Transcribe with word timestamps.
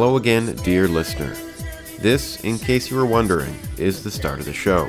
Hello 0.00 0.16
again, 0.16 0.54
dear 0.62 0.86
listener. 0.86 1.34
This, 1.98 2.44
in 2.44 2.56
case 2.56 2.88
you 2.88 2.96
were 2.96 3.04
wondering, 3.04 3.52
is 3.78 4.04
the 4.04 4.12
start 4.12 4.38
of 4.38 4.44
the 4.44 4.52
show. 4.52 4.88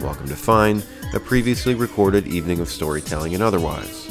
Welcome 0.00 0.28
to 0.28 0.36
Fine, 0.36 0.84
a 1.12 1.18
previously 1.18 1.74
recorded 1.74 2.28
evening 2.28 2.60
of 2.60 2.68
storytelling 2.68 3.34
and 3.34 3.42
otherwise. 3.42 4.08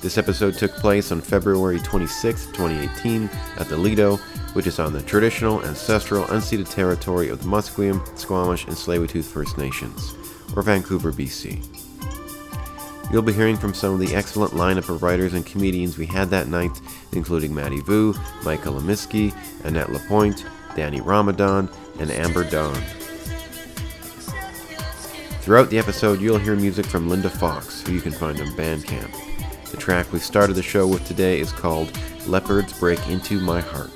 This 0.00 0.16
episode 0.16 0.54
took 0.54 0.70
place 0.76 1.10
on 1.10 1.20
February 1.20 1.80
26, 1.80 2.46
2018, 2.46 3.28
at 3.56 3.68
the 3.68 3.76
Lido, 3.76 4.18
which 4.52 4.68
is 4.68 4.78
on 4.78 4.92
the 4.92 5.02
traditional, 5.02 5.60
ancestral, 5.64 6.26
unceded 6.26 6.72
territory 6.72 7.30
of 7.30 7.42
the 7.42 7.48
Musqueam, 7.48 8.00
Squamish, 8.16 8.64
and 8.66 8.76
Tsleil-Waututh 8.76 9.24
First 9.24 9.58
Nations, 9.58 10.14
or 10.54 10.62
Vancouver, 10.62 11.10
BC. 11.10 11.83
You'll 13.14 13.22
be 13.22 13.32
hearing 13.32 13.56
from 13.56 13.74
some 13.74 13.94
of 13.94 14.00
the 14.00 14.12
excellent 14.12 14.54
lineup 14.54 14.88
of 14.88 15.04
writers 15.04 15.34
and 15.34 15.46
comedians 15.46 15.96
we 15.96 16.04
had 16.04 16.30
that 16.30 16.48
night, 16.48 16.80
including 17.12 17.54
Matty 17.54 17.80
Vu, 17.80 18.12
Mica 18.44 18.70
Lemiski, 18.70 19.32
Annette 19.62 19.92
Lapointe, 19.92 20.44
Danny 20.74 21.00
Ramadan, 21.00 21.70
and 22.00 22.10
Amber 22.10 22.42
Dawn. 22.42 22.74
Throughout 25.42 25.70
the 25.70 25.78
episode, 25.78 26.20
you'll 26.20 26.40
hear 26.40 26.56
music 26.56 26.86
from 26.86 27.08
Linda 27.08 27.30
Fox, 27.30 27.82
who 27.82 27.92
you 27.92 28.00
can 28.00 28.10
find 28.10 28.40
on 28.40 28.48
Bandcamp. 28.48 29.14
The 29.70 29.76
track 29.76 30.12
we 30.12 30.18
started 30.18 30.54
the 30.54 30.62
show 30.64 30.84
with 30.84 31.06
today 31.06 31.38
is 31.38 31.52
called 31.52 31.96
Leopards 32.26 32.76
Break 32.80 33.06
Into 33.06 33.38
My 33.38 33.60
Heart. 33.60 33.92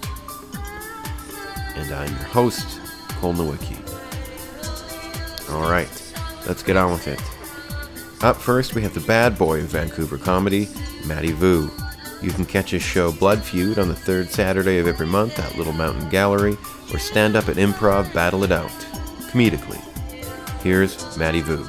And 1.74 1.92
I'm 1.92 2.10
your 2.10 2.26
host, 2.26 2.80
Cole 3.18 3.34
Nowicki. 3.34 3.78
Alright, 5.50 6.14
let's 6.46 6.62
get 6.62 6.76
on 6.76 6.92
with 6.92 7.08
it. 7.08 7.20
Up 8.20 8.36
first, 8.36 8.74
we 8.74 8.82
have 8.82 8.94
the 8.94 9.00
bad 9.00 9.38
boy 9.38 9.60
of 9.60 9.66
Vancouver 9.66 10.18
comedy, 10.18 10.68
Matty 11.06 11.30
Vu. 11.30 11.70
You 12.20 12.32
can 12.32 12.44
catch 12.44 12.72
his 12.72 12.82
show 12.82 13.12
Blood 13.12 13.44
Feud 13.44 13.78
on 13.78 13.86
the 13.86 13.94
third 13.94 14.28
Saturday 14.28 14.78
of 14.78 14.88
every 14.88 15.06
month 15.06 15.38
at 15.38 15.56
Little 15.56 15.72
Mountain 15.72 16.08
Gallery, 16.08 16.58
or 16.92 16.98
stand 16.98 17.36
up 17.36 17.48
at 17.48 17.54
Improv 17.54 18.12
Battle 18.12 18.42
It 18.42 18.50
Out, 18.50 18.70
comedically. 19.30 19.78
Here's 20.62 21.16
Matty 21.16 21.42
Vu. 21.42 21.64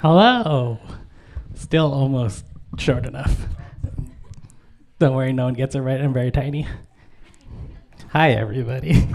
Hello. 0.00 0.78
Still 1.54 1.92
almost 1.92 2.44
short 2.78 3.06
enough. 3.06 3.46
Don't 4.98 5.14
worry, 5.14 5.32
no 5.32 5.44
one 5.44 5.54
gets 5.54 5.76
it 5.76 5.80
right. 5.80 6.00
I'm 6.00 6.12
very 6.12 6.32
tiny. 6.32 6.66
Hi, 8.16 8.30
everybody. 8.30 9.06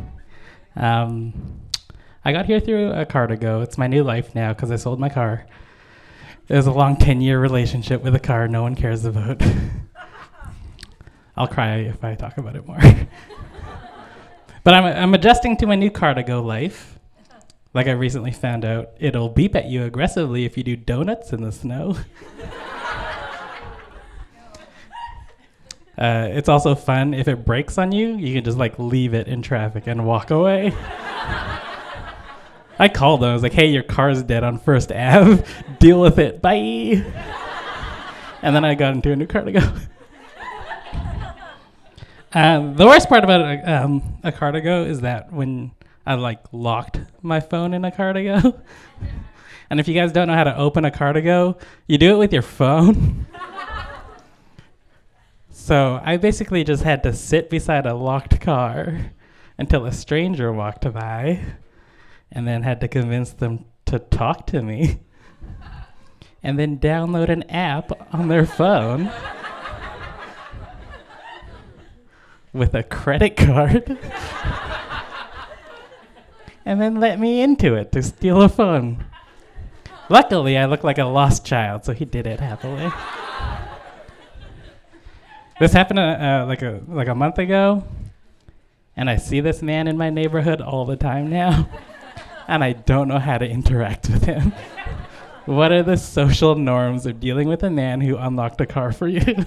um, 0.74 1.60
I 2.24 2.32
got 2.32 2.46
here 2.46 2.58
through 2.58 2.90
a 2.92 3.04
Car2go. 3.04 3.62
It's 3.62 3.76
my 3.76 3.86
new 3.86 4.02
life 4.02 4.34
now 4.34 4.54
because 4.54 4.70
I 4.70 4.76
sold 4.76 4.98
my 4.98 5.10
car. 5.10 5.44
It 6.48 6.56
was 6.56 6.66
a 6.66 6.72
long 6.72 6.96
10 6.96 7.20
year 7.20 7.38
relationship 7.38 8.02
with 8.02 8.14
a 8.14 8.18
car 8.18 8.48
no 8.48 8.62
one 8.62 8.76
cares 8.76 9.04
about. 9.04 9.42
I'll 11.36 11.48
cry 11.48 11.80
if 11.80 12.02
I 12.02 12.14
talk 12.14 12.38
about 12.38 12.56
it 12.56 12.66
more. 12.66 12.78
but 14.64 14.72
I'm, 14.72 14.84
I'm 14.86 15.12
adjusting 15.12 15.58
to 15.58 15.66
my 15.66 15.74
new 15.74 15.90
Car2go 15.90 16.42
life. 16.42 16.98
Like 17.74 17.88
I 17.88 17.92
recently 17.92 18.32
found 18.32 18.64
out, 18.64 18.92
it'll 18.98 19.28
beep 19.28 19.54
at 19.54 19.66
you 19.66 19.84
aggressively 19.84 20.46
if 20.46 20.56
you 20.56 20.62
do 20.62 20.76
donuts 20.76 21.34
in 21.34 21.42
the 21.42 21.52
snow. 21.52 21.94
uh, 25.98 26.28
it's 26.30 26.48
also 26.48 26.74
fun 26.74 27.14
if 27.14 27.28
it 27.28 27.44
breaks 27.44 27.78
on 27.78 27.92
you, 27.92 28.16
you 28.16 28.34
can 28.34 28.44
just 28.44 28.58
like 28.58 28.78
leave 28.78 29.14
it 29.14 29.28
in 29.28 29.42
traffic 29.42 29.86
and 29.86 30.06
walk 30.06 30.30
away. 30.30 30.72
I 32.78 32.88
called 32.88 33.20
them. 33.20 33.30
I 33.30 33.32
was 33.34 33.42
like, 33.42 33.52
"Hey, 33.52 33.66
your 33.66 33.82
car's 33.82 34.22
dead 34.22 34.42
on 34.42 34.58
First 34.58 34.90
Ave. 34.90 35.44
Deal 35.78 36.00
with 36.00 36.18
it. 36.18 36.40
Bye." 36.40 37.04
and 38.42 38.56
then 38.56 38.64
I 38.64 38.74
got 38.74 38.94
into 38.94 39.12
a 39.12 39.16
new 39.16 39.26
Car2go. 39.26 39.80
um, 42.32 42.74
the 42.76 42.86
worst 42.86 43.08
part 43.08 43.24
about 43.24 43.42
a, 43.42 43.82
um, 43.82 44.18
a 44.22 44.32
Car2go 44.32 44.86
is 44.86 45.02
that 45.02 45.32
when 45.32 45.72
I 46.06 46.14
like 46.14 46.40
locked 46.52 47.00
my 47.22 47.40
phone 47.40 47.74
in 47.74 47.84
a 47.84 47.90
Car2go. 47.90 48.58
and 49.70 49.80
if 49.80 49.86
you 49.86 49.94
guys 49.94 50.12
don't 50.12 50.28
know 50.28 50.34
how 50.34 50.44
to 50.44 50.56
open 50.56 50.84
a 50.84 50.90
Car2go, 50.90 51.60
you 51.86 51.98
do 51.98 52.14
it 52.14 52.18
with 52.18 52.32
your 52.32 52.42
phone. 52.42 53.26
So 55.60 56.00
I 56.02 56.16
basically 56.16 56.64
just 56.64 56.82
had 56.82 57.02
to 57.02 57.12
sit 57.12 57.50
beside 57.50 57.84
a 57.84 57.94
locked 57.94 58.40
car 58.40 59.12
until 59.58 59.84
a 59.84 59.92
stranger 59.92 60.52
walked 60.52 60.90
by 60.92 61.44
and 62.32 62.48
then 62.48 62.62
had 62.62 62.80
to 62.80 62.88
convince 62.88 63.32
them 63.32 63.66
to 63.84 63.98
talk 63.98 64.46
to 64.48 64.62
me 64.62 65.00
and 66.42 66.58
then 66.58 66.78
download 66.78 67.28
an 67.28 67.42
app 67.50 67.92
on 68.12 68.28
their 68.28 68.46
phone 68.46 69.12
with 72.54 72.74
a 72.74 72.82
credit 72.82 73.36
card 73.36 73.98
and 76.64 76.80
then 76.80 76.98
let 76.98 77.20
me 77.20 77.42
into 77.42 77.74
it 77.74 77.92
to 77.92 78.02
steal 78.02 78.40
a 78.42 78.48
phone. 78.48 79.04
Luckily, 80.08 80.58
I 80.58 80.64
look 80.64 80.82
like 80.82 80.98
a 80.98 81.04
lost 81.04 81.44
child, 81.44 81.84
so 81.84 81.92
he 81.92 82.04
did 82.04 82.26
it 82.26 82.40
happily. 82.40 82.90
This 85.60 85.72
happened 85.74 85.98
uh, 85.98 86.02
uh, 86.02 86.46
like 86.48 86.62
a 86.62 86.80
like 86.88 87.06
a 87.06 87.14
month 87.14 87.38
ago, 87.38 87.84
and 88.96 89.10
I 89.10 89.16
see 89.16 89.40
this 89.40 89.60
man 89.60 89.88
in 89.88 89.98
my 89.98 90.08
neighborhood 90.08 90.62
all 90.62 90.86
the 90.86 90.96
time 90.96 91.28
now, 91.28 91.68
and 92.48 92.64
I 92.64 92.72
don't 92.72 93.08
know 93.08 93.18
how 93.18 93.36
to 93.36 93.46
interact 93.46 94.08
with 94.08 94.24
him. 94.24 94.54
what 95.44 95.70
are 95.70 95.82
the 95.82 95.98
social 95.98 96.54
norms 96.54 97.04
of 97.04 97.20
dealing 97.20 97.46
with 97.46 97.62
a 97.62 97.68
man 97.68 98.00
who 98.00 98.16
unlocked 98.16 98.58
a 98.62 98.66
car 98.66 98.90
for 98.90 99.06
you? 99.06 99.20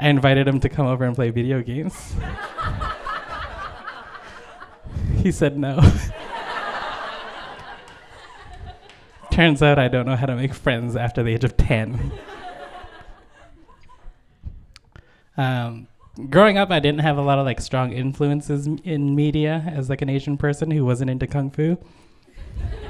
I 0.00 0.08
invited 0.08 0.48
him 0.48 0.58
to 0.58 0.68
come 0.68 0.86
over 0.86 1.04
and 1.04 1.14
play 1.14 1.30
video 1.30 1.62
games. 1.62 2.14
he 5.22 5.30
said 5.30 5.56
no. 5.56 5.80
Turns 9.30 9.62
out 9.62 9.78
I 9.78 9.86
don't 9.86 10.04
know 10.04 10.16
how 10.16 10.26
to 10.26 10.34
make 10.34 10.52
friends 10.52 10.96
after 10.96 11.22
the 11.22 11.30
age 11.30 11.44
of 11.44 11.56
10. 11.56 12.10
Um, 15.36 15.88
growing 16.30 16.58
up, 16.58 16.70
I 16.70 16.80
didn't 16.80 17.00
have 17.00 17.18
a 17.18 17.22
lot 17.22 17.38
of 17.38 17.44
like 17.44 17.60
strong 17.60 17.92
influences 17.92 18.66
in 18.66 19.14
media 19.14 19.64
as 19.74 19.90
like 19.90 20.02
an 20.02 20.08
Asian 20.08 20.36
person 20.36 20.70
who 20.70 20.84
wasn't 20.84 21.10
into 21.10 21.26
kung 21.26 21.50
fu. 21.50 21.76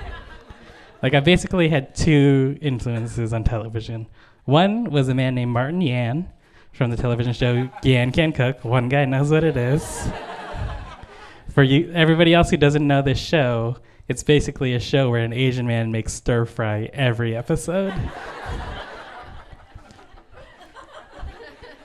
like 1.03 1.15
I 1.15 1.21
basically 1.21 1.69
had 1.69 1.95
two 1.95 2.59
influences 2.61 3.33
on 3.33 3.45
television. 3.45 4.07
One 4.45 4.91
was 4.91 5.09
a 5.09 5.15
man 5.15 5.35
named 5.35 5.53
Martin 5.53 5.81
Yan 5.81 6.31
from 6.73 6.91
the 6.91 6.97
television 6.97 7.33
show 7.33 7.69
Yan 7.83 8.13
Can 8.13 8.33
Cook. 8.33 8.65
One 8.65 8.89
guy 8.89 9.05
knows 9.05 9.31
what 9.31 9.45
it 9.45 9.57
is 9.57 10.09
for 11.57 11.63
you 11.63 11.91
everybody 11.95 12.35
else 12.35 12.51
who 12.51 12.59
doesn't 12.59 12.87
know 12.87 13.01
this 13.01 13.19
show, 13.19 13.79
it's 14.09 14.23
basically 14.23 14.75
a 14.75 14.79
show 14.79 15.09
where 15.09 15.25
an 15.25 15.33
Asian 15.33 15.67
man 15.67 15.91
makes 15.91 16.13
stir 16.13 16.45
fry 16.45 16.91
every 16.93 17.35
episode. 17.35 17.95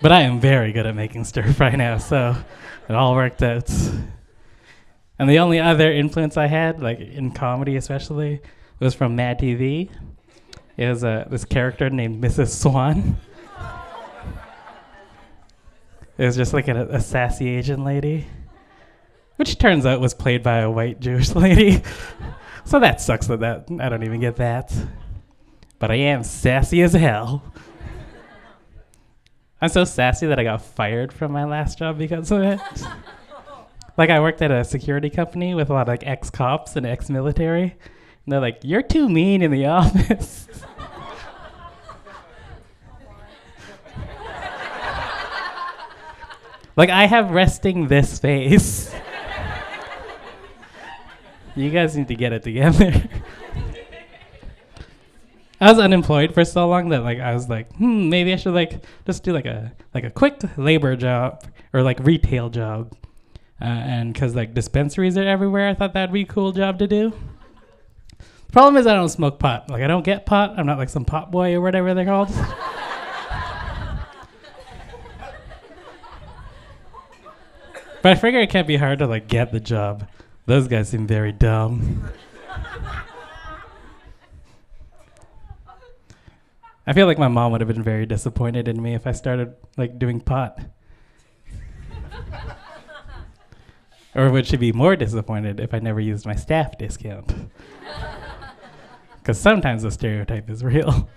but 0.01 0.11
I 0.11 0.21
am 0.21 0.39
very 0.39 0.71
good 0.71 0.85
at 0.85 0.95
making 0.95 1.23
stir 1.25 1.51
fry 1.53 1.75
now, 1.75 1.97
so 1.97 2.35
it 2.89 2.95
all 2.95 3.15
worked 3.15 3.43
out. 3.43 3.69
And 5.19 5.29
the 5.29 5.39
only 5.39 5.59
other 5.59 5.91
influence 5.91 6.37
I 6.37 6.47
had, 6.47 6.81
like 6.81 6.99
in 6.99 7.31
comedy 7.31 7.75
especially, 7.75 8.41
was 8.79 8.93
from 8.93 9.15
Mad 9.15 9.39
TV. 9.39 9.89
It 10.77 10.87
was 10.87 11.03
uh, 11.03 11.27
this 11.29 11.45
character 11.45 11.89
named 11.89 12.23
Mrs. 12.23 12.49
Swan. 12.49 13.17
It 16.17 16.25
was 16.25 16.35
just 16.35 16.53
like 16.53 16.67
a, 16.67 16.87
a 16.87 16.99
sassy 16.99 17.49
Asian 17.49 17.83
lady 17.83 18.27
which 19.41 19.57
turns 19.57 19.87
out 19.87 19.99
was 19.99 20.13
played 20.13 20.43
by 20.43 20.59
a 20.59 20.69
white 20.69 20.99
Jewish 20.99 21.29
lady. 21.35 21.81
so 22.63 22.79
that 22.79 23.01
sucks 23.01 23.25
that, 23.25 23.39
that 23.39 23.67
I 23.79 23.89
don't 23.89 24.03
even 24.03 24.19
get 24.19 24.35
that. 24.35 24.71
But 25.79 25.89
I 25.89 25.95
am 25.95 26.23
sassy 26.23 26.83
as 26.83 26.93
hell. 26.93 27.43
I'm 29.61 29.69
so 29.69 29.83
sassy 29.83 30.25
that 30.25 30.39
I 30.39 30.43
got 30.43 30.63
fired 30.63 31.13
from 31.13 31.31
my 31.31 31.45
last 31.45 31.77
job 31.77 31.99
because 31.99 32.31
of 32.31 32.41
it. 32.41 32.59
like 33.97 34.09
I 34.09 34.19
worked 34.19 34.41
at 34.41 34.49
a 34.49 34.63
security 34.63 35.11
company 35.11 35.53
with 35.53 35.69
a 35.69 35.73
lot 35.73 35.83
of 35.83 35.87
like 35.87 36.07
ex-cops 36.07 36.75
and 36.75 36.85
ex-military, 36.85 37.63
and 37.63 37.73
they're 38.27 38.39
like, 38.39 38.61
"You're 38.63 38.81
too 38.81 39.07
mean 39.07 39.43
in 39.43 39.51
the 39.51 39.65
office." 39.67 40.47
like 46.75 46.89
I 46.89 47.05
have 47.05 47.29
resting 47.29 47.87
this 47.87 48.17
face. 48.17 48.91
You 51.53 51.69
guys 51.69 51.95
need 51.95 52.07
to 52.07 52.15
get 52.15 52.33
it 52.33 52.41
together. 52.41 52.93
I 55.61 55.69
was 55.69 55.77
unemployed 55.77 56.33
for 56.33 56.43
so 56.43 56.67
long 56.67 56.89
that 56.89 57.03
like 57.03 57.19
I 57.19 57.35
was 57.35 57.47
like, 57.47 57.71
hmm, 57.75 58.09
maybe 58.09 58.33
I 58.33 58.35
should 58.35 58.55
like 58.55 58.83
just 59.05 59.23
do 59.23 59.31
like 59.31 59.45
a 59.45 59.71
like 59.93 60.03
a 60.03 60.09
quick 60.09 60.41
labor 60.57 60.95
job 60.95 61.43
or 61.71 61.83
like 61.83 61.99
retail 61.99 62.49
job, 62.49 62.97
uh, 63.61 63.65
and 63.65 64.11
because 64.11 64.35
like 64.35 64.55
dispensaries 64.55 65.17
are 65.17 65.23
everywhere, 65.23 65.69
I 65.69 65.75
thought 65.75 65.93
that'd 65.93 66.11
be 66.11 66.23
a 66.23 66.25
cool 66.25 66.51
job 66.51 66.79
to 66.79 66.87
do. 66.87 67.13
The 68.17 68.51
Problem 68.51 68.75
is, 68.75 68.87
I 68.87 68.95
don't 68.95 69.09
smoke 69.09 69.37
pot. 69.37 69.69
Like, 69.69 69.83
I 69.83 69.87
don't 69.87 70.03
get 70.03 70.25
pot. 70.25 70.55
I'm 70.57 70.65
not 70.65 70.79
like 70.79 70.89
some 70.89 71.05
pot 71.05 71.31
boy 71.31 71.53
or 71.53 71.61
whatever 71.61 71.93
they're 71.93 72.05
called. 72.05 72.27
but 78.01 78.11
I 78.11 78.15
figure 78.15 78.41
it 78.41 78.49
can't 78.49 78.67
be 78.67 78.77
hard 78.77 78.97
to 78.99 79.07
like 79.07 79.27
get 79.27 79.51
the 79.51 79.59
job. 79.59 80.07
Those 80.47 80.67
guys 80.67 80.89
seem 80.89 81.05
very 81.05 81.31
dumb. 81.31 82.09
I 86.91 86.93
feel 86.93 87.07
like 87.07 87.17
my 87.17 87.29
mom 87.29 87.53
would 87.53 87.61
have 87.61 87.69
been 87.69 87.83
very 87.83 88.05
disappointed 88.05 88.67
in 88.67 88.81
me 88.81 88.95
if 88.95 89.07
I 89.07 89.13
started 89.13 89.55
like 89.77 89.97
doing 89.97 90.19
pot. 90.19 90.59
or 94.13 94.29
would 94.29 94.45
she 94.45 94.57
be 94.57 94.73
more 94.73 94.97
disappointed 94.97 95.61
if 95.61 95.73
I 95.73 95.79
never 95.79 96.01
used 96.01 96.25
my 96.25 96.35
staff 96.35 96.77
discount? 96.77 97.33
Because 99.15 99.39
sometimes 99.39 99.83
the 99.83 99.91
stereotype 99.91 100.49
is 100.49 100.65
real. 100.65 101.07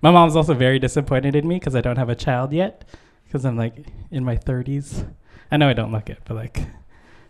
my 0.00 0.10
mom's 0.10 0.36
also 0.36 0.54
very 0.54 0.78
disappointed 0.78 1.36
in 1.36 1.46
me 1.46 1.56
because 1.56 1.76
I 1.76 1.82
don't 1.82 1.98
have 1.98 2.08
a 2.08 2.14
child 2.14 2.54
yet, 2.54 2.88
because 3.26 3.44
I'm 3.44 3.58
like 3.58 3.88
in 4.10 4.24
my 4.24 4.36
30s. 4.36 5.06
I 5.50 5.58
know 5.58 5.68
I 5.68 5.74
don't 5.74 5.92
look 5.92 6.08
it, 6.08 6.20
but 6.24 6.34
like, 6.34 6.66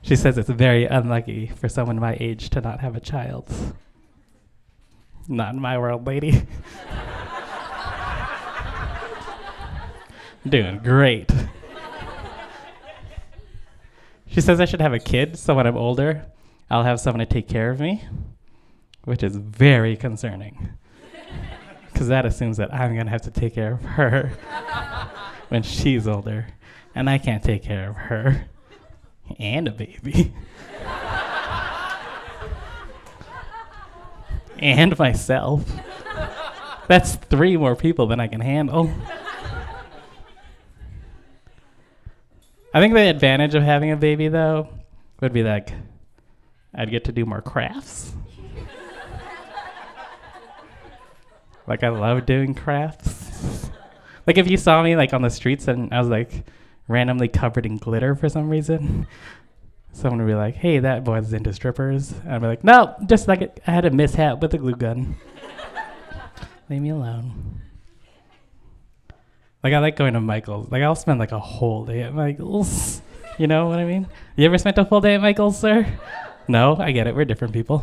she 0.00 0.14
says 0.14 0.38
it's 0.38 0.48
very 0.48 0.84
unlucky 0.84 1.48
for 1.48 1.68
someone 1.68 1.98
my 1.98 2.16
age 2.20 2.50
to 2.50 2.60
not 2.60 2.78
have 2.78 2.94
a 2.94 3.00
child. 3.00 3.52
Not 5.28 5.54
in 5.54 5.60
my 5.60 5.78
world, 5.78 6.06
lady. 6.06 6.46
Doing 10.48 10.78
great. 10.78 11.30
She 14.26 14.40
says 14.40 14.60
I 14.60 14.64
should 14.64 14.80
have 14.80 14.94
a 14.94 14.98
kid 14.98 15.36
so 15.36 15.54
when 15.54 15.66
I'm 15.66 15.76
older, 15.76 16.24
I'll 16.70 16.84
have 16.84 17.00
someone 17.00 17.18
to 17.18 17.26
take 17.26 17.48
care 17.48 17.70
of 17.70 17.80
me, 17.80 18.04
which 19.04 19.22
is 19.22 19.36
very 19.36 19.96
concerning. 19.96 20.70
Because 21.92 22.08
that 22.08 22.24
assumes 22.24 22.56
that 22.58 22.72
I'm 22.72 22.94
going 22.94 23.06
to 23.06 23.12
have 23.12 23.22
to 23.22 23.30
take 23.30 23.54
care 23.54 23.72
of 23.72 23.82
her 23.82 24.28
when 25.48 25.62
she's 25.62 26.06
older, 26.06 26.46
and 26.94 27.10
I 27.10 27.18
can't 27.18 27.42
take 27.42 27.64
care 27.64 27.90
of 27.90 27.96
her 27.96 28.46
and 29.38 29.68
a 29.68 29.72
baby. 29.72 30.32
and 34.60 34.96
myself. 34.98 35.64
That's 36.88 37.14
three 37.16 37.56
more 37.56 37.76
people 37.76 38.06
than 38.06 38.20
I 38.20 38.26
can 38.26 38.40
handle. 38.40 38.90
I 42.72 42.80
think 42.80 42.94
the 42.94 43.08
advantage 43.08 43.54
of 43.54 43.62
having 43.62 43.90
a 43.90 43.96
baby, 43.96 44.28
though, 44.28 44.68
would 45.20 45.32
be 45.32 45.42
like 45.42 45.72
I'd 46.74 46.90
get 46.90 47.04
to 47.04 47.12
do 47.12 47.26
more 47.26 47.42
crafts. 47.42 48.12
like 51.66 51.82
I 51.82 51.88
love 51.88 52.26
doing 52.26 52.54
crafts. 52.54 53.70
like 54.26 54.38
if 54.38 54.48
you 54.48 54.56
saw 54.56 54.82
me 54.82 54.96
like 54.96 55.12
on 55.12 55.22
the 55.22 55.30
streets 55.30 55.68
and 55.68 55.92
I 55.92 55.98
was 55.98 56.08
like 56.08 56.44
randomly 56.86 57.28
covered 57.28 57.66
in 57.66 57.76
glitter 57.76 58.14
for 58.14 58.28
some 58.28 58.48
reason, 58.48 59.06
someone 59.92 60.20
would 60.20 60.26
be 60.26 60.34
like, 60.34 60.54
"Hey, 60.54 60.78
that 60.78 61.04
boy's 61.04 61.32
into 61.32 61.52
strippers." 61.52 62.12
And 62.24 62.32
I'd 62.34 62.40
be 62.40 62.46
like, 62.46 62.64
"No, 62.64 62.94
just 63.06 63.28
like 63.28 63.42
it, 63.42 63.60
I 63.66 63.72
had 63.72 63.84
a 63.84 63.90
mishap 63.90 64.40
with 64.40 64.54
a 64.54 64.58
glue 64.58 64.74
gun. 64.74 65.16
Leave 66.70 66.82
me 66.82 66.90
alone." 66.90 67.60
Like 69.62 69.74
I 69.74 69.78
like 69.78 69.96
going 69.96 70.14
to 70.14 70.20
Michael's. 70.20 70.70
Like 70.70 70.82
I'll 70.82 70.94
spend 70.94 71.18
like 71.18 71.32
a 71.32 71.38
whole 71.38 71.84
day 71.84 72.02
at 72.02 72.14
Michael's. 72.14 73.02
You 73.38 73.46
know 73.46 73.68
what 73.68 73.78
I 73.78 73.86
mean? 73.86 74.06
You 74.36 74.44
ever 74.44 74.58
spent 74.58 74.76
a 74.76 74.84
full 74.84 75.00
day 75.00 75.14
at 75.14 75.22
Michael's, 75.22 75.58
sir? 75.58 75.86
No, 76.48 76.76
I 76.76 76.90
get 76.90 77.06
it. 77.06 77.14
We're 77.14 77.24
different 77.24 77.54
people. 77.54 77.78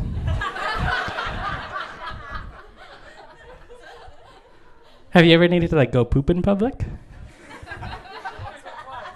Have 5.10 5.24
you 5.24 5.32
ever 5.34 5.48
needed 5.48 5.70
to 5.70 5.76
like 5.76 5.90
go 5.90 6.04
poop 6.04 6.30
in 6.30 6.42
public? 6.42 6.84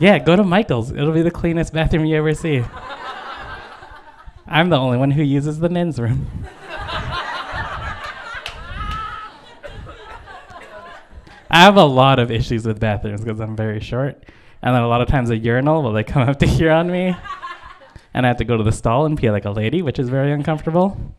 Yeah, 0.03 0.19
go 0.19 0.35
to 0.35 0.43
Michael's. 0.43 0.91
It'll 0.91 1.13
be 1.13 1.23
the 1.23 1.31
cleanest 1.31 1.73
bathroom 1.73 2.05
you 2.07 2.17
ever 2.17 2.35
see. 2.35 2.65
I'm 4.49 4.69
the 4.69 4.77
only 4.77 4.99
one 4.99 5.13
who 5.13 5.23
uses 5.23 5.61
the 5.61 5.69
men's 5.69 6.01
room. 6.01 6.27
I 11.49 11.61
have 11.61 11.77
a 11.77 11.85
lot 11.85 12.19
of 12.19 12.33
issues 12.33 12.67
with 12.67 12.81
bathrooms 12.81 13.21
because 13.21 13.39
I'm 13.39 13.55
very 13.55 13.79
short. 13.79 14.25
And 14.61 14.75
then 14.75 14.83
a 14.83 14.89
lot 14.89 15.03
of 15.03 15.07
times 15.07 15.31
a 15.31 15.37
urinal 15.37 15.85
will 15.85 15.93
like 15.93 16.09
come 16.09 16.29
up 16.29 16.41
to 16.41 16.47
here 16.47 16.73
on 16.73 16.91
me. 16.91 17.17
And 18.13 18.27
I 18.27 18.29
have 18.29 18.39
to 18.39 18.45
go 18.45 18.57
to 18.57 18.65
the 18.65 18.73
stall 18.73 19.07
and 19.07 19.17
pee 19.17 19.31
like 19.31 19.45
a 19.45 19.53
lady, 19.53 19.83
which 19.83 20.01
is 20.01 20.09
very 20.09 20.33
uncomfortable. 20.33 21.15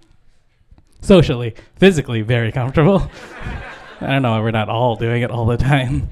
Socially, 1.00 1.56
physically, 1.77 2.21
very 2.21 2.51
comfortable. 2.51 3.09
I 4.01 4.07
don't 4.07 4.24
know, 4.24 4.41
we're 4.41 4.51
not 4.51 4.68
all 4.68 4.97
doing 4.97 5.21
it 5.21 5.31
all 5.31 5.45
the 5.45 5.56
time. 5.56 6.09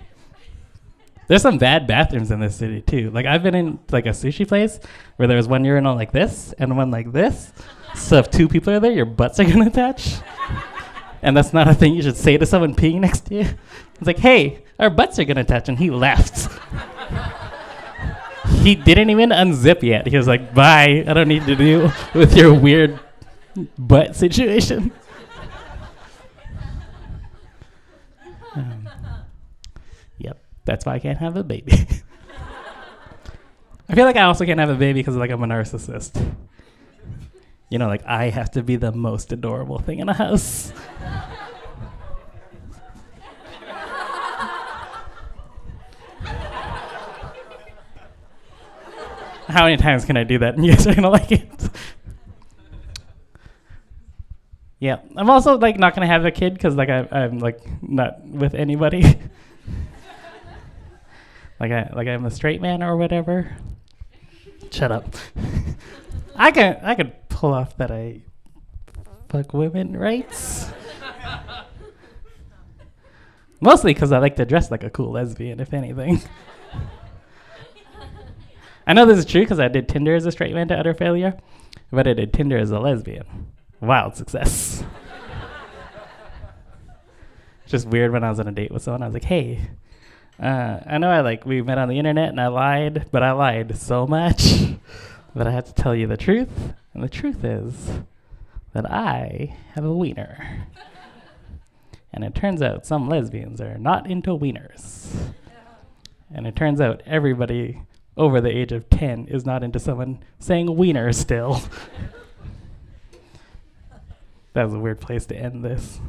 There's 1.28 1.42
some 1.42 1.58
bad 1.58 1.88
bathrooms 1.88 2.32
in 2.32 2.40
this 2.40 2.56
city 2.56 2.82
too. 2.82 3.10
Like 3.12 3.26
I've 3.26 3.44
been 3.44 3.56
in 3.56 3.80
like 3.92 4.06
a 4.06 4.10
sushi 4.10 4.48
place 4.48 4.80
where 5.16 5.28
there 5.28 5.38
was 5.38 5.48
one 5.48 5.64
urinal 5.64 5.96
like 5.96 6.12
this 6.12 6.54
and 6.58 6.76
one 6.76 6.92
like 6.92 7.12
this. 7.12 7.54
So 7.96 8.18
if 8.18 8.30
two 8.30 8.48
people 8.48 8.74
are 8.74 8.80
there, 8.80 8.92
your 8.92 9.06
butts 9.06 9.40
are 9.40 9.44
gonna 9.50 9.70
touch. 9.70 10.16
and 11.22 11.36
that's 11.36 11.54
not 11.54 11.68
a 11.68 11.74
thing 11.74 11.94
you 11.94 12.02
should 12.02 12.18
say 12.18 12.38
to 12.38 12.46
someone 12.46 12.76
peeing 12.76 13.00
next 13.00 13.28
to 13.28 13.36
you. 13.36 13.48
It's 13.96 14.08
like, 14.08 14.20
hey, 14.20 14.64
our 14.80 14.90
butts 14.90 15.20
are 15.20 15.26
gonna 15.26 15.44
touch, 15.44 15.70
and 15.70 15.78
he 15.78 15.90
left. 15.90 16.50
he 18.62 18.76
didn't 18.76 19.10
even 19.10 19.30
unzip 19.30 19.84
yet. 19.84 20.08
He 20.08 20.18
was 20.18 20.28
like, 20.28 20.54
bye. 20.54 21.04
I 21.08 21.14
don't 21.14 21.28
need 21.28 21.46
to 21.46 21.56
deal 21.56 21.94
with 22.14 22.36
your 22.36 22.54
weird 22.54 23.00
butt 23.78 24.16
situation. 24.16 24.92
Um, 28.54 28.90
that's 30.72 30.86
why 30.86 30.94
I 30.96 31.00
can't 31.00 31.18
have 31.18 31.36
a 31.36 31.44
baby. 31.44 31.74
I 33.90 33.94
feel 33.94 34.06
like 34.06 34.16
I 34.16 34.22
also 34.22 34.46
can't 34.46 34.58
have 34.58 34.70
a 34.70 34.76
baby 34.76 35.02
because 35.02 35.18
like 35.18 35.30
I'm 35.30 35.44
a 35.44 35.48
narcissist. 35.48 36.34
You 37.70 37.78
know, 37.78 37.90
like 37.90 38.06
I 38.06 38.30
have 38.30 38.52
to 38.52 38.64
be 38.64 38.78
the 38.78 38.94
most 38.94 39.34
adorable 39.34 39.80
thing 39.80 40.00
in 40.00 40.08
a 40.08 40.14
house. 40.14 40.72
How 49.48 49.66
many 49.66 49.76
times 49.76 50.06
can 50.06 50.16
I 50.16 50.24
do 50.24 50.40
that 50.40 50.56
and 50.56 50.66
you 50.66 50.72
guys 50.74 50.88
are 50.88 50.96
gonna 50.96 51.10
like 51.10 51.34
it? 51.34 51.52
yeah, 54.80 55.00
I'm 55.18 55.30
also 55.30 55.58
like 55.58 55.78
not 55.78 55.96
gonna 55.96 56.08
have 56.08 56.24
a 56.24 56.32
kid 56.32 56.54
because 56.54 56.78
like 56.78 56.88
I, 56.88 57.06
I'm 57.12 57.40
like 57.40 57.60
not 57.82 58.26
with 58.26 58.54
anybody 58.54 59.20
like 61.62 61.72
I 61.72 61.92
like 61.96 62.08
I'm 62.08 62.26
a 62.26 62.32
straight 62.32 62.60
man 62.60 62.82
or 62.82 62.98
whatever. 62.98 63.56
Shut 64.72 64.92
up. 64.92 65.16
I 66.36 66.50
can 66.50 66.80
I 66.82 66.96
could 66.96 67.14
pull 67.30 67.54
off 67.54 67.78
that 67.78 67.92
I 67.92 68.24
fuck 69.30 69.54
women 69.54 69.96
rights. 69.96 70.72
Mostly 73.62 73.94
because 73.94 74.12
I 74.12 74.18
like 74.18 74.38
to 74.38 74.46
dress 74.46 74.72
like 74.72 74.84
a 74.84 74.90
cool 74.90 75.12
lesbian, 75.12 75.60
if 75.60 75.72
anything. 75.72 76.20
I 78.88 78.94
know 78.94 79.06
this 79.06 79.20
is 79.20 79.26
true 79.26 79.42
because 79.42 79.60
I 79.60 79.68
did 79.68 79.88
Tinder 79.88 80.16
as 80.16 80.26
a 80.26 80.32
straight 80.32 80.56
man 80.56 80.68
to 80.70 80.76
utter 80.76 80.96
failure, 80.96 81.38
but 81.92 82.08
I 82.08 82.14
did 82.14 82.34
Tinder 82.34 82.58
as 82.58 82.72
a 82.72 82.80
lesbian. 82.80 83.52
Wild 83.80 84.16
success. 84.16 84.84
Just 87.68 87.88
weird 87.88 88.12
when 88.12 88.24
I 88.24 88.32
was 88.32 88.40
on 88.40 88.48
a 88.48 88.52
date 88.52 88.72
with 88.72 88.82
someone. 88.82 89.04
I 89.04 89.06
was 89.06 89.14
like, 89.14 89.26
hey, 89.26 89.62
uh, 90.42 90.80
I 90.88 90.98
know 90.98 91.10
I 91.10 91.22
like 91.22 91.46
we 91.46 91.62
met 91.62 91.78
on 91.78 91.88
the 91.88 92.00
internet 92.00 92.30
and 92.30 92.42
I 92.42 92.48
lied, 92.48 93.10
but 93.12 93.22
I 93.22 93.32
lied 93.32 93.78
so 93.78 94.08
much 94.08 94.44
that 95.36 95.46
I 95.46 95.52
had 95.52 95.68
to 95.68 95.74
tell 95.74 95.96
you 95.96 96.08
the 96.08 96.18
truth. 96.18 96.74
And 96.94 97.04
the 97.04 97.10
truth 97.10 97.44
is 97.44 98.00
that 98.74 98.90
I 98.90 99.56
have 99.76 99.86
a 99.86 99.94
wiener. 99.94 100.68
and 102.12 102.24
it 102.24 102.34
turns 102.34 102.62
out 102.62 102.88
some 102.88 103.08
lesbians 103.08 103.62
are 103.62 103.78
not 103.78 104.10
into 104.10 104.32
wieners. 104.32 105.34
And 106.34 106.48
it 106.48 106.56
turns 106.56 106.82
out 106.82 107.04
everybody 107.06 107.84
over 108.18 108.42
the 108.42 108.50
age 108.50 108.72
of 108.72 108.90
10 108.90 109.28
is 109.28 109.46
not 109.46 109.62
into 109.64 109.80
someone 109.80 110.24
saying 110.40 110.76
wiener 110.76 111.14
still. 111.14 111.62
that 114.54 114.64
was 114.64 114.74
a 114.74 114.80
weird 114.80 115.00
place 115.00 115.28
to 115.28 115.36
end 115.36 115.64
this. 115.64 116.00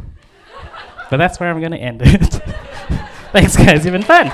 but 1.11 1.19
that's 1.19 1.39
where 1.39 1.51
I'm 1.51 1.61
going 1.61 1.73
to 1.73 1.79
end 1.79 2.01
it. 2.03 2.41
Thanks, 3.33 3.57
guys. 3.57 3.85
You've 3.85 3.93
been 3.93 4.03
fun. 4.03 4.31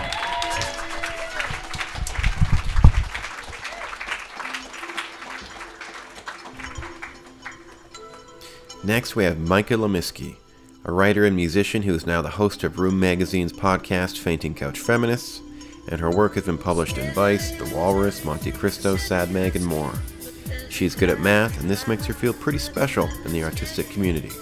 Next, 8.83 9.14
we 9.14 9.23
have 9.23 9.38
Mica 9.38 9.75
Lemiski, 9.75 10.37
a 10.85 10.90
writer 10.90 11.25
and 11.25 11.37
musician 11.37 11.83
who 11.83 11.95
is 11.95 12.07
now 12.07 12.23
the 12.23 12.31
host 12.31 12.64
of 12.64 12.81
Room 12.81 12.99
Magazine's 12.99 13.52
podcast, 13.52 14.19
Fainting 14.19 14.55
Couch 14.55 14.81
Feminists, 14.81 15.43
and 15.88 16.00
her 16.00 16.11
work 16.11 16.35
has 16.35 16.45
been 16.45 16.59
published 16.59 16.99
in 16.99 17.12
Vice, 17.14 17.52
The 17.52 17.73
Walrus, 17.76 18.23
Montecristo, 18.23 18.99
Sad 18.99 19.31
Mag, 19.31 19.55
and 19.55 19.67
more. 19.67 19.93
She's 20.71 20.97
good 20.97 21.11
at 21.11 21.21
math, 21.21 21.61
and 21.61 21.71
this 21.71 21.87
makes 21.87 22.07
her 22.07 22.14
feel 22.14 22.33
pretty 22.33 22.59
special 22.59 23.09
in 23.25 23.33
the 23.33 23.45
artistic 23.45 23.88
community. 23.90 24.33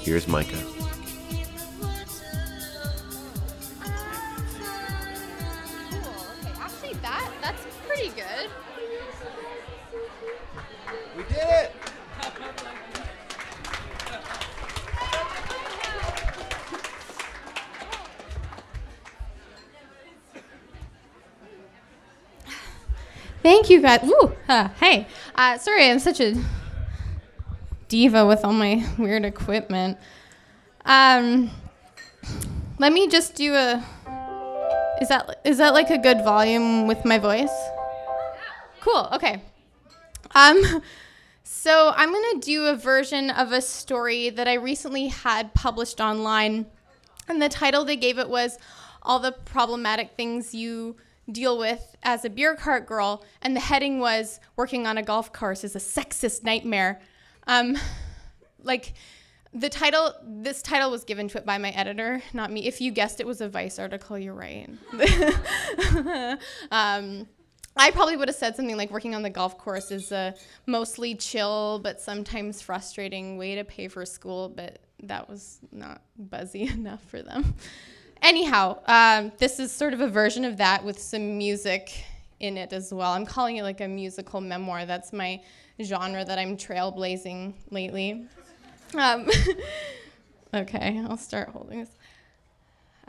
Here's 0.00 0.26
Mica. 0.26 0.79
You, 23.70 23.80
guys. 23.80 24.00
Woo! 24.02 24.34
Uh, 24.48 24.68
hey, 24.80 25.06
uh, 25.36 25.56
sorry, 25.56 25.88
I'm 25.88 26.00
such 26.00 26.20
a 26.20 26.34
diva 27.88 28.26
with 28.26 28.44
all 28.44 28.52
my 28.52 28.84
weird 28.98 29.24
equipment. 29.24 29.96
Um, 30.84 31.50
let 32.78 32.92
me 32.92 33.08
just 33.08 33.36
do 33.36 33.54
a. 33.54 33.84
Is 35.00 35.08
that 35.08 35.40
is 35.44 35.58
that 35.58 35.72
like 35.72 35.88
a 35.90 35.98
good 35.98 36.18
volume 36.24 36.86
with 36.86 37.04
my 37.04 37.18
voice? 37.18 37.52
Cool. 38.80 39.08
Okay. 39.12 39.40
Um, 40.34 40.82
so 41.44 41.92
I'm 41.94 42.12
gonna 42.12 42.40
do 42.40 42.66
a 42.66 42.74
version 42.74 43.30
of 43.30 43.52
a 43.52 43.62
story 43.62 44.30
that 44.30 44.48
I 44.48 44.54
recently 44.54 45.08
had 45.08 45.54
published 45.54 46.00
online, 46.00 46.66
and 47.28 47.40
the 47.40 47.48
title 47.48 47.84
they 47.84 47.96
gave 47.96 48.18
it 48.18 48.28
was 48.28 48.58
"All 49.02 49.20
the 49.20 49.32
Problematic 49.32 50.16
Things 50.16 50.54
You." 50.54 50.96
Deal 51.32 51.58
with 51.58 51.96
as 52.02 52.24
a 52.24 52.30
beer 52.30 52.54
cart 52.54 52.86
girl, 52.86 53.24
and 53.42 53.54
the 53.54 53.60
heading 53.60 53.98
was 53.98 54.40
"Working 54.56 54.86
on 54.86 54.98
a 54.98 55.02
Golf 55.02 55.32
Course 55.32 55.64
is 55.64 55.76
a 55.76 55.78
Sexist 55.78 56.44
Nightmare." 56.44 57.00
Um, 57.46 57.76
like 58.62 58.94
the 59.52 59.68
title, 59.68 60.14
this 60.22 60.62
title 60.62 60.90
was 60.90 61.04
given 61.04 61.28
to 61.28 61.38
it 61.38 61.46
by 61.46 61.58
my 61.58 61.70
editor, 61.70 62.22
not 62.32 62.52
me. 62.52 62.66
If 62.66 62.80
you 62.80 62.92
guessed 62.92 63.20
it 63.20 63.26
was 63.26 63.40
a 63.40 63.48
Vice 63.48 63.78
article, 63.78 64.18
you're 64.18 64.34
right. 64.34 64.68
um, 66.70 67.26
I 67.76 67.90
probably 67.90 68.16
would 68.16 68.28
have 68.28 68.36
said 68.36 68.56
something 68.56 68.76
like 68.76 68.90
working 68.90 69.14
on 69.14 69.22
the 69.22 69.30
golf 69.30 69.58
course 69.58 69.90
is 69.90 70.12
a 70.12 70.34
mostly 70.66 71.14
chill 71.14 71.80
but 71.82 72.00
sometimes 72.00 72.60
frustrating 72.60 73.38
way 73.38 73.54
to 73.56 73.64
pay 73.64 73.88
for 73.88 74.04
school, 74.04 74.48
but 74.48 74.80
that 75.02 75.28
was 75.28 75.58
not 75.72 76.02
buzzy 76.16 76.62
enough 76.74 77.02
for 77.04 77.22
them. 77.22 77.54
Anyhow, 78.22 78.78
um, 78.86 79.32
this 79.38 79.58
is 79.58 79.72
sort 79.72 79.94
of 79.94 80.00
a 80.00 80.08
version 80.08 80.44
of 80.44 80.58
that 80.58 80.84
with 80.84 81.00
some 81.00 81.38
music 81.38 82.04
in 82.38 82.56
it 82.56 82.72
as 82.72 82.92
well. 82.92 83.12
I'm 83.12 83.24
calling 83.24 83.56
it 83.56 83.62
like 83.62 83.80
a 83.80 83.88
musical 83.88 84.40
memoir. 84.40 84.84
That's 84.84 85.12
my 85.12 85.40
genre 85.82 86.24
that 86.24 86.38
I'm 86.38 86.56
trailblazing 86.56 87.54
lately. 87.70 88.26
Um, 88.94 89.28
okay, 90.54 91.02
I'll 91.08 91.16
start 91.16 91.48
holding 91.50 91.80
this. 91.80 91.90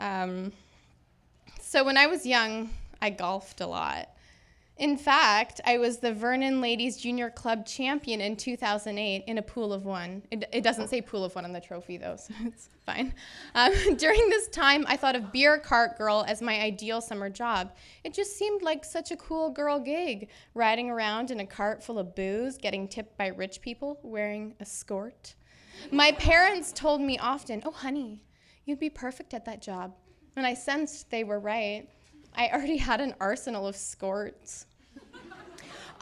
Um, 0.00 0.52
so 1.60 1.84
when 1.84 1.96
I 1.96 2.06
was 2.06 2.24
young, 2.24 2.70
I 3.00 3.10
golfed 3.10 3.60
a 3.60 3.66
lot. 3.66 4.08
In 4.82 4.96
fact, 4.96 5.60
I 5.64 5.78
was 5.78 5.98
the 5.98 6.12
Vernon 6.12 6.60
Ladies 6.60 6.96
Junior 6.96 7.30
Club 7.30 7.64
champion 7.64 8.20
in 8.20 8.34
2008 8.34 9.22
in 9.28 9.38
a 9.38 9.42
pool 9.42 9.72
of 9.72 9.84
one. 9.84 10.24
It, 10.32 10.48
it 10.52 10.64
doesn't 10.64 10.88
say 10.88 11.00
pool 11.00 11.24
of 11.24 11.36
one 11.36 11.44
on 11.44 11.52
the 11.52 11.60
trophy, 11.60 11.98
though, 11.98 12.16
so 12.18 12.34
it's 12.44 12.68
fine. 12.84 13.14
Um, 13.54 13.72
during 13.96 14.28
this 14.28 14.48
time, 14.48 14.84
I 14.88 14.96
thought 14.96 15.14
of 15.14 15.30
beer 15.30 15.56
cart 15.60 15.96
girl 15.96 16.24
as 16.26 16.42
my 16.42 16.60
ideal 16.60 17.00
summer 17.00 17.30
job. 17.30 17.76
It 18.02 18.12
just 18.12 18.36
seemed 18.36 18.62
like 18.62 18.84
such 18.84 19.12
a 19.12 19.16
cool 19.16 19.50
girl 19.50 19.78
gig, 19.78 20.30
riding 20.52 20.90
around 20.90 21.30
in 21.30 21.38
a 21.38 21.46
cart 21.46 21.80
full 21.80 22.00
of 22.00 22.16
booze, 22.16 22.58
getting 22.58 22.88
tipped 22.88 23.16
by 23.16 23.28
rich 23.28 23.60
people, 23.60 24.00
wearing 24.02 24.52
a 24.58 24.64
skirt. 24.64 25.36
My 25.92 26.10
parents 26.10 26.72
told 26.72 27.00
me 27.00 27.18
often, 27.18 27.62
Oh, 27.64 27.70
honey, 27.70 28.24
you'd 28.64 28.80
be 28.80 28.90
perfect 28.90 29.32
at 29.32 29.44
that 29.44 29.62
job. 29.62 29.94
And 30.34 30.44
I 30.44 30.54
sensed 30.54 31.08
they 31.08 31.22
were 31.22 31.38
right. 31.38 31.88
I 32.34 32.48
already 32.48 32.78
had 32.78 33.00
an 33.00 33.14
arsenal 33.20 33.68
of 33.68 33.76
skorts. 33.76 34.64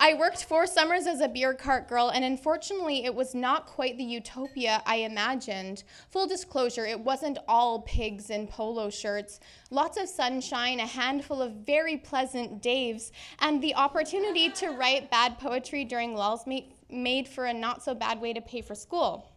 I 0.03 0.15
worked 0.15 0.45
four 0.45 0.67
summers 0.67 1.07
as 1.07 1.21
a 1.21 1.29
beer 1.29 1.53
cart 1.53 1.87
girl, 1.87 2.09
and 2.09 2.25
unfortunately, 2.25 3.05
it 3.05 3.15
was 3.15 3.35
not 3.35 3.67
quite 3.67 3.99
the 3.99 4.05
utopia 4.05 4.83
I 4.87 4.97
imagined. 4.97 5.85
Full 6.09 6.27
disclosure, 6.27 6.87
it 6.87 6.99
wasn't 6.99 7.37
all 7.47 7.83
pigs 7.83 8.31
in 8.31 8.47
polo 8.47 8.89
shirts. 8.89 9.41
Lots 9.71 9.99
of 9.99 10.09
sunshine, 10.09 10.81
a 10.81 10.87
handful 10.87 11.43
of 11.43 11.53
very 11.67 11.99
pleasant 11.99 12.63
daves, 12.63 13.11
and 13.41 13.63
the 13.63 13.75
opportunity 13.75 14.49
to 14.53 14.71
write 14.71 15.11
bad 15.11 15.39
poetry 15.39 15.85
during 15.85 16.15
lulls 16.15 16.47
made 16.89 17.29
for 17.29 17.45
a 17.45 17.53
not 17.53 17.85
so 17.85 17.95
bad 17.95 18.23
way 18.23 18.33
to 18.33 18.41
pay 18.41 18.63
for 18.63 18.75
school. 18.75 19.30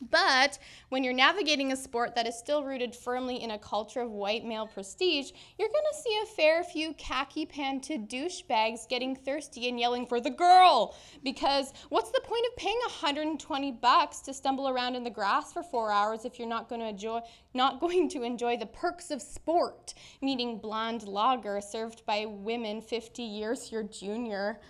But 0.00 0.58
when 0.90 1.02
you're 1.02 1.14
navigating 1.14 1.72
a 1.72 1.76
sport 1.76 2.14
that 2.14 2.26
is 2.26 2.38
still 2.38 2.64
rooted 2.64 2.94
firmly 2.94 3.42
in 3.42 3.50
a 3.50 3.58
culture 3.58 4.00
of 4.00 4.10
white 4.10 4.44
male 4.44 4.66
prestige, 4.66 5.30
you're 5.58 5.70
going 5.70 5.84
to 5.90 5.98
see 5.98 6.20
a 6.22 6.26
fair 6.26 6.62
few 6.62 6.92
khaki 6.94 7.46
panted 7.46 8.08
douchebags 8.08 8.86
getting 8.88 9.16
thirsty 9.16 9.68
and 9.68 9.80
yelling 9.80 10.06
for 10.06 10.20
the 10.20 10.30
girl. 10.30 10.94
Because 11.24 11.72
what's 11.88 12.10
the 12.10 12.20
point 12.20 12.44
of 12.50 12.56
paying 12.56 12.78
120 12.84 13.72
bucks 13.72 14.20
to 14.20 14.34
stumble 14.34 14.68
around 14.68 14.96
in 14.96 15.04
the 15.04 15.10
grass 15.10 15.52
for 15.52 15.62
four 15.62 15.90
hours 15.90 16.26
if 16.26 16.38
you're 16.38 16.46
not 16.46 16.68
going 16.68 16.82
to 16.82 16.88
enjoy, 16.88 17.20
not 17.54 17.80
going 17.86 18.08
to 18.10 18.22
enjoy 18.22 18.56
the 18.58 18.66
perks 18.66 19.10
of 19.10 19.22
sport, 19.22 19.94
meaning 20.20 20.58
blonde 20.58 21.04
lager 21.04 21.58
served 21.62 22.04
by 22.04 22.26
women 22.26 22.82
50 22.82 23.22
years 23.22 23.72
your 23.72 23.82
junior? 23.82 24.60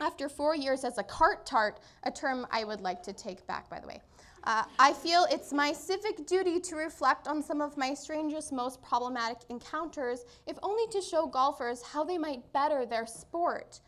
After 0.00 0.30
four 0.30 0.54
years 0.54 0.84
as 0.84 0.96
a 0.96 1.02
cart 1.02 1.44
tart, 1.44 1.80
a 2.04 2.10
term 2.10 2.46
I 2.50 2.64
would 2.64 2.80
like 2.80 3.02
to 3.02 3.12
take 3.12 3.46
back, 3.46 3.68
by 3.68 3.80
the 3.80 3.86
way. 3.86 4.00
Uh, 4.44 4.64
I 4.78 4.92
feel 4.92 5.26
it's 5.30 5.52
my 5.52 5.72
civic 5.72 6.26
duty 6.26 6.60
to 6.60 6.76
reflect 6.76 7.28
on 7.28 7.42
some 7.42 7.60
of 7.60 7.76
my 7.76 7.92
strangest, 7.92 8.52
most 8.52 8.82
problematic 8.82 9.38
encounters, 9.50 10.24
if 10.46 10.56
only 10.62 10.86
to 10.92 11.02
show 11.02 11.26
golfers 11.26 11.82
how 11.82 12.04
they 12.04 12.16
might 12.16 12.50
better 12.52 12.86
their 12.86 13.06
sport. 13.06 13.80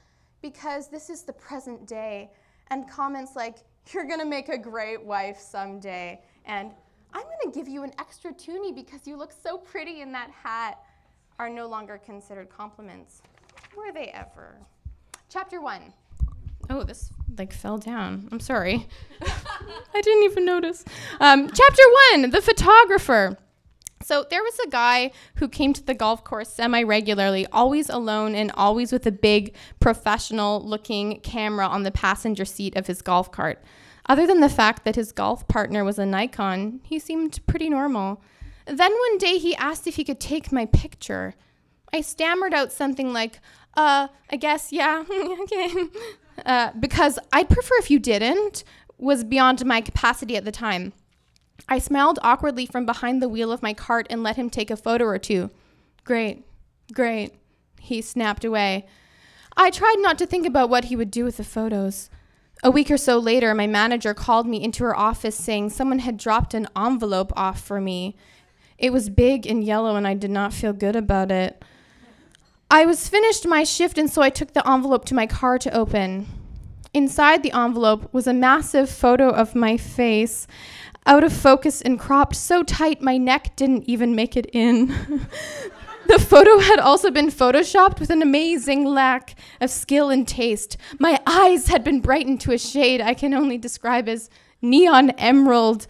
Because 0.43 0.89
this 0.89 1.09
is 1.09 1.23
the 1.23 1.33
present 1.33 1.87
day, 1.87 2.31
and 2.71 2.89
comments 2.89 3.35
like, 3.35 3.59
you're 3.93 4.07
gonna 4.07 4.27
make 4.27 4.49
a 4.49 4.59
great 4.59 5.03
wife 5.03 5.39
someday, 5.39 6.21
and 6.45 6.73
I'm 7.15 7.23
gonna 7.23 7.55
give 7.55 7.69
you 7.69 7.83
an 7.83 7.93
extra 7.99 8.33
toonie 8.33 8.73
because 8.73 9.07
you 9.07 9.17
look 9.17 9.33
so 9.33 9.57
pretty 9.57 10.03
in 10.03 10.13
that 10.13 10.31
hat, 10.31 10.79
are 11.39 11.49
no 11.49 11.67
longer 11.67 11.99
considered 11.99 12.49
compliments. 12.51 13.23
Were 13.77 13.91
they 13.93 14.09
ever? 14.09 14.59
Chapter 15.29 15.61
1 15.61 15.93
Oh, 16.71 16.83
this 16.83 17.11
like 17.39 17.53
fell 17.53 17.79
down. 17.79 18.29
I'm 18.33 18.41
sorry. 18.41 18.87
I 19.95 20.01
didn't 20.01 20.25
even 20.25 20.45
notice. 20.45 20.85
Um, 21.21 21.49
chapter 21.49 21.83
one 22.11 22.31
The 22.31 22.43
photographer. 22.43 23.39
So 24.03 24.27
there 24.29 24.43
was 24.43 24.59
a 24.67 24.69
guy 24.69 25.13
who 25.37 25.49
came 25.49 25.73
to 25.75 25.83
the 25.83 25.95
golf 25.95 26.25
course 26.25 26.49
semi 26.49 26.83
regularly, 26.83 27.47
always 27.53 27.89
alone 27.89 28.35
and 28.35 28.51
always 28.55 28.93
with 28.93 29.07
a 29.07 29.13
big 29.13 29.55
professional 29.81 30.61
looking 30.61 31.21
camera 31.21 31.67
on 31.67 31.85
the 31.85 31.93
passenger 31.93 32.45
seat 32.45 32.77
of 32.77 32.89
his 32.89 33.01
golf 33.01 33.31
cart. 33.31 33.63
Other 34.07 34.27
than 34.27 34.41
the 34.41 34.49
fact 34.49 34.85
that 34.85 34.97
his 34.97 35.13
golf 35.13 35.47
partner 35.47 35.85
was 35.85 35.99
a 35.99 36.07
Nikon, 36.07 36.81
he 36.83 36.99
seemed 36.99 37.39
pretty 37.47 37.69
normal. 37.69 38.21
Then 38.67 38.93
one 38.93 39.19
day 39.19 39.39
he 39.39 39.55
asked 39.57 39.87
if 39.87 39.97
he 39.97 40.05
could 40.05 40.21
take 40.21 40.51
my 40.51 40.67
picture. 40.67 41.35
I 41.93 42.01
stammered 42.01 42.55
out 42.55 42.73
something 42.73 43.13
like, 43.13 43.39
uh, 43.75 44.09
I 44.31 44.37
guess, 44.37 44.73
yeah, 44.73 45.05
okay. 45.11 45.73
Uh, 46.45 46.71
because 46.79 47.19
I'd 47.33 47.51
prefer 47.51 47.75
if 47.79 47.91
you 47.91 47.99
didn't, 47.99 48.65
was 48.99 49.25
beyond 49.25 49.65
my 49.67 49.81
capacity 49.81 50.37
at 50.37 50.45
the 50.45 50.53
time. 50.53 50.93
I 51.69 51.79
smiled 51.79 52.19
awkwardly 52.23 52.67
from 52.67 52.87
behind 52.87 53.23
the 53.23 53.29
wheel 53.29 53.53
of 53.53 53.63
my 53.63 53.75
cart 53.75 54.07
and 54.11 54.23
let 54.23 54.37
him 54.37 54.51
take 54.51 54.71
a 54.71 54.77
photo 54.77 55.05
or 55.05 55.19
two. 55.19 55.51
Great, 56.05 56.45
great, 56.93 57.35
he 57.81 58.03
snapped 58.03 58.45
away. 58.45 58.87
I 59.57 59.71
tried 59.71 59.97
not 59.99 60.19
to 60.19 60.27
think 60.27 60.47
about 60.47 60.71
what 60.71 60.87
he 60.87 60.97
would 60.97 61.11
do 61.11 61.25
with 61.25 61.37
the 61.37 61.45
photos. 61.45 62.11
A 62.65 62.71
week 62.71 62.91
or 62.91 62.97
so 62.97 63.19
later, 63.19 63.55
my 63.55 63.67
manager 63.67 64.15
called 64.15 64.47
me 64.47 64.63
into 64.63 64.85
her 64.85 64.97
office 64.97 65.37
saying 65.37 65.71
someone 65.71 65.99
had 65.99 66.17
dropped 66.17 66.55
an 66.55 66.69
envelope 66.77 67.33
off 67.37 67.61
for 67.61 67.81
me. 67.81 68.17
It 68.79 68.93
was 68.93 69.11
big 69.11 69.47
and 69.47 69.65
yellow, 69.65 69.97
and 69.97 70.07
I 70.07 70.15
did 70.15 70.31
not 70.31 70.53
feel 70.53 70.73
good 70.73 70.97
about 70.97 71.31
it. 71.31 71.65
I 72.75 72.87
was 72.87 73.07
finished 73.07 73.47
my 73.47 73.65
shift, 73.65 73.99
and 73.99 74.11
so 74.11 74.23
I 74.23 74.31
took 74.31 74.55
the 74.55 74.67
envelope 74.67 75.05
to 75.05 75.15
my 75.15 75.27
car 75.27 75.59
to 75.59 75.77
open. 75.77 76.27
Inside 76.95 77.43
the 77.43 77.53
envelope 77.53 78.09
was 78.15 78.27
a 78.27 78.33
massive 78.33 78.89
photo 78.89 79.29
of 79.29 79.55
my 79.55 79.77
face, 79.77 80.47
out 81.05 81.23
of 81.23 81.35
focus 81.35 81.83
and 81.83 82.01
cropped 82.01 82.35
so 82.35 82.63
tight 82.63 83.03
my 83.03 83.19
neck 83.19 83.55
didn't 83.57 83.85
even 83.87 84.15
make 84.15 84.39
it 84.39 84.47
in. 84.55 84.87
the 86.07 86.19
photo 86.19 86.61
had 86.61 86.79
also 86.79 87.11
been 87.11 87.27
photoshopped 87.27 88.01
with 88.01 88.09
an 88.09 88.23
amazing 88.23 88.87
lack 88.87 89.39
of 89.61 89.69
skill 89.69 90.09
and 90.09 90.27
taste. 90.27 90.79
My 90.99 91.21
eyes 91.27 91.69
had 91.69 91.85
been 91.85 92.01
brightened 92.01 92.41
to 92.41 92.53
a 92.53 92.59
shade 92.59 93.03
I 93.03 93.13
can 93.13 93.35
only 93.35 93.59
describe 93.59 94.09
as 94.09 94.31
neon 94.63 95.11
emerald, 95.19 95.87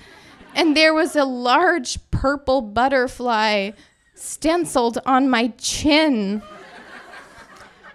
and 0.52 0.76
there 0.76 0.92
was 0.92 1.14
a 1.14 1.24
large 1.24 2.00
purple 2.10 2.60
butterfly 2.60 3.70
stenciled 4.16 4.98
on 5.06 5.30
my 5.30 5.48
chin. 5.58 6.42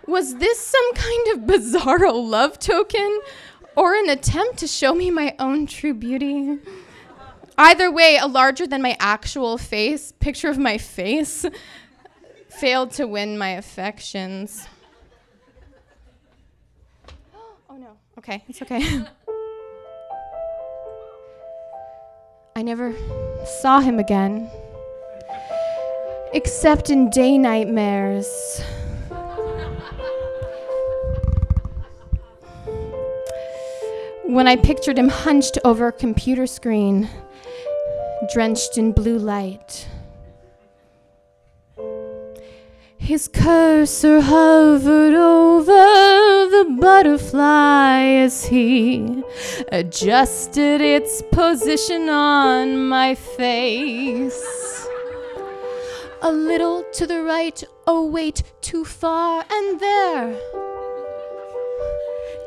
Was 0.08 0.36
this 0.38 0.60
some 0.66 0.94
kind 0.94 1.28
of 1.34 1.40
bizarro 1.42 2.14
love 2.14 2.58
token 2.60 3.20
or 3.76 3.94
an 3.94 4.10
attempt 4.10 4.58
to 4.60 4.68
show 4.68 4.96
me 4.96 5.12
my 5.12 5.36
own 5.38 5.68
true 5.68 5.94
beauty? 5.94 6.60
Either 7.58 7.92
way, 7.92 8.18
a 8.18 8.28
larger 8.28 8.66
than 8.66 8.82
my 8.82 8.96
actual 9.02 9.58
face, 9.58 10.14
picture 10.14 10.50
of 10.50 10.58
my 10.58 10.78
face, 10.78 11.46
failed 12.48 12.92
to 12.92 13.06
win 13.06 13.38
my 13.38 13.50
affections. 13.50 14.66
oh 17.70 17.76
no, 17.76 17.98
okay, 18.18 18.46
it's 18.48 18.62
okay. 18.62 18.82
I 22.56 22.62
never 22.62 22.96
saw 23.62 23.82
him 23.82 24.00
again, 24.00 24.50
except 26.32 26.90
in 26.90 27.10
day 27.10 27.38
nightmares. 27.38 28.62
When 34.28 34.46
I 34.46 34.58
pictured 34.58 35.00
him 35.00 35.08
hunched 35.08 35.58
over 35.64 35.88
a 35.88 35.92
computer 35.94 36.48
screen, 36.48 37.08
drenched 38.34 38.78
in 38.78 38.92
blue 38.92 39.18
light. 39.18 39.88
His 42.98 43.30
cursor 43.30 44.20
hovered 44.20 45.14
over 45.14 45.72
the 46.52 46.78
butterfly 46.78 48.02
as 48.02 48.46
he 48.48 49.24
adjusted 49.72 50.82
its 50.82 51.22
position 51.32 52.10
on 52.10 52.86
my 52.90 53.16
face. 53.16 54.88
A 56.22 56.30
little 56.30 56.84
to 56.96 57.08
the 57.08 57.24
right, 57.24 57.64
oh, 57.88 58.06
wait, 58.06 58.44
too 58.60 58.84
far, 58.84 59.46
and 59.50 59.80
there. 59.80 60.38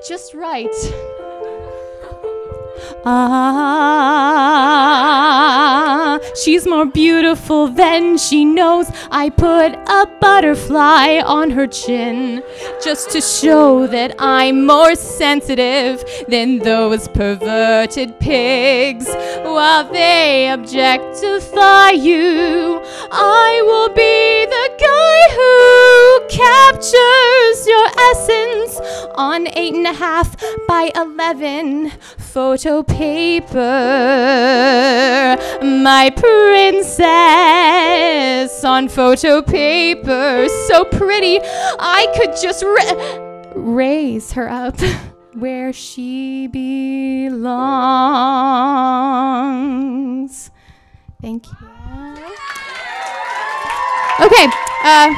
Just 0.06 0.34
right. 0.34 0.68
Ah, 4.52 6.18
she's 6.42 6.66
more 6.66 6.86
beautiful 6.86 7.68
than 7.68 8.18
she 8.18 8.44
knows. 8.44 8.90
I 9.10 9.30
put 9.30 9.70
a 10.00 10.06
butterfly 10.20 11.20
on 11.24 11.50
her 11.50 11.66
chin 11.66 12.42
just 12.82 13.10
to 13.12 13.20
show 13.20 13.86
that 13.88 14.14
I'm 14.18 14.66
more 14.66 14.94
sensitive 14.94 16.04
than 16.28 16.58
those 16.58 17.08
perverted 17.08 18.18
pigs. 18.20 19.06
While 19.56 19.84
they 19.90 20.50
objectify 20.50 21.90
you, 21.90 22.80
I 23.12 23.62
will 23.68 23.88
be 23.88 24.46
the 24.56 24.68
guy 24.90 25.20
who 25.38 25.52
captures 26.44 27.58
your 27.72 27.88
essence 28.10 28.72
on 29.16 29.40
eight 29.60 29.74
and 29.74 29.86
a 29.86 29.92
half 29.92 30.28
by 30.68 30.84
eleven 30.94 31.90
photo 32.18 32.69
paper. 32.84 33.58
My 35.62 36.10
princess 36.16 37.04
on 38.64 38.88
photo 38.88 39.42
paper, 39.42 40.48
so 40.68 40.84
pretty, 40.84 41.40
I 41.42 42.06
could 42.16 42.34
just 42.40 42.62
ra- 42.62 43.52
raise 43.54 44.32
her 44.32 44.48
up 44.48 44.80
where 45.34 45.72
she 45.72 46.46
belongs. 46.48 47.40
Thank 51.20 51.46
you. 51.46 51.56
Okay, 54.20 54.46
uh, 54.84 55.14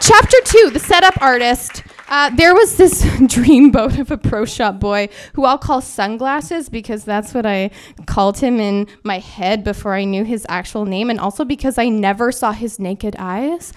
chapter 0.00 0.38
two 0.44 0.70
the 0.70 0.78
setup 0.78 1.20
artist. 1.22 1.82
Uh, 2.16 2.30
there 2.30 2.54
was 2.54 2.76
this 2.76 3.02
dreamboat 3.04 3.98
of 3.98 4.08
a 4.08 4.16
pro 4.16 4.44
shop 4.44 4.78
boy 4.78 5.08
who 5.32 5.44
I'll 5.44 5.58
call 5.58 5.80
Sunglasses 5.80 6.68
because 6.68 7.02
that's 7.02 7.34
what 7.34 7.44
I 7.44 7.72
called 8.06 8.38
him 8.38 8.60
in 8.60 8.86
my 9.02 9.18
head 9.18 9.64
before 9.64 9.94
I 9.94 10.04
knew 10.04 10.22
his 10.22 10.46
actual 10.48 10.84
name, 10.84 11.10
and 11.10 11.18
also 11.18 11.44
because 11.44 11.76
I 11.76 11.88
never 11.88 12.30
saw 12.30 12.52
his 12.52 12.78
naked 12.78 13.16
eyes. 13.18 13.72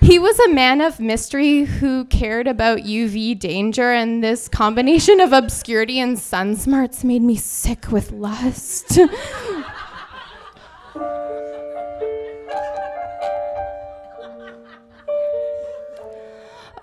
He 0.00 0.18
was 0.18 0.38
a 0.40 0.48
man 0.54 0.80
of 0.80 1.00
mystery 1.00 1.64
who 1.64 2.06
cared 2.06 2.46
about 2.46 2.78
UV 2.78 3.38
danger, 3.38 3.92
and 3.92 4.24
this 4.24 4.48
combination 4.48 5.20
of 5.20 5.34
obscurity 5.34 6.00
and 6.00 6.18
sun 6.18 6.56
smarts 6.56 7.04
made 7.04 7.20
me 7.20 7.36
sick 7.36 7.92
with 7.92 8.10
lust. 8.10 8.98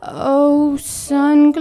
Oh, 0.02 0.78
sunglasses. 0.78 1.54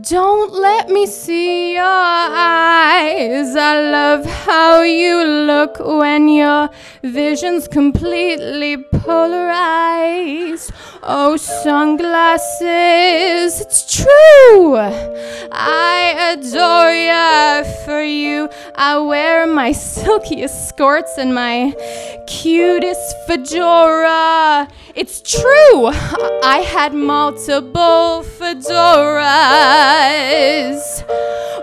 Don't 0.00 0.52
let 0.52 0.88
me 0.88 1.06
see 1.06 1.74
your 1.74 1.84
eyes. 1.84 3.54
I 3.54 3.80
love 3.80 4.26
how 4.26 4.82
you 4.82 5.22
look 5.24 5.78
when 5.78 6.28
your 6.28 6.68
vision's 7.04 7.68
completely 7.68 8.76
polarized. 8.76 10.72
Oh, 11.04 11.36
sunglasses, 11.36 12.60
it's 13.60 14.02
true. 14.02 14.76
I 14.76 16.32
adore 16.32 16.92
ya 16.92 17.62
for 17.84 18.02
you. 18.02 18.48
I 18.74 18.98
wear 18.98 19.46
my 19.46 19.70
silkiest 19.70 20.68
skirts 20.68 21.18
and 21.18 21.32
my 21.34 21.72
cutest 22.26 23.14
fedora. 23.28 24.66
It's 24.96 25.20
true. 25.20 25.86
I 25.88 26.64
had 26.64 26.94
multiple 26.94 28.22
fedoras. 28.38 29.24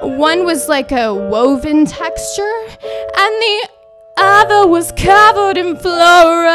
One 0.03 0.43
was 0.43 0.67
like 0.67 0.91
a 0.91 1.13
woven 1.13 1.85
texture, 1.85 2.59
and 2.83 3.33
the 3.41 3.69
other 4.17 4.67
was 4.67 4.91
covered 4.97 5.55
in 5.55 5.77
flora. 5.77 6.49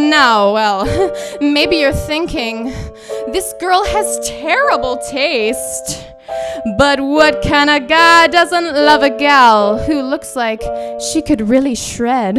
Now, 0.00 0.52
well, 0.52 0.84
maybe 1.40 1.76
you're 1.76 1.92
thinking, 1.92 2.64
this 3.32 3.54
girl 3.60 3.84
has 3.84 4.18
terrible 4.28 4.98
taste. 5.12 6.06
But 6.76 7.00
what 7.00 7.40
kind 7.42 7.70
of 7.70 7.86
guy 7.88 8.26
doesn't 8.26 8.74
love 8.74 9.02
a 9.04 9.10
gal 9.16 9.78
who 9.78 10.02
looks 10.02 10.34
like 10.34 10.60
she 11.00 11.22
could 11.22 11.48
really 11.48 11.76
shred 11.76 12.38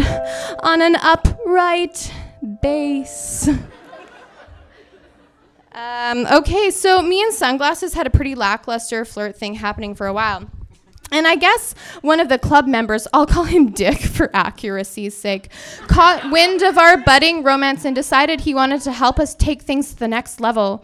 on 0.60 0.82
an 0.82 0.96
upright 0.98 2.12
base? 2.62 3.50
Um, 5.72 6.26
okay, 6.26 6.72
so 6.72 7.02
me 7.02 7.22
and 7.22 7.34
Sunglasses 7.34 7.94
had 7.94 8.06
a 8.06 8.10
pretty 8.10 8.36
lackluster 8.36 9.06
flirt 9.06 9.38
thing 9.38 9.54
happening 9.54 9.96
for 9.96 10.08
a 10.08 10.14
while. 10.14 10.50
And 11.12 11.28
I 11.28 11.36
guess 11.36 11.74
one 12.02 12.20
of 12.20 12.30
the 12.30 12.38
club 12.38 12.68
members, 12.68 13.08
I'll 13.14 13.26
call 13.26 13.46
him 13.46 13.72
Dick 13.72 14.00
for 14.00 14.30
accuracy's 14.36 15.16
sake, 15.16 15.50
caught 15.88 16.32
wind 16.32 16.62
of 16.62 16.78
our 16.78 16.98
budding 16.98 17.44
romance 17.44 17.86
and 17.86 17.96
decided 17.96 18.42
he 18.42 18.54
wanted 18.54 18.82
to 18.82 18.92
help 18.92 19.20
us 19.20 19.34
take 19.36 19.62
things 19.62 19.90
to 19.92 20.00
the 20.00 20.08
next 20.08 20.40
level. 20.40 20.84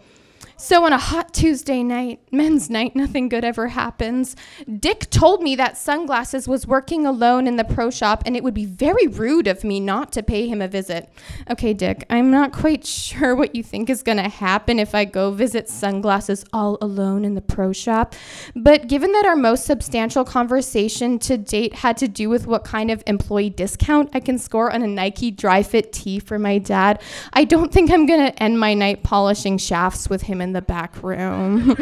So, 0.58 0.86
on 0.86 0.92
a 0.94 0.98
hot 0.98 1.34
Tuesday 1.34 1.82
night, 1.82 2.20
men's 2.32 2.70
night, 2.70 2.96
nothing 2.96 3.28
good 3.28 3.44
ever 3.44 3.68
happens. 3.68 4.34
Dick 4.80 5.10
told 5.10 5.42
me 5.42 5.54
that 5.56 5.76
Sunglasses 5.76 6.48
was 6.48 6.66
working 6.66 7.04
alone 7.04 7.46
in 7.46 7.56
the 7.56 7.64
pro 7.64 7.90
shop 7.90 8.22
and 8.24 8.34
it 8.34 8.42
would 8.42 8.54
be 8.54 8.64
very 8.64 9.06
rude 9.06 9.48
of 9.48 9.64
me 9.64 9.80
not 9.80 10.12
to 10.12 10.22
pay 10.22 10.48
him 10.48 10.62
a 10.62 10.66
visit. 10.66 11.10
Okay, 11.50 11.74
Dick, 11.74 12.06
I'm 12.08 12.30
not 12.30 12.52
quite 12.52 12.86
sure 12.86 13.36
what 13.36 13.54
you 13.54 13.62
think 13.62 13.90
is 13.90 14.02
going 14.02 14.16
to 14.16 14.30
happen 14.30 14.78
if 14.78 14.94
I 14.94 15.04
go 15.04 15.30
visit 15.30 15.68
Sunglasses 15.68 16.42
all 16.54 16.78
alone 16.80 17.26
in 17.26 17.34
the 17.34 17.42
pro 17.42 17.74
shop. 17.74 18.14
But 18.54 18.88
given 18.88 19.12
that 19.12 19.26
our 19.26 19.36
most 19.36 19.66
substantial 19.66 20.24
conversation 20.24 21.18
to 21.18 21.36
date 21.36 21.74
had 21.74 21.98
to 21.98 22.08
do 22.08 22.30
with 22.30 22.46
what 22.46 22.64
kind 22.64 22.90
of 22.90 23.02
employee 23.06 23.50
discount 23.50 24.08
I 24.14 24.20
can 24.20 24.38
score 24.38 24.72
on 24.72 24.80
a 24.80 24.86
Nike 24.86 25.30
dry 25.30 25.62
fit 25.62 25.92
tee 25.92 26.18
for 26.18 26.38
my 26.38 26.56
dad, 26.56 27.02
I 27.34 27.44
don't 27.44 27.70
think 27.70 27.90
I'm 27.90 28.06
going 28.06 28.32
to 28.32 28.42
end 28.42 28.58
my 28.58 28.72
night 28.72 29.02
polishing 29.02 29.58
shafts 29.58 30.08
with 30.08 30.22
him 30.22 30.45
in 30.46 30.52
the 30.52 30.62
back 30.62 31.02
room. 31.02 31.76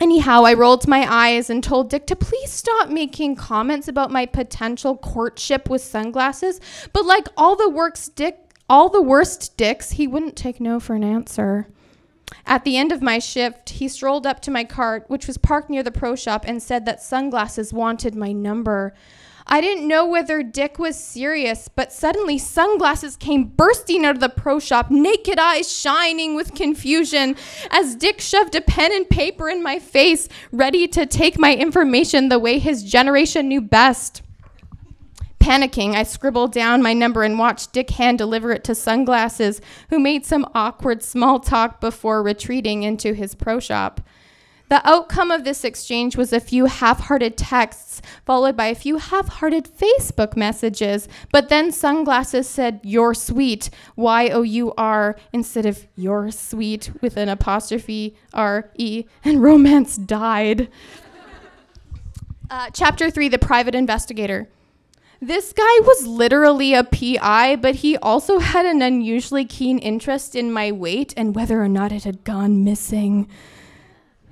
Anyhow, 0.00 0.44
I 0.44 0.54
rolled 0.54 0.86
my 0.86 1.06
eyes 1.10 1.48
and 1.48 1.64
told 1.64 1.88
Dick 1.88 2.06
to 2.08 2.16
please 2.16 2.50
stop 2.50 2.90
making 2.90 3.36
comments 3.36 3.88
about 3.88 4.10
my 4.10 4.26
potential 4.26 4.96
courtship 4.96 5.70
with 5.70 5.80
sunglasses. 5.80 6.60
But 6.92 7.06
like 7.06 7.28
all 7.36 7.56
the 7.56 7.68
works 7.70 8.08
Dick, 8.08 8.38
all 8.68 8.88
the 8.88 9.02
worst 9.02 9.56
dicks, 9.56 9.92
he 9.92 10.06
wouldn't 10.06 10.36
take 10.36 10.60
no 10.60 10.78
for 10.78 10.94
an 10.94 11.04
answer. 11.04 11.68
At 12.46 12.64
the 12.64 12.76
end 12.76 12.92
of 12.92 13.00
my 13.00 13.18
shift, 13.18 13.70
he 13.70 13.88
strolled 13.88 14.26
up 14.26 14.40
to 14.40 14.50
my 14.50 14.64
cart, 14.64 15.04
which 15.08 15.26
was 15.26 15.38
parked 15.38 15.70
near 15.70 15.82
the 15.82 15.90
pro 15.90 16.16
shop, 16.16 16.44
and 16.46 16.62
said 16.62 16.84
that 16.84 17.02
sunglasses 17.02 17.72
wanted 17.72 18.14
my 18.14 18.32
number. 18.32 18.94
I 19.46 19.60
didn't 19.60 19.88
know 19.88 20.06
whether 20.06 20.42
Dick 20.42 20.78
was 20.78 20.96
serious, 20.96 21.68
but 21.68 21.92
suddenly 21.92 22.38
sunglasses 22.38 23.16
came 23.16 23.44
bursting 23.44 24.04
out 24.04 24.14
of 24.14 24.20
the 24.20 24.28
pro 24.28 24.58
shop, 24.58 24.90
naked 24.90 25.38
eyes 25.38 25.70
shining 25.70 26.34
with 26.34 26.54
confusion, 26.54 27.36
as 27.70 27.96
Dick 27.96 28.20
shoved 28.20 28.54
a 28.54 28.60
pen 28.60 28.92
and 28.92 29.08
paper 29.08 29.48
in 29.48 29.62
my 29.62 29.78
face, 29.78 30.28
ready 30.52 30.86
to 30.88 31.06
take 31.06 31.38
my 31.38 31.54
information 31.54 32.28
the 32.28 32.38
way 32.38 32.58
his 32.58 32.84
generation 32.84 33.48
knew 33.48 33.60
best. 33.60 34.22
Panicking, 35.42 35.96
I 35.96 36.04
scribbled 36.04 36.52
down 36.52 36.82
my 36.82 36.92
number 36.92 37.24
and 37.24 37.36
watched 37.36 37.72
Dick 37.72 37.90
hand 37.90 38.18
deliver 38.18 38.52
it 38.52 38.62
to 38.62 38.76
Sunglasses, 38.76 39.60
who 39.90 39.98
made 39.98 40.24
some 40.24 40.48
awkward 40.54 41.02
small 41.02 41.40
talk 41.40 41.80
before 41.80 42.22
retreating 42.22 42.84
into 42.84 43.12
his 43.12 43.34
pro 43.34 43.58
shop. 43.58 44.00
The 44.72 44.88
outcome 44.88 45.30
of 45.30 45.44
this 45.44 45.64
exchange 45.64 46.16
was 46.16 46.32
a 46.32 46.40
few 46.40 46.64
half 46.64 47.00
hearted 47.00 47.36
texts, 47.36 48.00
followed 48.24 48.56
by 48.56 48.68
a 48.68 48.74
few 48.74 48.96
half 48.96 49.28
hearted 49.28 49.68
Facebook 49.68 50.34
messages. 50.34 51.08
But 51.30 51.50
then 51.50 51.70
Sunglasses 51.72 52.48
said, 52.48 52.80
You're 52.82 53.12
sweet, 53.12 53.68
Y 53.96 54.30
O 54.30 54.40
U 54.40 54.72
R, 54.78 55.16
instead 55.30 55.66
of 55.66 55.86
You're 55.94 56.30
sweet 56.30 56.90
with 57.02 57.18
an 57.18 57.28
apostrophe 57.28 58.16
R 58.32 58.70
E, 58.78 59.04
and 59.22 59.42
romance 59.42 59.98
died. 59.98 60.70
Uh, 62.48 62.70
chapter 62.72 63.10
3 63.10 63.28
The 63.28 63.38
Private 63.38 63.74
Investigator. 63.74 64.48
This 65.20 65.52
guy 65.52 65.80
was 65.82 66.06
literally 66.06 66.72
a 66.72 66.82
PI, 66.82 67.56
but 67.56 67.74
he 67.74 67.98
also 67.98 68.38
had 68.38 68.64
an 68.64 68.80
unusually 68.80 69.44
keen 69.44 69.76
interest 69.76 70.34
in 70.34 70.50
my 70.50 70.72
weight 70.72 71.12
and 71.14 71.34
whether 71.34 71.62
or 71.62 71.68
not 71.68 71.92
it 71.92 72.04
had 72.04 72.24
gone 72.24 72.64
missing. 72.64 73.28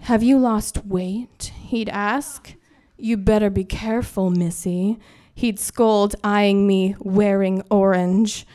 Have 0.03 0.23
you 0.23 0.39
lost 0.39 0.85
weight? 0.87 1.53
He'd 1.63 1.89
ask. 1.89 2.55
You 2.97 3.17
better 3.17 3.51
be 3.51 3.65
careful, 3.65 4.31
Missy. 4.31 4.99
He'd 5.35 5.61
scold, 5.61 6.17
eyeing 6.25 6.67
me, 6.67 6.97
wearing 6.99 7.63
orange. 7.71 8.47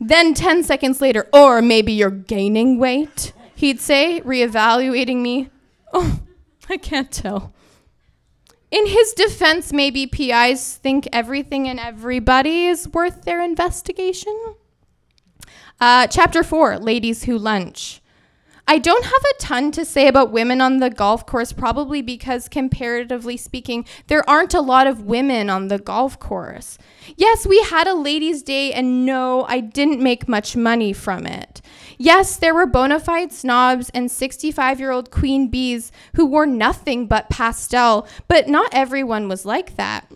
Then, 0.00 0.34
10 0.34 0.64
seconds 0.64 1.00
later, 1.00 1.28
or 1.32 1.62
maybe 1.62 1.92
you're 1.92 2.10
gaining 2.10 2.78
weight, 2.78 3.32
he'd 3.54 3.80
say, 3.80 4.20
reevaluating 4.22 5.22
me. 5.22 5.48
Oh, 5.92 6.20
I 6.68 6.76
can't 6.76 7.10
tell. 7.10 7.54
In 8.70 8.86
his 8.86 9.12
defense, 9.12 9.72
maybe 9.72 10.06
PIs 10.06 10.76
think 10.76 11.08
everything 11.12 11.68
and 11.68 11.78
everybody 11.78 12.66
is 12.66 12.88
worth 12.88 13.22
their 13.22 13.40
investigation. 13.40 14.56
Uh, 15.80 16.06
chapter 16.08 16.42
4 16.42 16.78
Ladies 16.78 17.24
Who 17.24 17.38
Lunch. 17.38 18.02
I 18.68 18.78
don't 18.78 19.04
have 19.04 19.12
a 19.12 19.38
ton 19.40 19.70
to 19.72 19.84
say 19.84 20.08
about 20.08 20.32
women 20.32 20.60
on 20.60 20.78
the 20.78 20.90
golf 20.90 21.24
course, 21.24 21.52
probably 21.52 22.02
because, 22.02 22.48
comparatively 22.48 23.36
speaking, 23.36 23.86
there 24.08 24.28
aren't 24.28 24.54
a 24.54 24.60
lot 24.60 24.88
of 24.88 25.02
women 25.02 25.48
on 25.48 25.68
the 25.68 25.78
golf 25.78 26.18
course. 26.18 26.76
Yes, 27.16 27.46
we 27.46 27.60
had 27.62 27.86
a 27.86 27.94
ladies' 27.94 28.42
day, 28.42 28.72
and 28.72 29.06
no, 29.06 29.44
I 29.44 29.60
didn't 29.60 30.02
make 30.02 30.28
much 30.28 30.56
money 30.56 30.92
from 30.92 31.26
it. 31.26 31.62
Yes, 31.96 32.36
there 32.36 32.54
were 32.54 32.66
bona 32.66 32.98
fide 32.98 33.32
snobs 33.32 33.88
and 33.90 34.10
65 34.10 34.80
year 34.80 34.90
old 34.90 35.12
queen 35.12 35.48
bees 35.48 35.92
who 36.14 36.26
wore 36.26 36.46
nothing 36.46 37.06
but 37.06 37.30
pastel, 37.30 38.06
but 38.26 38.48
not 38.48 38.74
everyone 38.74 39.28
was 39.28 39.46
like 39.46 39.76
that. 39.76 40.10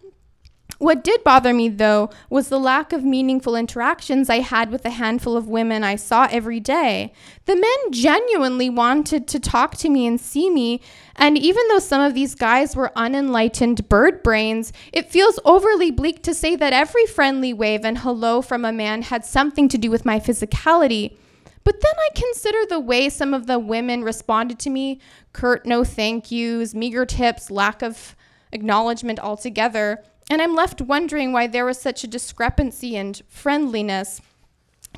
What 0.80 1.04
did 1.04 1.22
bother 1.22 1.52
me, 1.52 1.68
though, 1.68 2.08
was 2.30 2.48
the 2.48 2.58
lack 2.58 2.94
of 2.94 3.04
meaningful 3.04 3.54
interactions 3.54 4.30
I 4.30 4.38
had 4.38 4.70
with 4.70 4.82
the 4.82 4.88
handful 4.88 5.36
of 5.36 5.46
women 5.46 5.84
I 5.84 5.96
saw 5.96 6.26
every 6.30 6.58
day. 6.58 7.12
The 7.44 7.54
men 7.54 7.92
genuinely 7.92 8.70
wanted 8.70 9.28
to 9.28 9.38
talk 9.38 9.76
to 9.76 9.90
me 9.90 10.06
and 10.06 10.18
see 10.18 10.48
me, 10.48 10.80
and 11.16 11.36
even 11.36 11.68
though 11.68 11.80
some 11.80 12.00
of 12.00 12.14
these 12.14 12.34
guys 12.34 12.74
were 12.74 12.92
unenlightened 12.96 13.90
bird 13.90 14.22
brains, 14.22 14.72
it 14.90 15.10
feels 15.10 15.38
overly 15.44 15.90
bleak 15.90 16.22
to 16.22 16.32
say 16.32 16.56
that 16.56 16.72
every 16.72 17.04
friendly 17.04 17.52
wave 17.52 17.84
and 17.84 17.98
hello 17.98 18.40
from 18.40 18.64
a 18.64 18.72
man 18.72 19.02
had 19.02 19.22
something 19.22 19.68
to 19.68 19.76
do 19.76 19.90
with 19.90 20.06
my 20.06 20.18
physicality. 20.18 21.14
But 21.62 21.82
then 21.82 21.94
I 21.94 22.08
consider 22.14 22.64
the 22.66 22.80
way 22.80 23.10
some 23.10 23.34
of 23.34 23.46
the 23.46 23.58
women 23.58 24.02
responded 24.02 24.58
to 24.60 24.70
me 24.70 24.98
curt 25.34 25.66
no 25.66 25.84
thank 25.84 26.30
yous, 26.30 26.72
meager 26.72 27.04
tips, 27.04 27.50
lack 27.50 27.82
of 27.82 28.16
acknowledgement 28.50 29.20
altogether 29.20 30.02
and 30.30 30.40
I'm 30.40 30.54
left 30.54 30.80
wondering 30.80 31.32
why 31.32 31.48
there 31.48 31.66
was 31.66 31.80
such 31.80 32.04
a 32.04 32.06
discrepancy 32.06 32.96
in 32.96 33.14
friendliness. 33.28 34.22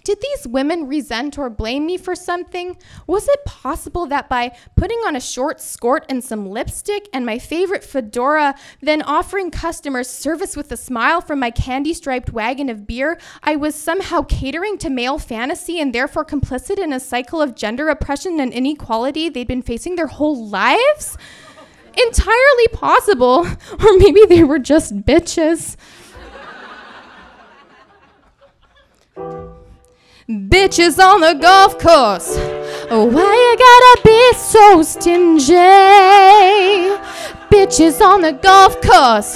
Did 0.05 0.18
these 0.21 0.49
women 0.49 0.88
resent 0.88 1.38
or 1.38 1.49
blame 1.49 1.87
me 1.87 1.97
for 1.97 2.16
something? 2.16 2.77
Was 3.07 3.29
it 3.29 3.45
possible 3.45 4.07
that 4.07 4.29
by 4.29 4.57
putting 4.75 4.99
on 5.07 5.14
a 5.14 5.21
short 5.21 5.61
skirt 5.61 6.05
and 6.09 6.25
some 6.25 6.49
lipstick 6.49 7.09
and 7.12 7.25
my 7.25 7.38
favorite 7.38 7.85
fedora, 7.85 8.57
then 8.81 9.03
offering 9.03 9.51
customers 9.51 10.09
service 10.09 10.57
with 10.57 10.73
a 10.73 10.77
smile 10.77 11.21
from 11.21 11.38
my 11.38 11.51
candy 11.51 11.95
striped 11.95 12.33
wagon 12.33 12.68
of 12.68 12.87
beer, 12.87 13.18
I 13.45 13.55
was 13.55 13.77
somehow 13.77 14.23
catering 14.23 14.77
to 14.79 14.90
male 14.90 15.18
fantasy 15.18 15.79
and 15.79 15.95
therefore 15.95 16.25
complicit 16.25 16.79
in 16.79 16.92
a 16.92 16.99
cycle 16.99 17.40
of 17.40 17.55
gender 17.55 17.88
oppression 17.88 18.40
and 18.40 18.53
inequality 18.53 19.29
they'd 19.29 19.47
been 19.47 19.62
facing 19.62 19.95
their 19.95 20.09
whole 20.09 20.49
lives? 20.49 21.16
Entirely 21.97 22.69
possible. 22.73 23.47
Or 23.85 23.97
maybe 23.97 24.25
they 24.27 24.45
were 24.45 24.59
just 24.59 25.03
bitches. 25.03 25.77
bitches 30.29 30.99
on 30.99 31.21
the 31.21 31.35
golf 31.35 31.79
course. 31.79 32.37
Why 32.89 33.33
you 33.45 33.57
gotta 33.59 34.03
be 34.05 34.33
so 34.35 34.83
stingy? 34.83 35.53
Bitches 37.51 38.01
on 38.01 38.23
the 38.23 38.33
golf 38.33 38.81
course. 38.81 39.35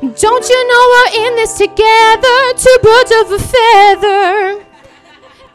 Don't 0.00 0.48
you 0.48 0.68
know 0.68 0.84
we're 0.92 1.26
in 1.26 1.36
this 1.36 1.58
together? 1.58 2.52
Two 2.56 2.78
birds 2.82 3.12
of 3.20 3.32
a 3.32 3.38
feather. 3.38 4.59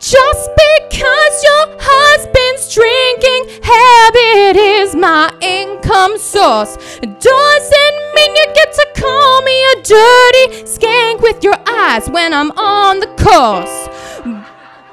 Just 0.06 0.52
because 0.54 1.44
your 1.44 1.78
husband's 1.82 2.72
drinking 2.72 3.58
habit 3.64 4.56
is 4.56 4.96
my 4.96 5.34
income 5.42 6.20
source 6.20 6.76
doesn't 7.02 7.98
mean 8.14 8.36
you 8.36 8.46
get 8.54 8.72
to 8.72 8.88
call 8.98 9.42
me 9.42 9.58
a 9.72 9.76
dirty 9.82 10.62
skank 10.62 11.24
with 11.24 11.44
your 11.44 11.58
eyes 11.68 12.08
when 12.12 12.36
I'm 12.36 12.52
on 12.52 13.00
the 13.00 13.08
course. 13.18 13.90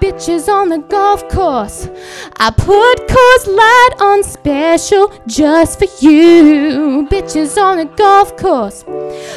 Bitches 0.00 0.48
on 0.48 0.70
the 0.70 0.78
golf 0.78 1.28
course. 1.28 1.90
I 2.38 2.50
put 2.50 3.06
Coors 3.06 3.46
Light 3.46 3.90
on 4.00 4.22
special 4.22 5.12
just 5.26 5.78
for 5.78 5.88
you. 6.02 7.06
Bitches 7.10 7.62
on 7.62 7.76
the 7.76 7.84
golf 7.84 8.34
course. 8.38 8.82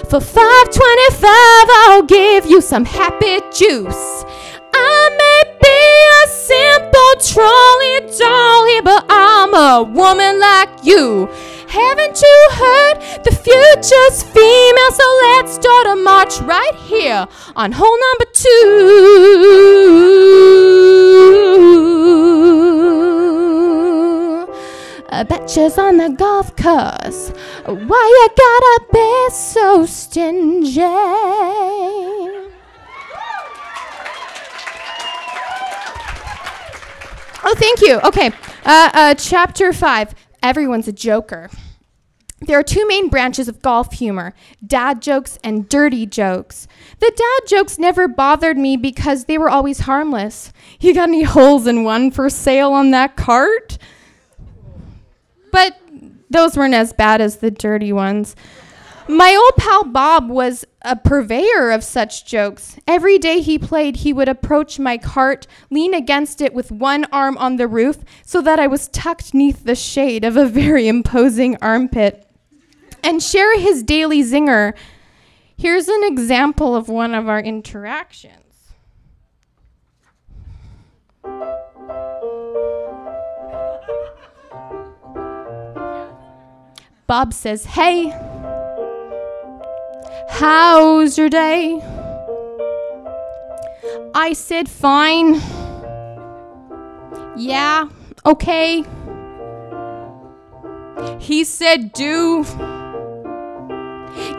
For 0.09 0.21
525, 0.21 1.25
I'll 1.25 2.03
give 2.03 2.45
you 2.45 2.61
some 2.61 2.85
happy 2.85 3.41
juice. 3.53 4.23
I 4.73 5.15
may 5.17 5.54
a 5.85 6.27
simple 6.27 7.13
trolley 7.21 7.99
dolly, 8.17 8.81
but 8.81 9.05
I'm 9.09 9.53
a 9.53 9.83
woman 9.83 10.39
like 10.39 10.69
you. 10.83 11.29
Haven't 11.67 12.21
you 12.21 12.47
heard 12.51 12.95
the 13.23 13.31
future's 13.31 14.23
female? 14.23 14.91
So 14.91 15.19
let's 15.23 15.55
start 15.55 15.87
a 15.87 15.95
march 15.95 16.39
right 16.41 16.75
here 16.75 17.27
on 17.55 17.71
hole 17.71 17.97
number 18.05 18.25
two. 18.33 18.55
Uh, 25.09 25.23
betches 25.23 25.77
on 25.77 25.97
the 25.97 26.09
golf 26.09 26.55
course. 26.55 27.31
Why 27.65 28.03
you 28.15 28.29
gotta 28.35 28.85
be 28.91 29.29
so 29.31 29.85
stingy? 29.85 30.81
Oh, 37.47 37.53
thank 37.55 37.81
you. 37.81 37.99
Okay. 38.01 38.31
Uh, 38.65 38.89
uh, 38.93 39.13
chapter 39.13 39.71
five. 39.71 40.15
Everyone's 40.41 40.87
a 40.87 40.91
joker. 40.91 41.49
There 42.41 42.59
are 42.59 42.63
two 42.63 42.85
main 42.87 43.07
branches 43.07 43.47
of 43.47 43.61
golf 43.61 43.93
humor 43.93 44.33
dad 44.65 45.01
jokes 45.01 45.39
and 45.43 45.69
dirty 45.69 46.05
jokes. 46.05 46.67
The 46.99 47.11
dad 47.15 47.49
jokes 47.49 47.79
never 47.79 48.07
bothered 48.07 48.57
me 48.57 48.77
because 48.77 49.25
they 49.25 49.37
were 49.37 49.49
always 49.49 49.79
harmless. 49.81 50.51
You 50.79 50.93
got 50.93 51.09
any 51.09 51.23
holes 51.23 51.65
in 51.67 51.83
one 51.83 52.11
for 52.11 52.29
sale 52.29 52.71
on 52.71 52.91
that 52.91 53.15
cart? 53.15 53.77
But 55.51 55.79
those 56.29 56.57
weren't 56.57 56.73
as 56.73 56.93
bad 56.93 57.21
as 57.21 57.37
the 57.37 57.51
dirty 57.51 57.93
ones. 57.93 58.35
My 59.07 59.35
old 59.35 59.55
pal 59.57 59.83
Bob 59.83 60.29
was 60.29 60.65
a 60.81 60.95
purveyor 60.95 61.69
of 61.69 61.83
such 61.83 62.25
jokes. 62.25 62.77
Every 62.87 63.19
day 63.19 63.39
he 63.39 63.59
played, 63.59 63.97
he 63.97 64.11
would 64.11 64.27
approach 64.27 64.79
my 64.79 64.97
cart, 64.97 65.45
lean 65.69 65.93
against 65.93 66.41
it 66.41 66.55
with 66.55 66.71
one 66.71 67.05
arm 67.11 67.37
on 67.37 67.57
the 67.57 67.67
roof, 67.67 67.97
so 68.25 68.41
that 68.41 68.59
I 68.59 68.65
was 68.65 68.87
tucked 68.87 69.35
neath 69.35 69.63
the 69.63 69.75
shade 69.75 70.23
of 70.23 70.37
a 70.37 70.47
very 70.47 70.87
imposing 70.87 71.55
armpit, 71.61 72.27
and 73.03 73.21
share 73.21 73.59
his 73.59 73.83
daily 73.83 74.23
zinger. 74.23 74.73
Here's 75.55 75.87
an 75.87 76.03
example 76.03 76.75
of 76.75 76.89
one 76.89 77.13
of 77.13 77.29
our 77.29 77.39
interactions. 77.39 78.41
Bob 87.05 87.33
says, 87.33 87.65
Hey, 87.65 88.11
How's 90.29 91.17
your 91.17 91.29
day? 91.29 91.81
I 94.13 94.33
said, 94.33 94.69
Fine. 94.69 95.41
Yeah, 97.37 97.89
okay. 98.25 98.83
He 101.19 101.43
said, 101.43 101.91
Do 101.93 102.45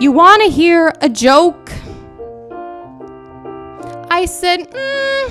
you 0.00 0.12
want 0.12 0.42
to 0.42 0.48
hear 0.50 0.92
a 1.00 1.08
joke? 1.08 1.70
I 4.10 4.24
said, 4.24 4.70
mm, 4.70 5.28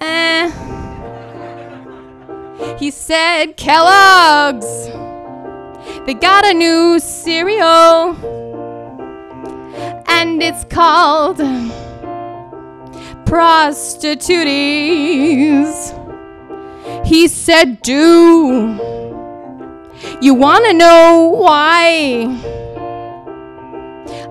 eh. 0.00 0.50
He 2.78 2.90
said, 2.90 3.56
Kellogg's. 3.56 5.05
They 6.06 6.14
got 6.14 6.44
a 6.46 6.54
new 6.54 6.98
cereal. 6.98 8.16
And 10.08 10.42
it's 10.42 10.64
called 10.64 11.38
Prostitutes. 13.26 14.36
He 17.04 17.28
said, 17.28 17.82
Do 17.82 18.78
you 20.20 20.34
want 20.34 20.64
to 20.66 20.72
know 20.72 21.30
why? 21.36 22.26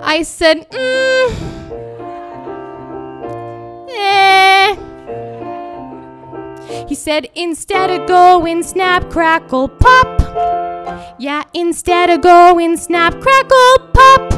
I 0.02 0.22
said, 0.24 0.70
mm, 0.70 1.32
eh. 3.98 4.76
He 6.88 6.96
said, 6.96 7.28
instead 7.34 7.90
of 7.90 8.08
going 8.08 8.62
snap, 8.64 9.10
crackle, 9.10 9.68
pop. 9.68 10.25
Yeah, 11.18 11.44
instead 11.54 12.10
of 12.10 12.22
going 12.22 12.76
snap, 12.78 13.20
crackle, 13.22 13.88
pop. 13.94 14.34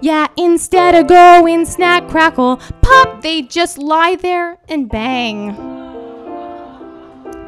Yeah, 0.00 0.28
instead 0.36 0.94
of 0.94 1.08
going 1.08 1.66
snap, 1.66 2.08
crackle, 2.08 2.56
pop, 2.80 3.20
they 3.20 3.42
just 3.42 3.76
lie 3.76 4.16
there 4.16 4.56
and 4.68 4.88
bang. 4.88 5.54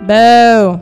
Boo. 0.06 0.80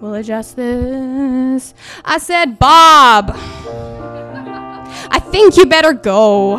We'll 0.00 0.14
adjust 0.14 0.54
this. 0.54 1.74
I 2.04 2.18
said, 2.18 2.60
Bob, 2.60 3.32
I 5.10 5.18
think 5.18 5.56
you 5.56 5.66
better 5.66 5.92
go. 5.92 6.58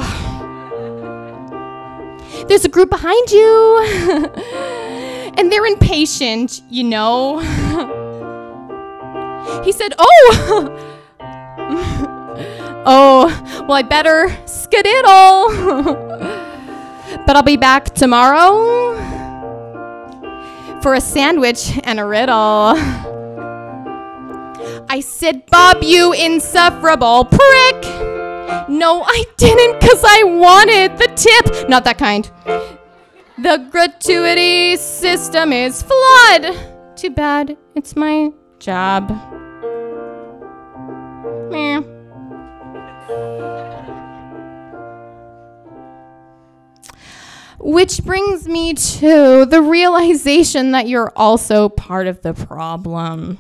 There's 2.50 2.66
a 2.66 2.70
group 2.70 2.90
behind 2.90 3.32
you, 3.32 3.80
and 5.40 5.50
they're 5.50 5.66
impatient, 5.66 6.62
you 6.70 6.84
know. 6.84 7.40
he 9.64 9.72
said, 9.72 9.94
Oh, 9.98 10.68
oh, 12.86 13.64
well, 13.66 13.72
I 13.72 13.84
better 13.84 14.38
skedaddle. 14.46 15.86
but 17.26 17.38
I'll 17.38 17.44
be 17.44 17.56
back 17.56 17.96
tomorrow 17.96 18.98
for 20.82 20.94
a 20.94 21.00
sandwich 21.00 21.72
and 21.86 22.02
a 22.02 22.06
riddle. 22.06 22.74
I 24.92 25.00
said, 25.00 25.46
Bob, 25.46 25.84
you 25.84 26.12
insufferable 26.12 27.24
prick. 27.24 27.82
No, 28.68 29.04
I 29.04 29.24
didn't 29.38 29.80
because 29.80 30.04
I 30.06 30.24
wanted 30.24 30.98
the 30.98 31.08
tip. 31.16 31.70
Not 31.70 31.86
that 31.86 31.98
kind. 31.98 32.30
The 33.42 33.70
gratuity 33.72 34.76
system 34.76 35.54
is 35.54 35.82
flawed. 35.82 36.98
Too 36.98 37.10
bad. 37.10 37.56
It's 37.74 37.96
my 37.96 38.32
job. 38.60 39.10
Meh. 41.50 41.80
Which 47.60 48.04
brings 48.04 48.46
me 48.46 48.74
to 48.74 49.46
the 49.46 49.62
realization 49.62 50.72
that 50.72 50.90
you're 50.90 51.14
also 51.16 51.70
part 51.70 52.08
of 52.08 52.22
the 52.22 52.34
problem. 52.34 53.38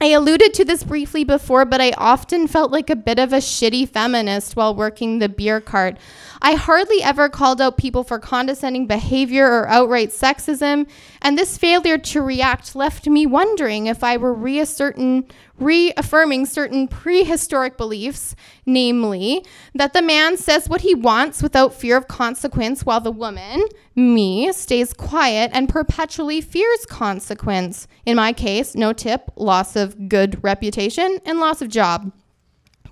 I 0.00 0.06
alluded 0.06 0.54
to 0.54 0.64
this 0.64 0.84
briefly 0.84 1.24
before, 1.24 1.64
but 1.64 1.80
I 1.80 1.90
often 1.98 2.46
felt 2.46 2.70
like 2.70 2.88
a 2.88 2.94
bit 2.94 3.18
of 3.18 3.32
a 3.32 3.38
shitty 3.38 3.88
feminist 3.88 4.54
while 4.54 4.72
working 4.72 5.18
the 5.18 5.28
beer 5.28 5.60
cart. 5.60 5.96
I 6.40 6.54
hardly 6.54 7.02
ever 7.02 7.28
called 7.28 7.60
out 7.60 7.76
people 7.76 8.04
for 8.04 8.20
condescending 8.20 8.86
behavior 8.86 9.44
or 9.44 9.66
outright 9.66 10.10
sexism, 10.10 10.88
and 11.20 11.36
this 11.36 11.58
failure 11.58 11.98
to 11.98 12.22
react 12.22 12.76
left 12.76 13.08
me 13.08 13.26
wondering 13.26 13.88
if 13.88 14.04
I 14.04 14.18
were 14.18 14.32
reasserting, 14.32 15.28
reaffirming 15.58 16.46
certain 16.46 16.88
prehistoric 16.88 17.76
beliefs, 17.76 18.34
namely, 18.66 19.44
that 19.74 19.92
the 19.92 20.02
man 20.02 20.36
says 20.36 20.68
what 20.68 20.82
he 20.82 20.94
wants 20.94 21.42
without 21.42 21.74
fear 21.74 21.96
of 21.96 22.08
consequence, 22.08 22.84
while 22.86 23.00
the 23.00 23.10
woman, 23.10 23.62
me, 23.94 24.52
stays 24.52 24.92
quiet 24.92 25.50
and 25.54 25.68
perpetually 25.68 26.40
fears 26.40 26.86
consequence. 26.86 27.86
In 28.06 28.16
my 28.16 28.32
case, 28.32 28.74
no 28.74 28.92
tip, 28.92 29.30
loss 29.36 29.76
of 29.76 30.08
good 30.08 30.42
reputation, 30.42 31.18
and 31.24 31.40
loss 31.40 31.60
of 31.60 31.68
job. 31.68 32.12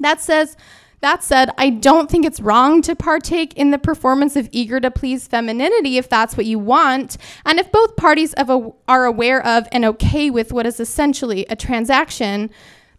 That 0.00 0.20
says, 0.20 0.56
that 1.00 1.22
said, 1.22 1.50
I 1.58 1.70
don't 1.70 2.10
think 2.10 2.24
it's 2.24 2.40
wrong 2.40 2.82
to 2.82 2.96
partake 2.96 3.54
in 3.54 3.70
the 3.70 3.78
performance 3.78 4.34
of 4.34 4.48
eager 4.50 4.80
to 4.80 4.90
please 4.90 5.28
femininity 5.28 5.98
if 5.98 6.08
that's 6.08 6.36
what 6.36 6.46
you 6.46 6.58
want, 6.58 7.16
and 7.44 7.58
if 7.58 7.70
both 7.70 7.96
parties 7.96 8.34
a, 8.36 8.70
are 8.88 9.04
aware 9.04 9.44
of 9.46 9.68
and 9.72 9.84
okay 9.84 10.30
with 10.30 10.52
what 10.52 10.66
is 10.66 10.80
essentially 10.80 11.46
a 11.50 11.56
transaction. 11.56 12.50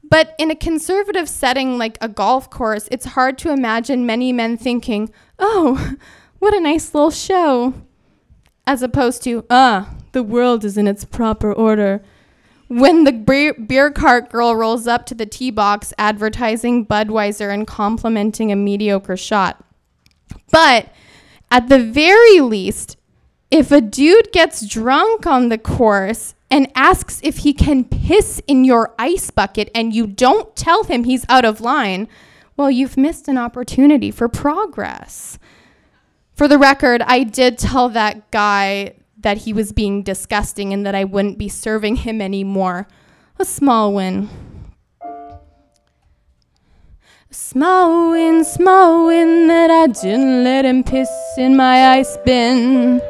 But 0.10 0.36
in 0.38 0.51
a 0.51 0.55
conservative 0.55 1.27
setting 1.27 1.77
like 1.77 1.97
a 1.99 2.07
golf 2.07 2.49
course, 2.49 2.88
it's 2.91 3.07
hard 3.07 3.38
to 3.39 3.51
imagine 3.51 4.05
many 4.05 4.31
men 4.31 4.57
thinking, 4.57 5.12
oh, 5.38 5.95
what 6.39 6.53
a 6.53 6.62
nice 6.62 6.93
little 6.93 7.12
show, 7.12 7.73
as 8.65 8.81
opposed 8.81 9.23
to, 9.23 9.45
ah, 9.49 9.93
the 10.12 10.23
world 10.23 10.63
is 10.63 10.77
in 10.77 10.88
its 10.88 11.03
proper 11.03 11.51
order 11.51 12.01
when 12.67 13.03
the 13.06 13.12
beer, 13.13 13.91
cart 13.91 14.30
girl 14.30 14.56
rolls 14.56 14.88
up 14.88 15.06
to 15.08 15.15
the 15.15 15.25
tee 15.25 15.51
box 15.51 15.93
advertising 15.97 16.86
Budweiser 16.86 17.53
and 17.53 17.65
complimenting 17.65 18.51
a 18.51 18.56
mediocre 18.56 19.17
shot. 19.17 19.63
But 20.51 20.89
at 21.49 21.69
the 21.69 21.80
very 21.80 22.41
least, 22.41 22.97
if 23.49 23.71
a 23.71 23.80
dude 23.80 24.32
gets 24.32 24.65
drunk 24.67 25.25
on 25.25 25.49
the 25.49 25.58
course 25.58 26.36
and 26.51 26.71
asks 26.75 27.21
if 27.23 27.39
he 27.39 27.53
can 27.53 27.86
piss 27.86 28.41
in 28.47 28.65
your 28.65 28.93
ice 28.99 29.32
bucket 29.32 29.69
and 29.73 29.93
you 29.93 30.08
don't 30.08 30.56
tell 30.56 30.84
him 30.84 31.06
he's 31.06 31.25
out 31.30 31.45
of 31.45 31.62
line, 31.62 32.08
well, 32.58 32.71
you've 32.71 32.97
missed 32.97 33.27
an 33.27 33.38
opportunity 33.38 34.12
for 34.12 34.27
progress. 34.27 35.39
For 36.34 36.47
the 36.47 36.58
record, 36.58 37.01
I 37.01 37.23
did 37.23 37.58
tell 37.58 37.89
that 37.89 38.30
guy 38.32 38.95
that 39.19 39.39
he 39.39 39.53
was 39.53 39.71
being 39.71 40.03
disgusting 40.03 40.73
and 40.73 40.86
that 40.86 40.95
I 40.95 41.03
wouldn't 41.03 41.38
be 41.38 41.49
serving 41.49 41.97
him 41.97 42.21
anymore. 42.21 42.88
A 43.39 43.45
small 43.45 43.93
win. 43.93 44.30
A 45.01 47.34
small 47.34 48.12
win, 48.12 48.43
small 48.43 49.08
win 49.08 49.47
that 49.47 49.69
I 49.69 49.88
didn't 49.88 50.43
let 50.43 50.65
him 50.65 50.84
piss 50.84 51.10
in 51.38 51.58
my 51.58 51.97
ice 51.97 52.17
bin. 52.25 53.01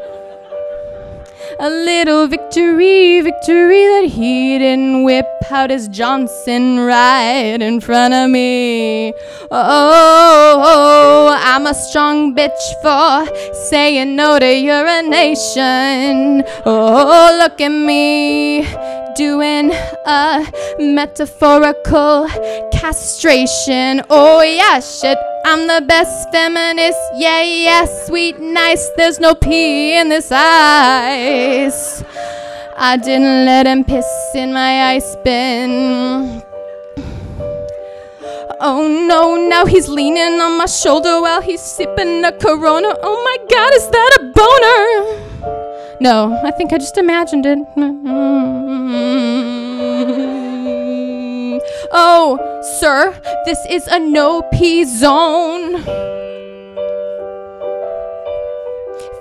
A 1.59 1.71
little 1.71 2.27
victory, 2.27 3.19
victory 3.21 3.83
that 3.83 4.09
he 4.13 4.59
didn't 4.59 5.03
whip 5.03 5.25
out 5.49 5.71
his 5.71 5.87
Johnson 5.87 6.81
right 6.81 7.57
in 7.59 7.81
front 7.81 8.13
of 8.13 8.29
me. 8.29 9.11
Oh, 9.49 11.35
I'm 11.35 11.65
a 11.65 11.73
strong 11.73 12.35
bitch 12.35 12.61
for 12.83 13.25
saying 13.69 14.15
no 14.15 14.37
to 14.37 14.53
urination. 14.55 16.43
Oh, 16.63 17.37
look 17.41 17.59
at 17.59 17.69
me 17.69 18.61
doing 19.17 19.71
a 20.05 20.45
metaphorical 20.79 22.27
castration. 22.71 24.01
Oh, 24.09 24.41
yeah, 24.41 24.79
shit. 24.79 25.17
I'm 25.43 25.65
the 25.65 25.83
best 25.87 26.31
feminist. 26.31 26.99
Yeah, 27.15 27.41
yeah, 27.41 27.85
sweet, 28.05 28.39
nice. 28.39 28.87
There's 28.95 29.19
no 29.19 29.33
pee 29.33 29.97
in 29.97 30.09
this 30.09 30.31
ice. 30.31 32.03
I 32.77 32.97
didn't 32.97 33.45
let 33.45 33.65
him 33.65 33.83
piss 33.83 34.05
in 34.35 34.53
my 34.53 34.93
ice 34.93 35.15
bin. 35.23 36.43
Oh 38.59 38.87
no, 38.87 39.35
now 39.49 39.65
he's 39.65 39.87
leaning 39.87 40.39
on 40.41 40.57
my 40.57 40.65
shoulder 40.65 41.21
while 41.21 41.41
he's 41.41 41.61
sipping 41.61 42.23
a 42.23 42.31
corona. 42.31 42.93
Oh 43.01 43.17
my 43.23 43.37
god, 43.49 43.73
is 43.73 43.89
that 43.89 44.17
a 44.19 44.21
boner? 44.35 45.66
No, 45.99 46.39
I 46.43 46.51
think 46.51 46.71
I 46.73 46.77
just 46.77 46.97
imagined 46.97 47.45
it. 47.47 47.57
Oh, 51.91 52.37
sir, 52.79 53.19
this 53.45 53.57
is 53.69 53.87
a 53.87 53.97
no 53.99 54.43
pee 54.53 54.83
zone. 54.83 55.83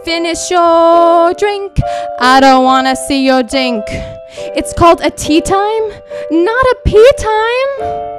Finish 0.05 0.51
your 0.51 1.33
drink. 1.35 1.81
I 2.21 2.41
don't 2.41 2.65
want 2.65 2.87
to 2.89 2.97
see 2.97 3.25
your 3.25 3.43
dink. 3.43 3.85
It's 3.89 4.75
called 4.75 5.01
a 5.01 5.11
tea 5.11 5.41
time, 5.41 5.91
not 6.31 6.67
a 6.67 6.77
pee 6.85 7.13
time. 7.19 8.16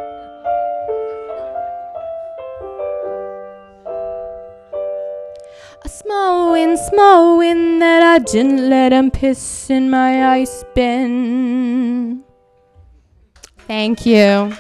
A 5.88 5.89
small 5.89 6.52
win, 6.52 6.76
small 6.76 7.38
win 7.38 7.80
that 7.80 8.04
I 8.04 8.19
didn't 8.19 8.69
let 8.69 8.91
him 8.91 9.10
piss 9.10 9.69
in 9.69 9.89
my 9.89 10.34
ice 10.34 10.65
bin. 10.76 12.26
Thank 13.60 14.06
you. 14.06 14.54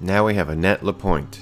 Now 0.00 0.24
we 0.24 0.34
have 0.34 0.48
Annette 0.48 0.84
Lapointe. 0.84 1.40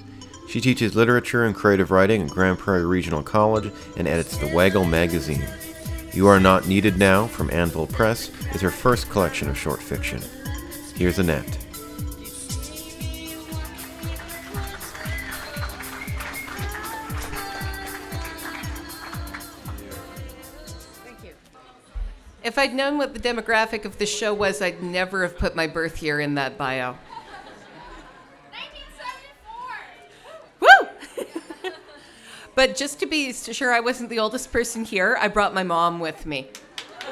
She 0.48 0.62
teaches 0.62 0.96
literature 0.96 1.44
and 1.44 1.54
creative 1.54 1.90
writing 1.90 2.22
at 2.22 2.30
Grande 2.30 2.58
Prairie 2.58 2.86
Regional 2.86 3.22
College 3.22 3.70
and 3.98 4.08
edits 4.08 4.38
the 4.38 4.50
Waggle 4.54 4.86
magazine. 4.86 5.44
You 6.14 6.28
Are 6.28 6.38
Not 6.38 6.68
Needed 6.68 6.96
Now 6.96 7.26
from 7.26 7.50
Anvil 7.50 7.88
Press 7.88 8.30
is 8.54 8.60
her 8.60 8.70
first 8.70 9.10
collection 9.10 9.48
of 9.48 9.58
short 9.58 9.82
fiction. 9.82 10.22
Here's 10.94 11.18
Annette. 11.18 11.58
If 22.44 22.58
I'd 22.58 22.74
known 22.74 22.96
what 22.96 23.12
the 23.12 23.18
demographic 23.18 23.84
of 23.84 23.98
the 23.98 24.06
show 24.06 24.32
was, 24.32 24.62
I'd 24.62 24.84
never 24.84 25.22
have 25.22 25.36
put 25.36 25.56
my 25.56 25.66
birth 25.66 26.00
year 26.00 26.20
in 26.20 26.36
that 26.36 26.56
bio. 26.56 26.96
But 32.66 32.74
just 32.74 32.98
to 32.98 33.04
be 33.04 33.30
sure 33.30 33.74
I 33.74 33.80
wasn't 33.80 34.08
the 34.08 34.18
oldest 34.18 34.50
person 34.50 34.86
here, 34.86 35.18
I 35.20 35.28
brought 35.28 35.52
my 35.52 35.62
mom 35.62 36.00
with 36.00 36.24
me. 36.24 36.48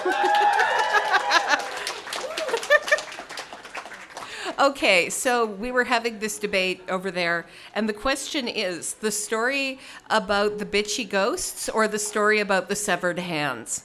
okay, 4.59 5.11
so 5.11 5.45
we 5.45 5.71
were 5.71 5.85
having 5.85 6.21
this 6.21 6.39
debate 6.39 6.81
over 6.89 7.11
there, 7.11 7.45
and 7.75 7.87
the 7.87 7.93
question 7.93 8.49
is 8.49 8.95
the 8.95 9.11
story 9.11 9.79
about 10.09 10.57
the 10.57 10.65
bitchy 10.65 11.07
ghosts 11.07 11.69
or 11.69 11.87
the 11.87 11.99
story 11.99 12.41
about 12.41 12.71
the 12.71 12.75
severed 12.75 13.19
hands? 13.19 13.85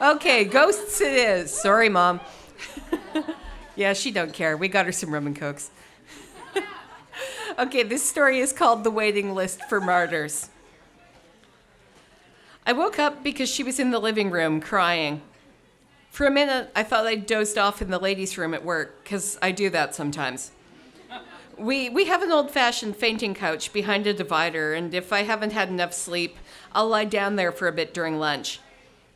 Okay, 0.00 0.42
ghosts 0.42 1.00
it 1.00 1.14
is. 1.14 1.52
Sorry, 1.52 1.88
mom. 1.88 2.18
yeah, 3.76 3.92
she 3.92 4.10
don't 4.10 4.32
care. 4.32 4.56
We 4.56 4.66
got 4.66 4.86
her 4.86 4.92
some 4.92 5.14
rum 5.14 5.28
and 5.28 5.36
cokes. 5.36 5.70
Okay, 7.58 7.82
this 7.82 8.08
story 8.08 8.38
is 8.38 8.52
called 8.52 8.84
The 8.84 8.90
Waiting 8.90 9.34
List 9.34 9.62
for 9.68 9.80
Martyrs. 9.80 10.48
I 12.66 12.72
woke 12.72 12.98
up 12.98 13.22
because 13.22 13.48
she 13.48 13.62
was 13.62 13.80
in 13.80 13.90
the 13.90 13.98
living 13.98 14.30
room 14.30 14.60
crying. 14.60 15.22
For 16.10 16.26
a 16.26 16.30
minute, 16.30 16.70
I 16.74 16.82
thought 16.82 17.06
I'd 17.06 17.26
dozed 17.26 17.56
off 17.56 17.80
in 17.80 17.90
the 17.90 17.98
ladies' 17.98 18.36
room 18.36 18.54
at 18.54 18.64
work, 18.64 19.02
because 19.02 19.38
I 19.40 19.52
do 19.52 19.70
that 19.70 19.94
sometimes. 19.94 20.50
We, 21.56 21.88
we 21.88 22.06
have 22.06 22.22
an 22.22 22.32
old 22.32 22.50
fashioned 22.50 22.96
fainting 22.96 23.34
couch 23.34 23.72
behind 23.72 24.06
a 24.06 24.14
divider, 24.14 24.74
and 24.74 24.94
if 24.94 25.12
I 25.12 25.22
haven't 25.22 25.52
had 25.52 25.68
enough 25.68 25.92
sleep, 25.92 26.36
I'll 26.72 26.88
lie 26.88 27.04
down 27.04 27.36
there 27.36 27.52
for 27.52 27.68
a 27.68 27.72
bit 27.72 27.92
during 27.92 28.18
lunch. 28.18 28.60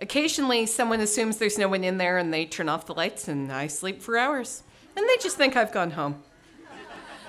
Occasionally, 0.01 0.67
someone 0.67 1.01
assumes 1.01 1.39
there's 1.39 1.59
no 1.59 1.69
one 1.69 1.85
in 1.85 1.99
there 1.99 2.19
and 2.19 2.35
they 2.35 2.45
turn 2.45 2.69
off 2.69 2.87
the 2.87 2.95
lights, 2.95 3.29
and 3.29 3.51
I 3.51 3.67
sleep 3.67 4.03
for 4.03 4.19
hours. 4.19 4.63
And 4.97 5.09
they 5.09 5.17
just 5.23 5.37
think 5.37 5.57
I've 5.57 5.73
gone 5.73 5.93
home. 5.93 6.23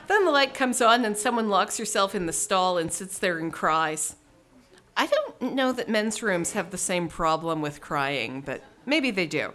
Then 0.07 0.25
the 0.25 0.31
light 0.31 0.53
comes 0.53 0.81
on, 0.81 1.03
and 1.05 1.17
someone 1.17 1.49
locks 1.49 1.77
herself 1.77 2.13
in 2.13 2.25
the 2.25 2.33
stall 2.33 2.77
and 2.77 2.91
sits 2.91 3.17
there 3.17 3.39
and 3.39 3.51
cries. 3.51 4.15
I 4.97 5.07
don't 5.07 5.53
know 5.55 5.71
that 5.71 5.89
men's 5.89 6.23
rooms 6.23 6.53
have 6.53 6.71
the 6.71 6.77
same 6.77 7.07
problem 7.07 7.61
with 7.61 7.81
crying, 7.81 8.41
but 8.41 8.63
maybe 8.85 9.11
they 9.11 9.27
do. 9.27 9.53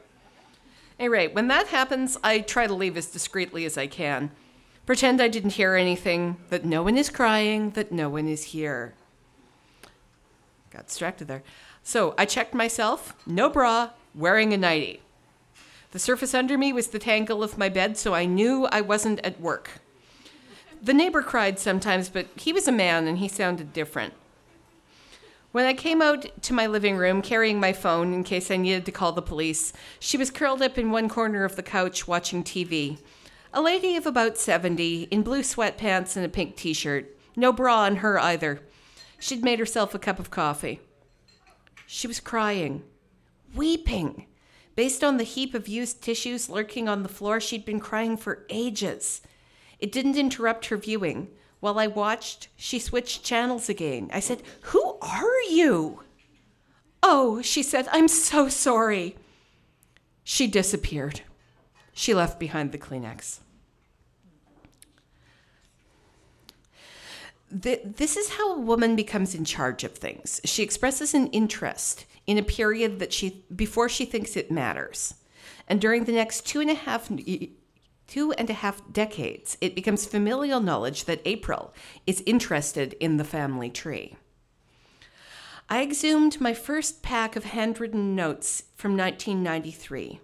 Anyway, 0.99 1.29
when 1.29 1.49
that 1.49 1.69
happens, 1.69 2.19
I 2.23 2.41
try 2.41 2.67
to 2.67 2.75
leave 2.75 2.97
as 2.97 3.07
discreetly 3.07 3.65
as 3.65 3.79
I 3.79 3.87
can. 3.87 4.31
Pretend 4.85 5.21
I 5.21 5.29
didn't 5.29 5.55
hear 5.55 5.75
anything, 5.75 6.37
that 6.51 6.65
no 6.65 6.83
one 6.83 6.99
is 6.99 7.09
crying, 7.09 7.71
that 7.71 7.93
no 7.93 8.11
one 8.11 8.29
is 8.29 8.45
here. 8.45 8.95
Got 10.71 10.89
distracted 10.89 11.27
there. 11.27 11.43
So 11.83 12.15
I 12.19 12.27
checked 12.27 12.55
myself, 12.55 13.15
no 13.27 13.49
bra, 13.49 13.91
wearing 14.15 14.53
a 14.53 14.59
nightie. 14.59 15.01
The 15.93 15.99
surface 15.99 16.35
under 16.35 16.59
me 16.59 16.73
was 16.73 16.89
the 16.89 16.99
tangle 16.99 17.43
of 17.43 17.57
my 17.57 17.69
bed, 17.69 17.97
so 17.97 18.15
I 18.15 18.27
knew 18.27 18.67
I 18.67 18.81
wasn't 18.81 19.21
at 19.21 19.41
work. 19.41 19.81
The 20.83 20.95
neighbor 20.95 21.23
cried 21.23 21.59
sometimes, 21.59 22.09
but 22.09 22.27
he 22.37 22.53
was 22.53 22.67
a 22.67 22.73
man 22.73 23.07
and 23.07 23.19
he 23.19 23.29
sounded 23.29 23.73
different. 23.73 24.15
When 25.53 25.67
I 25.67 25.75
came 25.75 26.01
out 26.01 26.43
to 26.43 26.55
my 26.55 26.67
living 26.67 26.97
room 26.97 27.23
carrying 27.23 27.59
my 27.59 27.73
phone 27.73 28.15
in 28.15 28.23
case 28.23 28.51
I 28.51 28.57
needed 28.57 28.87
to 28.87 28.93
call 28.93 29.13
the 29.13 29.21
police, 29.21 29.73
she 29.99 30.17
was 30.17 30.31
curled 30.31 30.63
up 30.63 30.79
in 30.79 30.91
one 30.91 31.09
corner 31.09 31.45
of 31.45 31.57
the 31.57 31.63
couch 31.63 32.07
watching 32.07 32.45
TV. 32.45 32.99
A 33.53 33.61
lady 33.61 33.97
of 33.97 34.07
about 34.07 34.39
70, 34.39 35.09
in 35.11 35.23
blue 35.23 35.43
sweatpants 35.43 36.17
and 36.17 36.25
a 36.25 36.29
pink 36.29 36.57
t 36.57 36.73
shirt. 36.73 37.17
No 37.37 37.53
bra 37.53 37.81
on 37.81 37.97
her 37.97 38.19
either. 38.19 38.61
She'd 39.19 39.43
made 39.43 39.59
herself 39.59 39.93
a 39.93 39.99
cup 39.99 40.21
of 40.21 40.31
coffee. 40.31 40.81
She 41.85 42.07
was 42.07 42.21
crying, 42.21 42.85
weeping. 43.55 44.27
Based 44.77 45.03
on 45.03 45.17
the 45.17 45.25
heap 45.25 45.53
of 45.53 45.67
used 45.67 46.01
tissues 46.01 46.49
lurking 46.49 46.89
on 46.89 47.03
the 47.03 47.09
floor, 47.09 47.41
she'd 47.41 47.65
been 47.65 47.81
crying 47.81 48.17
for 48.17 48.47
ages. 48.49 49.21
It 49.81 49.93
didn't 49.93 50.17
interrupt 50.17 50.67
her 50.67 50.77
viewing. 50.77 51.29
While 51.61 51.79
I 51.79 51.87
watched, 51.87 52.49
she 52.57 52.79
switched 52.79 53.25
channels 53.25 53.69
again. 53.69 54.11
I 54.13 54.21
said, 54.21 54.43
Who 54.63 54.99
are 55.03 55.41
you? 55.51 56.03
Oh, 57.03 57.43
she 57.43 57.63
said, 57.63 57.89
I'm 57.91 58.09
so 58.09 58.49
sorry. 58.49 59.17
She 60.25 60.47
disappeared. 60.47 61.23
She 61.93 62.15
left 62.15 62.39
behind 62.39 62.73
the 62.73 62.79
Kleenex. 62.79 63.41
this 67.51 68.17
is 68.17 68.31
how 68.31 68.55
a 68.55 68.61
woman 68.61 68.95
becomes 68.95 69.35
in 69.35 69.45
charge 69.45 69.83
of 69.83 69.93
things. 69.93 70.41
She 70.45 70.63
expresses 70.63 71.15
an 71.15 71.27
interest 71.29 72.07
in 72.27 72.39
a 72.39 72.43
period 72.43 73.01
that 73.01 73.13
she 73.13 73.45
before 73.55 73.89
she 73.89 74.05
thinks 74.05 74.37
it 74.37 74.51
matters, 74.51 75.15
and 75.67 75.81
during 75.81 76.05
the 76.05 76.13
next 76.13 76.47
two 76.47 76.61
and 76.61 76.71
a 76.71 76.75
half 76.75 77.11
two 78.11 78.33
and 78.33 78.51
a 78.51 78.55
half 78.55 78.83
decades, 78.93 79.57
it 79.61 79.77
becomes 79.77 80.05
familial 80.05 80.61
knowledge 80.61 81.05
that 81.05 81.23
April 81.25 81.73
is 82.09 82.25
interested 82.27 82.93
in 82.95 83.19
the 83.19 83.25
family 83.25 83.71
tree. 83.71 84.17
I 85.69 85.85
exhumed 85.85 86.41
my 86.41 86.53
first 86.53 87.05
pack 87.05 87.37
of 87.37 87.45
handwritten 87.45 88.17
notes 88.17 88.65
from 88.75 88.97
1993. 88.97 90.19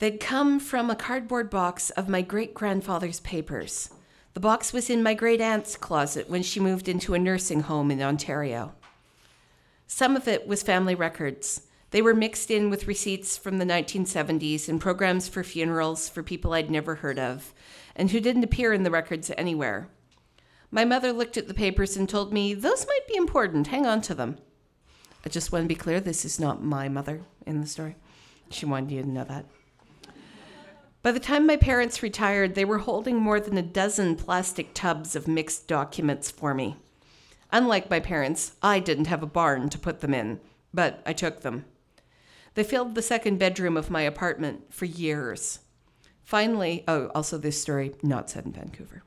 They'd 0.00 0.18
come 0.18 0.58
from 0.58 0.90
a 0.90 0.96
cardboard 0.96 1.50
box 1.50 1.90
of 1.90 2.08
my 2.08 2.20
great 2.20 2.52
grandfather's 2.52 3.20
papers. 3.20 3.90
The 4.34 4.40
box 4.40 4.72
was 4.72 4.90
in 4.90 5.04
my 5.04 5.14
great 5.14 5.40
aunt's 5.40 5.76
closet 5.76 6.28
when 6.28 6.42
she 6.42 6.58
moved 6.58 6.88
into 6.88 7.14
a 7.14 7.18
nursing 7.20 7.60
home 7.60 7.92
in 7.92 8.02
Ontario. 8.02 8.72
Some 9.86 10.16
of 10.16 10.26
it 10.26 10.48
was 10.48 10.64
family 10.64 10.96
records. 10.96 11.62
They 11.90 12.02
were 12.02 12.14
mixed 12.14 12.50
in 12.50 12.70
with 12.70 12.86
receipts 12.86 13.36
from 13.36 13.58
the 13.58 13.64
1970s 13.64 14.68
and 14.68 14.80
programs 14.80 15.28
for 15.28 15.42
funerals 15.42 16.08
for 16.08 16.22
people 16.22 16.52
I'd 16.52 16.70
never 16.70 16.96
heard 16.96 17.18
of 17.18 17.52
and 17.96 18.10
who 18.10 18.20
didn't 18.20 18.44
appear 18.44 18.72
in 18.72 18.84
the 18.84 18.90
records 18.90 19.30
anywhere. 19.36 19.88
My 20.70 20.84
mother 20.84 21.12
looked 21.12 21.36
at 21.36 21.48
the 21.48 21.54
papers 21.54 21.96
and 21.96 22.08
told 22.08 22.32
me, 22.32 22.54
Those 22.54 22.86
might 22.86 23.08
be 23.08 23.16
important. 23.16 23.66
Hang 23.68 23.86
on 23.86 24.00
to 24.02 24.14
them. 24.14 24.38
I 25.26 25.28
just 25.28 25.50
want 25.50 25.64
to 25.64 25.68
be 25.68 25.74
clear 25.74 26.00
this 26.00 26.24
is 26.24 26.38
not 26.38 26.62
my 26.62 26.88
mother 26.88 27.22
in 27.44 27.60
the 27.60 27.66
story. 27.66 27.96
She 28.50 28.66
wanted 28.66 28.92
you 28.92 29.02
to 29.02 29.08
know 29.08 29.24
that. 29.24 29.46
By 31.02 31.12
the 31.12 31.20
time 31.20 31.46
my 31.46 31.56
parents 31.56 32.02
retired, 32.02 32.54
they 32.54 32.64
were 32.64 32.78
holding 32.78 33.16
more 33.16 33.40
than 33.40 33.58
a 33.58 33.62
dozen 33.62 34.16
plastic 34.16 34.74
tubs 34.74 35.16
of 35.16 35.26
mixed 35.26 35.66
documents 35.66 36.30
for 36.30 36.54
me. 36.54 36.76
Unlike 37.52 37.90
my 37.90 38.00
parents, 38.00 38.52
I 38.62 38.80
didn't 38.80 39.06
have 39.06 39.22
a 39.22 39.26
barn 39.26 39.70
to 39.70 39.78
put 39.78 40.00
them 40.00 40.14
in, 40.14 40.40
but 40.72 41.02
I 41.04 41.12
took 41.12 41.40
them. 41.40 41.64
They 42.54 42.64
filled 42.64 42.94
the 42.94 43.02
second 43.02 43.38
bedroom 43.38 43.76
of 43.76 43.90
my 43.90 44.02
apartment 44.02 44.72
for 44.72 44.84
years. 44.84 45.60
Finally, 46.24 46.84
oh, 46.86 47.10
also 47.14 47.38
this 47.38 47.60
story, 47.60 47.94
not 48.02 48.30
set 48.30 48.44
in 48.44 48.52
Vancouver. 48.52 49.02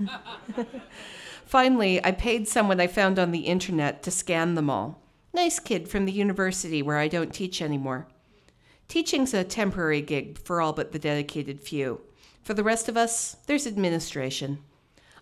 Finally, 1.46 2.04
I 2.04 2.12
paid 2.12 2.48
someone 2.48 2.80
I 2.80 2.86
found 2.86 3.18
on 3.18 3.32
the 3.32 3.40
internet 3.40 4.02
to 4.04 4.10
scan 4.10 4.54
them 4.54 4.70
all. 4.70 5.00
Nice 5.32 5.58
kid 5.58 5.88
from 5.88 6.06
the 6.06 6.12
university 6.12 6.82
where 6.82 6.98
I 6.98 7.08
don't 7.08 7.34
teach 7.34 7.62
anymore. 7.62 8.06
Teaching's 8.88 9.34
a 9.34 9.44
temporary 9.44 10.00
gig 10.00 10.38
for 10.38 10.60
all 10.60 10.72
but 10.72 10.92
the 10.92 10.98
dedicated 10.98 11.60
few. 11.60 12.00
For 12.42 12.54
the 12.54 12.64
rest 12.64 12.88
of 12.88 12.96
us, 12.96 13.36
there's 13.46 13.66
administration. 13.66 14.58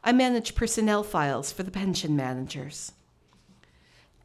I 0.02 0.12
manage 0.12 0.54
personnel 0.54 1.02
files 1.02 1.52
for 1.52 1.62
the 1.62 1.70
pension 1.70 2.16
managers. 2.16 2.92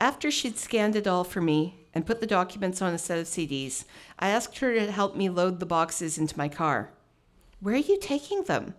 After 0.03 0.29
she'd 0.29 0.57
scanned 0.57 0.97
it 0.97 1.07
all 1.07 1.23
for 1.23 1.39
me 1.39 1.87
and 1.93 2.05
put 2.05 2.19
the 2.19 2.27
documents 2.27 2.81
on 2.81 2.93
a 2.93 2.97
set 2.97 3.19
of 3.19 3.25
CDs, 3.25 3.85
I 4.19 4.27
asked 4.27 4.57
her 4.57 4.73
to 4.73 4.91
help 4.91 5.15
me 5.15 5.29
load 5.29 5.61
the 5.61 5.65
boxes 5.65 6.17
into 6.17 6.37
my 6.37 6.49
car. 6.49 6.91
Where 7.61 7.75
are 7.75 7.77
you 7.77 7.97
taking 7.97 8.43
them? 8.43 8.73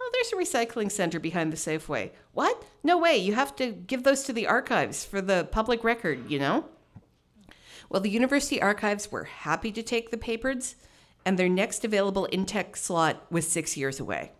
Oh, 0.00 0.10
there's 0.12 0.32
a 0.32 0.36
recycling 0.36 0.88
center 0.88 1.18
behind 1.18 1.52
the 1.52 1.56
Safeway. 1.56 2.12
What? 2.34 2.62
No 2.84 2.96
way. 2.96 3.16
You 3.16 3.34
have 3.34 3.56
to 3.56 3.72
give 3.72 4.04
those 4.04 4.22
to 4.22 4.32
the 4.32 4.46
archives 4.46 5.04
for 5.04 5.20
the 5.20 5.48
public 5.50 5.82
record, 5.82 6.30
you 6.30 6.38
know? 6.38 6.66
Well, 7.88 8.00
the 8.00 8.08
university 8.08 8.62
archives 8.62 9.10
were 9.10 9.24
happy 9.24 9.72
to 9.72 9.82
take 9.82 10.12
the 10.12 10.16
papers, 10.16 10.76
and 11.26 11.36
their 11.36 11.48
next 11.48 11.84
available 11.84 12.28
Intech 12.32 12.76
slot 12.76 13.26
was 13.28 13.48
six 13.48 13.76
years 13.76 13.98
away. 13.98 14.30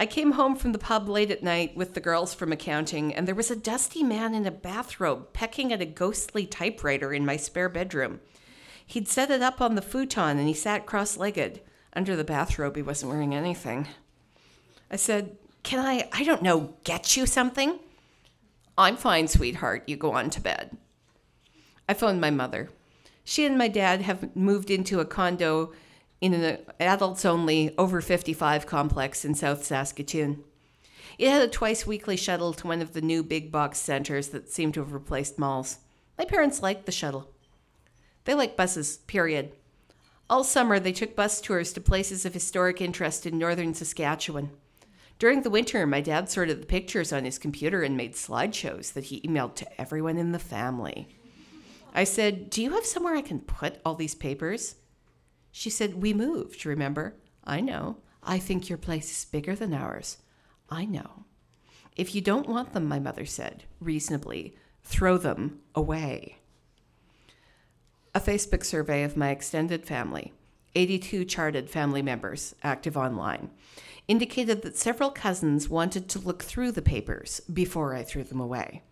I 0.00 0.06
came 0.06 0.32
home 0.32 0.54
from 0.54 0.72
the 0.72 0.78
pub 0.78 1.08
late 1.08 1.32
at 1.32 1.42
night 1.42 1.76
with 1.76 1.94
the 1.94 2.00
girls 2.00 2.32
from 2.32 2.52
accounting, 2.52 3.12
and 3.12 3.26
there 3.26 3.34
was 3.34 3.50
a 3.50 3.56
dusty 3.56 4.04
man 4.04 4.32
in 4.32 4.46
a 4.46 4.50
bathrobe 4.52 5.32
pecking 5.32 5.72
at 5.72 5.80
a 5.80 5.86
ghostly 5.86 6.46
typewriter 6.46 7.12
in 7.12 7.26
my 7.26 7.36
spare 7.36 7.68
bedroom. 7.68 8.20
He'd 8.86 9.08
set 9.08 9.30
it 9.32 9.42
up 9.42 9.60
on 9.60 9.74
the 9.74 9.82
futon 9.82 10.38
and 10.38 10.46
he 10.46 10.54
sat 10.54 10.86
cross 10.86 11.16
legged. 11.16 11.60
Under 11.94 12.14
the 12.14 12.22
bathrobe, 12.22 12.76
he 12.76 12.82
wasn't 12.82 13.10
wearing 13.10 13.34
anything. 13.34 13.88
I 14.88 14.96
said, 14.96 15.36
Can 15.64 15.84
I, 15.84 16.08
I 16.12 16.22
don't 16.22 16.42
know, 16.42 16.74
get 16.84 17.16
you 17.16 17.26
something? 17.26 17.80
I'm 18.78 18.96
fine, 18.96 19.26
sweetheart. 19.26 19.82
You 19.88 19.96
go 19.96 20.12
on 20.12 20.30
to 20.30 20.40
bed. 20.40 20.76
I 21.88 21.94
phoned 21.94 22.20
my 22.20 22.30
mother. 22.30 22.70
She 23.24 23.44
and 23.44 23.58
my 23.58 23.68
dad 23.68 24.02
have 24.02 24.34
moved 24.36 24.70
into 24.70 25.00
a 25.00 25.04
condo 25.04 25.72
in 26.20 26.34
an 26.34 26.58
adults 26.80 27.24
only 27.24 27.76
over 27.78 28.00
55 28.00 28.66
complex 28.66 29.24
in 29.24 29.34
South 29.34 29.64
Saskatoon. 29.64 30.42
It 31.18 31.30
had 31.30 31.42
a 31.42 31.48
twice 31.48 31.86
weekly 31.86 32.16
shuttle 32.16 32.52
to 32.54 32.66
one 32.66 32.80
of 32.80 32.92
the 32.92 33.00
new 33.00 33.22
big 33.22 33.50
box 33.50 33.78
centers 33.78 34.28
that 34.28 34.50
seem 34.50 34.72
to 34.72 34.80
have 34.80 34.92
replaced 34.92 35.38
malls. 35.38 35.78
My 36.16 36.24
parents 36.24 36.62
liked 36.62 36.86
the 36.86 36.92
shuttle. 36.92 37.30
They 38.24 38.34
like 38.34 38.56
buses, 38.56 38.98
period. 38.98 39.52
All 40.30 40.44
summer, 40.44 40.78
they 40.78 40.92
took 40.92 41.16
bus 41.16 41.40
tours 41.40 41.72
to 41.72 41.80
places 41.80 42.26
of 42.26 42.34
historic 42.34 42.80
interest 42.80 43.24
in 43.24 43.38
northern 43.38 43.72
Saskatchewan. 43.72 44.50
During 45.18 45.42
the 45.42 45.50
winter, 45.50 45.86
my 45.86 46.00
dad 46.00 46.30
sorted 46.30 46.62
the 46.62 46.66
pictures 46.66 47.12
on 47.12 47.24
his 47.24 47.38
computer 47.38 47.82
and 47.82 47.96
made 47.96 48.14
slideshows 48.14 48.92
that 48.92 49.04
he 49.04 49.20
emailed 49.22 49.54
to 49.56 49.80
everyone 49.80 50.18
in 50.18 50.32
the 50.32 50.38
family. 50.38 51.08
I 51.94 52.04
said, 52.04 52.50
Do 52.50 52.62
you 52.62 52.72
have 52.72 52.84
somewhere 52.84 53.16
I 53.16 53.22
can 53.22 53.40
put 53.40 53.80
all 53.84 53.94
these 53.94 54.14
papers? 54.14 54.76
She 55.50 55.70
said, 55.70 56.02
We 56.02 56.12
moved, 56.12 56.64
remember? 56.66 57.14
I 57.44 57.60
know. 57.60 57.98
I 58.22 58.38
think 58.38 58.68
your 58.68 58.78
place 58.78 59.10
is 59.10 59.24
bigger 59.24 59.54
than 59.54 59.72
ours. 59.72 60.18
I 60.70 60.84
know. 60.84 61.24
If 61.96 62.14
you 62.14 62.20
don't 62.20 62.48
want 62.48 62.74
them, 62.74 62.86
my 62.86 62.98
mother 62.98 63.26
said, 63.26 63.64
reasonably, 63.80 64.54
throw 64.84 65.18
them 65.18 65.60
away. 65.74 66.36
A 68.14 68.20
Facebook 68.20 68.64
survey 68.64 69.02
of 69.02 69.16
my 69.16 69.30
extended 69.30 69.84
family, 69.84 70.32
82 70.74 71.24
charted 71.24 71.68
family 71.68 72.02
members 72.02 72.54
active 72.62 72.96
online, 72.96 73.50
indicated 74.06 74.62
that 74.62 74.76
several 74.76 75.10
cousins 75.10 75.68
wanted 75.68 76.08
to 76.08 76.18
look 76.18 76.42
through 76.42 76.72
the 76.72 76.82
papers 76.82 77.40
before 77.52 77.94
I 77.94 78.02
threw 78.02 78.24
them 78.24 78.40
away. 78.40 78.82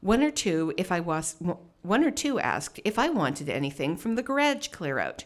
One 0.00 0.22
or 0.22 0.30
two, 0.30 0.72
if 0.76 0.90
I 0.90 1.00
was, 1.00 1.36
one 1.82 2.04
or 2.04 2.10
two 2.10 2.40
asked 2.40 2.80
if 2.84 2.98
I 2.98 3.10
wanted 3.10 3.48
anything 3.48 3.96
from 3.96 4.14
the 4.14 4.22
garage 4.22 4.68
clear 4.68 4.98
out. 4.98 5.24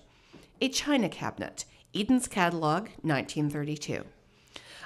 A 0.64 0.68
china 0.70 1.10
cabinet, 1.10 1.66
Eaton's 1.92 2.26
catalog, 2.26 2.84
1932. 3.02 4.02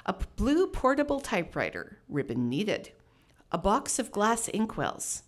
A 0.05 0.13
blue 0.35 0.67
portable 0.67 1.21
typewriter, 1.21 1.99
ribbon 2.09 2.49
needed. 2.49 2.91
A 3.53 3.57
box 3.57 3.97
of 3.97 4.11
glass 4.11 4.49
inkwells. 4.49 5.23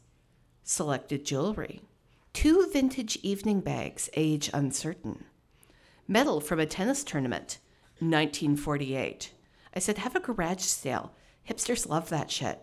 Selected 0.61 1.23
jewelry. 1.23 1.83
Two 2.33 2.69
vintage 2.73 3.15
evening 3.23 3.61
bags, 3.61 4.09
age 4.13 4.49
uncertain. 4.53 5.23
Medal 6.05 6.41
from 6.41 6.59
a 6.59 6.65
tennis 6.65 7.05
tournament, 7.05 7.59
1948. 7.99 9.31
I 9.73 9.79
said, 9.79 9.99
have 9.99 10.17
a 10.17 10.19
garage 10.19 10.63
sale. 10.63 11.13
Hipsters 11.49 11.87
love 11.87 12.09
that 12.09 12.29
shit. 12.29 12.59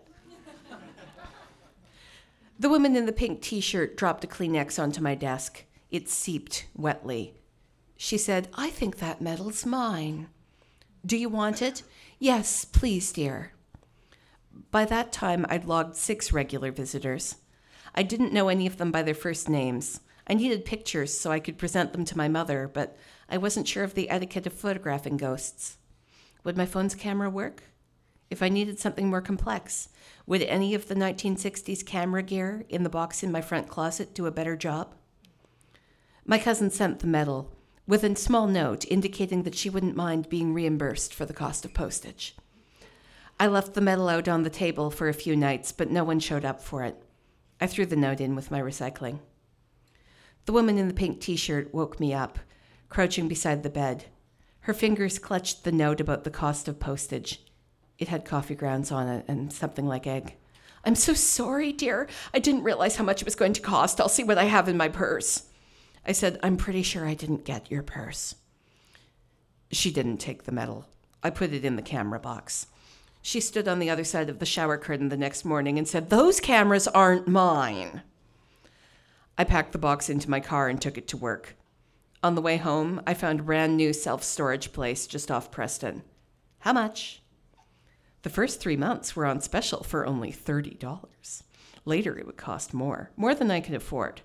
the 2.59 2.69
woman 2.69 2.95
in 2.95 3.07
the 3.07 3.11
pink 3.11 3.41
t 3.41 3.59
shirt 3.59 3.97
dropped 3.97 4.23
a 4.23 4.27
Kleenex 4.27 4.77
onto 4.79 5.01
my 5.01 5.15
desk. 5.15 5.63
It 5.89 6.07
seeped 6.07 6.67
wetly. 6.75 7.38
She 8.01 8.17
said, 8.17 8.47
I 8.53 8.69
think 8.69 8.99
that 8.99 9.19
medal's 9.19 9.65
mine. 9.65 10.29
Do 11.05 11.17
you 11.17 11.27
want 11.27 11.61
it? 11.61 11.83
Yes, 12.17 12.63
please, 12.63 13.11
dear. 13.11 13.51
By 14.71 14.85
that 14.85 15.11
time, 15.11 15.45
I'd 15.49 15.65
logged 15.65 15.97
six 15.97 16.31
regular 16.31 16.71
visitors. 16.71 17.35
I 17.93 18.03
didn't 18.03 18.31
know 18.31 18.47
any 18.47 18.65
of 18.65 18.77
them 18.77 18.89
by 18.89 19.03
their 19.03 19.13
first 19.13 19.49
names. 19.49 19.99
I 20.25 20.33
needed 20.33 20.63
pictures 20.63 21.15
so 21.19 21.29
I 21.29 21.41
could 21.41 21.57
present 21.57 21.91
them 21.91 22.05
to 22.05 22.17
my 22.17 22.29
mother, 22.29 22.71
but 22.73 22.95
I 23.27 23.37
wasn't 23.37 23.67
sure 23.67 23.83
of 23.83 23.95
the 23.95 24.09
etiquette 24.09 24.47
of 24.47 24.53
photographing 24.53 25.17
ghosts. 25.17 25.77
Would 26.45 26.55
my 26.55 26.65
phone's 26.65 26.95
camera 26.95 27.29
work? 27.29 27.63
If 28.29 28.41
I 28.41 28.47
needed 28.47 28.79
something 28.79 29.09
more 29.09 29.21
complex, 29.21 29.89
would 30.25 30.43
any 30.43 30.73
of 30.73 30.87
the 30.87 30.95
1960s 30.95 31.85
camera 31.85 32.23
gear 32.23 32.63
in 32.69 32.83
the 32.83 32.89
box 32.89 33.23
in 33.23 33.31
my 33.33 33.41
front 33.41 33.67
closet 33.67 34.15
do 34.15 34.25
a 34.25 34.31
better 34.31 34.55
job? 34.55 34.95
My 36.25 36.39
cousin 36.39 36.69
sent 36.69 36.99
the 36.99 37.07
medal 37.07 37.58
with 37.89 38.03
a 38.03 38.15
small 38.15 38.45
note 38.45 38.85
indicating 38.87 39.41
that 39.41 39.55
she 39.55 39.67
wouldn't 39.67 39.95
mind 39.95 40.29
being 40.29 40.53
reimbursed 40.53 41.11
for 41.11 41.25
the 41.25 41.33
cost 41.33 41.65
of 41.65 41.73
postage. 41.73 42.35
I 43.39 43.47
left 43.47 43.73
the 43.73 43.81
medal 43.81 44.09
out 44.09 44.27
on 44.27 44.43
the 44.43 44.51
table 44.51 44.91
for 44.91 45.09
a 45.09 45.13
few 45.13 45.35
nights, 45.35 45.71
but 45.71 45.89
no 45.89 46.03
one 46.03 46.19
showed 46.19 46.45
up 46.45 46.61
for 46.61 46.83
it. 46.83 47.01
I 47.59 47.65
threw 47.65 47.87
the 47.87 47.95
note 47.95 48.21
in 48.21 48.35
with 48.35 48.51
my 48.51 48.61
recycling. 48.61 49.21
The 50.45 50.51
woman 50.51 50.77
in 50.77 50.87
the 50.87 50.93
pink 50.93 51.19
t 51.19 51.35
shirt 51.35 51.73
woke 51.73 51.99
me 51.99 52.13
up, 52.13 52.37
crouching 52.89 53.27
beside 53.27 53.63
the 53.63 53.71
bed. 53.71 54.05
Her 54.61 54.73
fingers 54.75 55.17
clutched 55.17 55.63
the 55.63 55.71
note 55.71 55.99
about 55.99 56.25
the 56.25 56.29
cost 56.29 56.67
of 56.67 56.79
postage. 56.79 57.43
It 57.97 58.09
had 58.09 58.23
coffee 58.23 58.53
grounds 58.53 58.91
on 58.91 59.07
it 59.07 59.25
and 59.27 59.51
something 59.51 59.87
like 59.87 60.05
egg. 60.05 60.35
I'm 60.85 60.93
so 60.93 61.15
sorry, 61.15 61.73
dear. 61.73 62.07
I 62.35 62.39
didn't 62.39 62.63
realize 62.63 62.97
how 62.97 63.03
much 63.03 63.23
it 63.23 63.25
was 63.25 63.33
going 63.33 63.53
to 63.53 63.61
cost. 63.61 63.99
I'll 63.99 64.09
see 64.09 64.23
what 64.23 64.37
I 64.37 64.43
have 64.43 64.69
in 64.69 64.77
my 64.77 64.89
purse. 64.89 65.48
I 66.05 66.11
said, 66.11 66.39
I'm 66.41 66.57
pretty 66.57 66.81
sure 66.81 67.05
I 67.05 67.13
didn't 67.13 67.45
get 67.45 67.69
your 67.69 67.83
purse. 67.83 68.35
She 69.71 69.91
didn't 69.91 70.17
take 70.17 70.43
the 70.43 70.51
medal. 70.51 70.85
I 71.21 71.29
put 71.29 71.53
it 71.53 71.65
in 71.65 71.75
the 71.75 71.81
camera 71.81 72.19
box. 72.19 72.67
She 73.21 73.41
stood 73.41 73.67
on 73.67 73.79
the 73.79 73.89
other 73.89 74.03
side 74.03 74.29
of 74.29 74.39
the 74.39 74.45
shower 74.45 74.77
curtain 74.77 75.09
the 75.09 75.17
next 75.17 75.43
morning 75.43 75.77
and 75.77 75.87
said, 75.87 76.09
Those 76.09 76.39
cameras 76.39 76.87
aren't 76.87 77.27
mine. 77.27 78.01
I 79.37 79.43
packed 79.43 79.71
the 79.71 79.77
box 79.77 80.09
into 80.09 80.29
my 80.29 80.39
car 80.39 80.67
and 80.67 80.81
took 80.81 80.97
it 80.97 81.07
to 81.09 81.17
work. 81.17 81.55
On 82.23 82.35
the 82.35 82.41
way 82.41 82.57
home, 82.57 83.01
I 83.07 83.13
found 83.13 83.39
a 83.39 83.43
brand 83.43 83.77
new 83.77 83.93
self 83.93 84.23
storage 84.23 84.73
place 84.73 85.07
just 85.07 85.31
off 85.31 85.51
Preston. 85.51 86.03
How 86.59 86.73
much? 86.73 87.21
The 88.23 88.29
first 88.29 88.59
three 88.59 88.75
months 88.75 89.15
were 89.15 89.25
on 89.25 89.39
special 89.39 89.83
for 89.83 90.05
only 90.05 90.31
$30. 90.31 91.43
Later, 91.85 92.17
it 92.17 92.25
would 92.25 92.35
cost 92.35 92.73
more, 92.73 93.11
more 93.15 93.33
than 93.33 93.49
I 93.49 93.61
could 93.61 93.75
afford. 93.75 94.21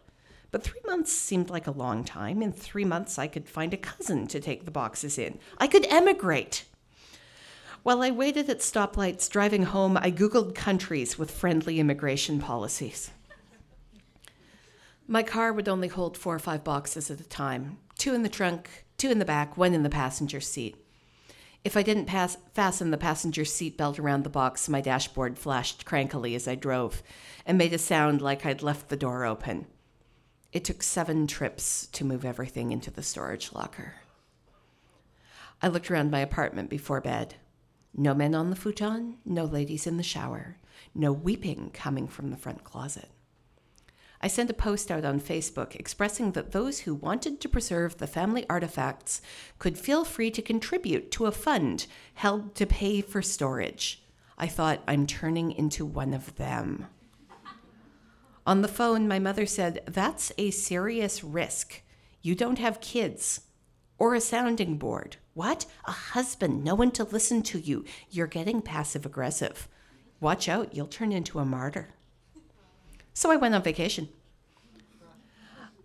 But 0.54 0.62
three 0.62 0.82
months 0.86 1.10
seemed 1.10 1.50
like 1.50 1.66
a 1.66 1.72
long 1.72 2.04
time. 2.04 2.40
In 2.40 2.52
three 2.52 2.84
months, 2.84 3.18
I 3.18 3.26
could 3.26 3.48
find 3.48 3.74
a 3.74 3.76
cousin 3.76 4.28
to 4.28 4.38
take 4.38 4.64
the 4.64 4.70
boxes 4.70 5.18
in. 5.18 5.40
I 5.58 5.66
could 5.66 5.84
emigrate. 5.86 6.64
While 7.82 8.02
I 8.02 8.12
waited 8.12 8.48
at 8.48 8.60
stoplights 8.60 9.28
driving 9.28 9.64
home, 9.64 9.96
I 9.96 10.12
Googled 10.12 10.54
countries 10.54 11.18
with 11.18 11.32
friendly 11.32 11.80
immigration 11.80 12.38
policies. 12.38 13.10
My 15.08 15.24
car 15.24 15.52
would 15.52 15.68
only 15.68 15.88
hold 15.88 16.16
four 16.16 16.36
or 16.36 16.38
five 16.38 16.62
boxes 16.62 17.10
at 17.10 17.18
a 17.18 17.28
time 17.28 17.78
two 17.98 18.14
in 18.14 18.22
the 18.22 18.28
trunk, 18.28 18.84
two 18.96 19.10
in 19.10 19.18
the 19.18 19.24
back, 19.24 19.56
one 19.56 19.74
in 19.74 19.82
the 19.82 19.90
passenger 19.90 20.40
seat. 20.40 20.76
If 21.64 21.76
I 21.76 21.82
didn't 21.82 22.06
pass, 22.06 22.36
fasten 22.52 22.92
the 22.92 22.96
passenger 22.96 23.44
seat 23.44 23.76
belt 23.76 23.98
around 23.98 24.22
the 24.22 24.30
box, 24.30 24.68
my 24.68 24.80
dashboard 24.80 25.36
flashed 25.36 25.84
crankily 25.84 26.36
as 26.36 26.46
I 26.46 26.54
drove 26.54 27.02
and 27.44 27.58
made 27.58 27.72
a 27.72 27.78
sound 27.78 28.22
like 28.22 28.46
I'd 28.46 28.62
left 28.62 28.88
the 28.88 28.96
door 28.96 29.24
open. 29.24 29.66
It 30.54 30.62
took 30.62 30.84
seven 30.84 31.26
trips 31.26 31.88
to 31.88 32.04
move 32.04 32.24
everything 32.24 32.70
into 32.70 32.88
the 32.88 33.02
storage 33.02 33.52
locker. 33.52 33.94
I 35.60 35.66
looked 35.66 35.90
around 35.90 36.12
my 36.12 36.20
apartment 36.20 36.70
before 36.70 37.00
bed. 37.00 37.34
No 37.92 38.14
men 38.14 38.36
on 38.36 38.50
the 38.50 38.56
futon, 38.56 39.16
no 39.24 39.44
ladies 39.44 39.84
in 39.84 39.96
the 39.96 40.04
shower, 40.04 40.58
no 40.94 41.12
weeping 41.12 41.70
coming 41.74 42.06
from 42.06 42.30
the 42.30 42.36
front 42.36 42.62
closet. 42.62 43.08
I 44.20 44.28
sent 44.28 44.48
a 44.48 44.54
post 44.54 44.92
out 44.92 45.04
on 45.04 45.20
Facebook 45.20 45.74
expressing 45.74 46.32
that 46.32 46.52
those 46.52 46.80
who 46.80 46.94
wanted 46.94 47.40
to 47.40 47.48
preserve 47.48 47.98
the 47.98 48.06
family 48.06 48.48
artifacts 48.48 49.20
could 49.58 49.76
feel 49.76 50.04
free 50.04 50.30
to 50.30 50.40
contribute 50.40 51.10
to 51.10 51.26
a 51.26 51.32
fund 51.32 51.86
held 52.14 52.54
to 52.54 52.64
pay 52.64 53.00
for 53.00 53.22
storage. 53.22 54.04
I 54.38 54.46
thought, 54.46 54.82
I'm 54.86 55.08
turning 55.08 55.50
into 55.50 55.84
one 55.84 56.14
of 56.14 56.36
them. 56.36 56.86
On 58.46 58.62
the 58.62 58.68
phone, 58.68 59.08
my 59.08 59.18
mother 59.18 59.46
said, 59.46 59.82
That's 59.86 60.32
a 60.36 60.50
serious 60.50 61.24
risk. 61.24 61.82
You 62.22 62.34
don't 62.34 62.58
have 62.58 62.80
kids 62.80 63.42
or 63.98 64.14
a 64.14 64.20
sounding 64.20 64.76
board. 64.76 65.16
What? 65.34 65.66
A 65.86 65.92
husband, 65.92 66.62
no 66.62 66.74
one 66.74 66.90
to 66.92 67.04
listen 67.04 67.42
to 67.42 67.58
you. 67.58 67.84
You're 68.10 68.26
getting 68.26 68.62
passive 68.62 69.06
aggressive. 69.06 69.68
Watch 70.20 70.48
out, 70.48 70.74
you'll 70.74 70.86
turn 70.86 71.12
into 71.12 71.38
a 71.38 71.44
martyr. 71.44 71.90
So 73.12 73.30
I 73.30 73.36
went 73.36 73.54
on 73.54 73.62
vacation. 73.62 74.08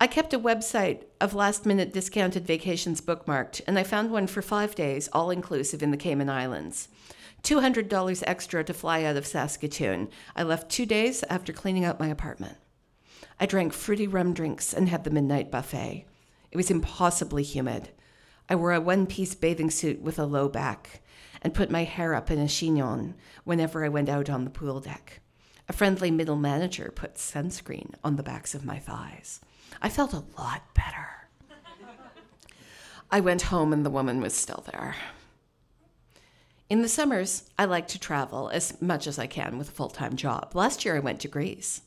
I 0.02 0.08
kept 0.08 0.34
a 0.34 0.40
website 0.40 1.04
of 1.20 1.34
last 1.34 1.66
minute 1.66 1.92
discounted 1.92 2.46
vacations 2.46 3.02
bookmarked, 3.02 3.62
and 3.68 3.78
I 3.78 3.84
found 3.84 4.12
one 4.12 4.28
for 4.28 4.42
five 4.42 4.74
days, 4.74 5.10
all 5.12 5.30
inclusive 5.30 5.84
in 5.84 5.92
the 5.92 5.98
Cayman 5.98 6.30
Islands. 6.30 6.88
$200 7.44 8.24
extra 8.26 8.64
to 8.64 8.74
fly 8.74 9.04
out 9.04 9.16
of 9.16 9.26
Saskatoon. 9.26 10.10
I 10.36 10.44
left 10.44 10.70
two 10.70 10.86
days 10.86 11.24
after 11.30 11.54
cleaning 11.54 11.86
out 11.86 12.00
my 12.00 12.08
apartment. 12.08 12.58
I 13.40 13.46
drank 13.46 13.74
fruity 13.74 14.08
rum 14.08 14.34
drinks 14.34 14.74
and 14.74 14.90
had 14.90 15.04
the 15.04 15.10
midnight 15.10 15.52
buffet. 15.52 16.06
It 16.52 16.58
was 16.58 16.72
impossibly 16.72 17.44
humid. 17.44 17.90
I 18.50 18.56
wore 18.56 18.74
a 18.74 18.82
one 18.82 19.06
piece 19.06 19.36
bathing 19.36 19.70
suit 19.70 20.02
with 20.02 20.18
a 20.18 20.26
low 20.26 20.50
back 20.50 21.02
and 21.42 21.54
put 21.54 21.70
my 21.70 21.84
hair 21.84 22.14
up 22.14 22.30
in 22.32 22.40
a 22.40 22.48
chignon 22.48 23.14
whenever 23.44 23.86
I 23.86 23.90
went 23.90 24.10
out 24.10 24.30
on 24.30 24.44
the 24.44 24.50
pool 24.50 24.80
deck. 24.80 25.22
A 25.70 25.74
friendly 25.74 26.10
middle 26.10 26.36
manager 26.36 26.92
put 26.94 27.16
sunscreen 27.16 27.94
on 28.04 28.16
the 28.16 28.24
backs 28.24 28.56
of 28.56 28.66
my 28.66 28.80
thighs. 28.80 29.40
I 29.82 29.90
felt 29.90 30.14
a 30.14 30.24
lot 30.38 30.64
better. 30.74 31.30
I 33.12 33.20
went 33.20 33.44
home 33.44 33.72
and 33.72 33.86
the 33.86 33.92
woman 33.92 34.20
was 34.20 34.34
still 34.34 34.66
there. 34.72 34.96
In 36.70 36.84
the 36.84 36.88
summers, 36.88 37.50
I 37.58 37.66
like 37.66 37.88
to 37.88 38.00
travel 38.00 38.50
as 38.50 38.80
much 38.80 39.08
as 39.08 39.18
I 39.18 39.26
can 39.26 39.58
with 39.58 39.70
a 39.70 39.72
full 39.72 39.90
time 39.90 40.16
job. 40.16 40.52
Last 40.54 40.86
year, 40.86 40.96
I 40.96 41.00
went 41.00 41.20
to 41.22 41.28
Greece. 41.28 41.82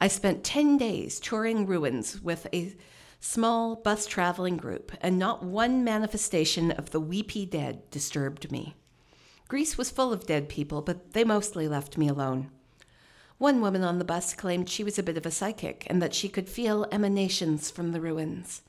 I 0.00 0.06
spent 0.06 0.44
10 0.44 0.76
days 0.76 1.18
touring 1.18 1.66
ruins 1.66 2.20
with 2.22 2.46
a 2.52 2.76
small 3.18 3.74
bus 3.74 4.06
traveling 4.06 4.58
group, 4.58 4.92
and 5.00 5.18
not 5.18 5.42
one 5.42 5.82
manifestation 5.82 6.70
of 6.70 6.90
the 6.90 7.00
weepy 7.00 7.44
dead 7.44 7.90
disturbed 7.90 8.52
me. 8.52 8.76
Greece 9.48 9.76
was 9.76 9.90
full 9.90 10.12
of 10.12 10.26
dead 10.26 10.48
people, 10.48 10.82
but 10.82 11.12
they 11.12 11.24
mostly 11.24 11.66
left 11.66 11.98
me 11.98 12.08
alone. 12.08 12.50
One 13.38 13.60
woman 13.60 13.82
on 13.82 13.98
the 13.98 14.04
bus 14.04 14.34
claimed 14.34 14.68
she 14.68 14.84
was 14.84 15.00
a 15.00 15.02
bit 15.02 15.16
of 15.16 15.26
a 15.26 15.32
psychic 15.32 15.84
and 15.90 16.00
that 16.00 16.14
she 16.14 16.28
could 16.28 16.48
feel 16.48 16.86
emanations 16.92 17.72
from 17.72 17.90
the 17.90 18.00
ruins. 18.00 18.62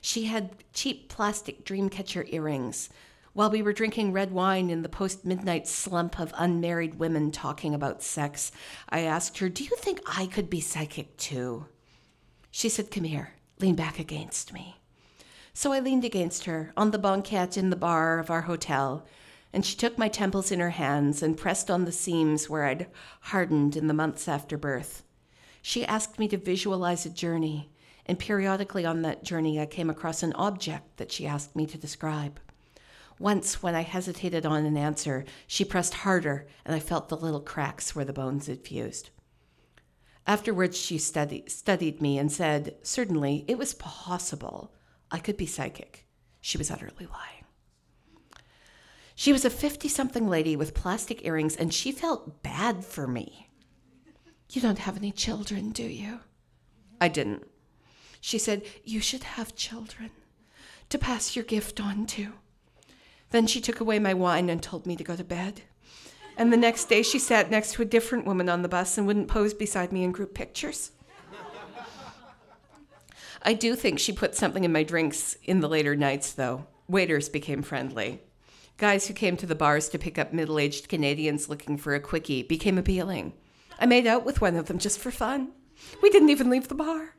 She 0.00 0.24
had 0.24 0.62
cheap 0.72 1.08
plastic 1.08 1.64
dreamcatcher 1.64 2.32
earrings. 2.32 2.88
While 3.36 3.50
we 3.50 3.60
were 3.60 3.74
drinking 3.74 4.12
red 4.12 4.32
wine 4.32 4.70
in 4.70 4.80
the 4.80 4.88
post 4.88 5.26
midnight 5.26 5.68
slump 5.68 6.18
of 6.18 6.32
unmarried 6.38 6.98
women 6.98 7.30
talking 7.30 7.74
about 7.74 8.02
sex, 8.02 8.50
I 8.88 9.00
asked 9.00 9.36
her, 9.40 9.50
Do 9.50 9.62
you 9.62 9.76
think 9.76 10.00
I 10.06 10.24
could 10.24 10.48
be 10.48 10.62
psychic 10.62 11.18
too? 11.18 11.66
She 12.50 12.70
said, 12.70 12.90
Come 12.90 13.04
here, 13.04 13.34
lean 13.60 13.74
back 13.74 13.98
against 13.98 14.54
me. 14.54 14.80
So 15.52 15.70
I 15.70 15.80
leaned 15.80 16.02
against 16.02 16.46
her 16.46 16.72
on 16.78 16.92
the 16.92 16.98
banquette 16.98 17.58
in 17.58 17.68
the 17.68 17.76
bar 17.76 18.18
of 18.18 18.30
our 18.30 18.40
hotel, 18.40 19.04
and 19.52 19.66
she 19.66 19.76
took 19.76 19.98
my 19.98 20.08
temples 20.08 20.50
in 20.50 20.58
her 20.58 20.70
hands 20.70 21.22
and 21.22 21.36
pressed 21.36 21.70
on 21.70 21.84
the 21.84 21.92
seams 21.92 22.48
where 22.48 22.64
I'd 22.64 22.86
hardened 23.20 23.76
in 23.76 23.86
the 23.86 23.92
months 23.92 24.28
after 24.28 24.56
birth. 24.56 25.02
She 25.60 25.84
asked 25.84 26.18
me 26.18 26.26
to 26.28 26.38
visualize 26.38 27.04
a 27.04 27.10
journey, 27.10 27.70
and 28.06 28.18
periodically 28.18 28.86
on 28.86 29.02
that 29.02 29.24
journey, 29.24 29.60
I 29.60 29.66
came 29.66 29.90
across 29.90 30.22
an 30.22 30.32
object 30.32 30.96
that 30.96 31.12
she 31.12 31.26
asked 31.26 31.54
me 31.54 31.66
to 31.66 31.76
describe. 31.76 32.40
Once, 33.18 33.62
when 33.62 33.74
I 33.74 33.82
hesitated 33.82 34.44
on 34.44 34.66
an 34.66 34.76
answer, 34.76 35.24
she 35.46 35.64
pressed 35.64 35.94
harder, 35.94 36.46
and 36.64 36.74
I 36.74 36.80
felt 36.80 37.08
the 37.08 37.16
little 37.16 37.40
cracks 37.40 37.94
where 37.94 38.04
the 38.04 38.12
bones 38.12 38.46
had 38.46 38.64
fused. 38.64 39.10
Afterwards, 40.26 40.76
she 40.76 40.98
study, 40.98 41.44
studied 41.46 42.02
me 42.02 42.18
and 42.18 42.30
said, 42.30 42.76
certainly, 42.82 43.44
it 43.48 43.56
was 43.56 43.74
possible 43.74 44.74
I 45.10 45.18
could 45.18 45.36
be 45.36 45.46
psychic. 45.46 46.06
She 46.40 46.58
was 46.58 46.70
utterly 46.70 47.06
lying. 47.06 47.44
She 49.14 49.32
was 49.32 49.44
a 49.46 49.50
50 49.50 49.88
something 49.88 50.28
lady 50.28 50.56
with 50.56 50.74
plastic 50.74 51.24
earrings, 51.24 51.56
and 51.56 51.72
she 51.72 51.92
felt 51.92 52.42
bad 52.42 52.84
for 52.84 53.06
me. 53.06 53.48
You 54.50 54.60
don't 54.60 54.80
have 54.80 54.96
any 54.96 55.10
children, 55.10 55.70
do 55.70 55.84
you? 55.84 56.20
I 57.00 57.08
didn't. 57.08 57.46
She 58.20 58.38
said, 58.38 58.62
You 58.84 59.00
should 59.00 59.22
have 59.22 59.56
children 59.56 60.10
to 60.88 60.98
pass 60.98 61.34
your 61.34 61.44
gift 61.44 61.80
on 61.80 62.06
to. 62.06 62.34
Then 63.30 63.46
she 63.46 63.60
took 63.60 63.80
away 63.80 63.98
my 63.98 64.14
wine 64.14 64.48
and 64.48 64.62
told 64.62 64.86
me 64.86 64.96
to 64.96 65.04
go 65.04 65.16
to 65.16 65.24
bed. 65.24 65.62
And 66.36 66.52
the 66.52 66.56
next 66.56 66.86
day, 66.86 67.02
she 67.02 67.18
sat 67.18 67.50
next 67.50 67.72
to 67.72 67.82
a 67.82 67.86
different 67.86 68.26
woman 68.26 68.48
on 68.48 68.62
the 68.62 68.68
bus 68.68 68.98
and 68.98 69.06
wouldn't 69.06 69.28
pose 69.28 69.54
beside 69.54 69.92
me 69.92 70.04
in 70.04 70.12
group 70.12 70.34
pictures. 70.34 70.92
I 73.42 73.54
do 73.54 73.74
think 73.74 73.98
she 73.98 74.12
put 74.12 74.34
something 74.34 74.64
in 74.64 74.72
my 74.72 74.82
drinks 74.82 75.36
in 75.44 75.60
the 75.60 75.68
later 75.68 75.94
nights, 75.94 76.32
though. 76.32 76.66
Waiters 76.88 77.28
became 77.28 77.62
friendly. 77.62 78.22
Guys 78.76 79.06
who 79.06 79.14
came 79.14 79.36
to 79.38 79.46
the 79.46 79.54
bars 79.54 79.88
to 79.88 79.98
pick 79.98 80.18
up 80.18 80.32
middle 80.32 80.58
aged 80.58 80.88
Canadians 80.88 81.48
looking 81.48 81.78
for 81.78 81.94
a 81.94 82.00
quickie 82.00 82.42
became 82.42 82.76
appealing. 82.76 83.32
I 83.78 83.86
made 83.86 84.06
out 84.06 84.24
with 84.24 84.40
one 84.40 84.56
of 84.56 84.66
them 84.66 84.78
just 84.78 84.98
for 84.98 85.10
fun. 85.10 85.52
We 86.02 86.10
didn't 86.10 86.30
even 86.30 86.50
leave 86.50 86.68
the 86.68 86.74
bar. 86.74 87.14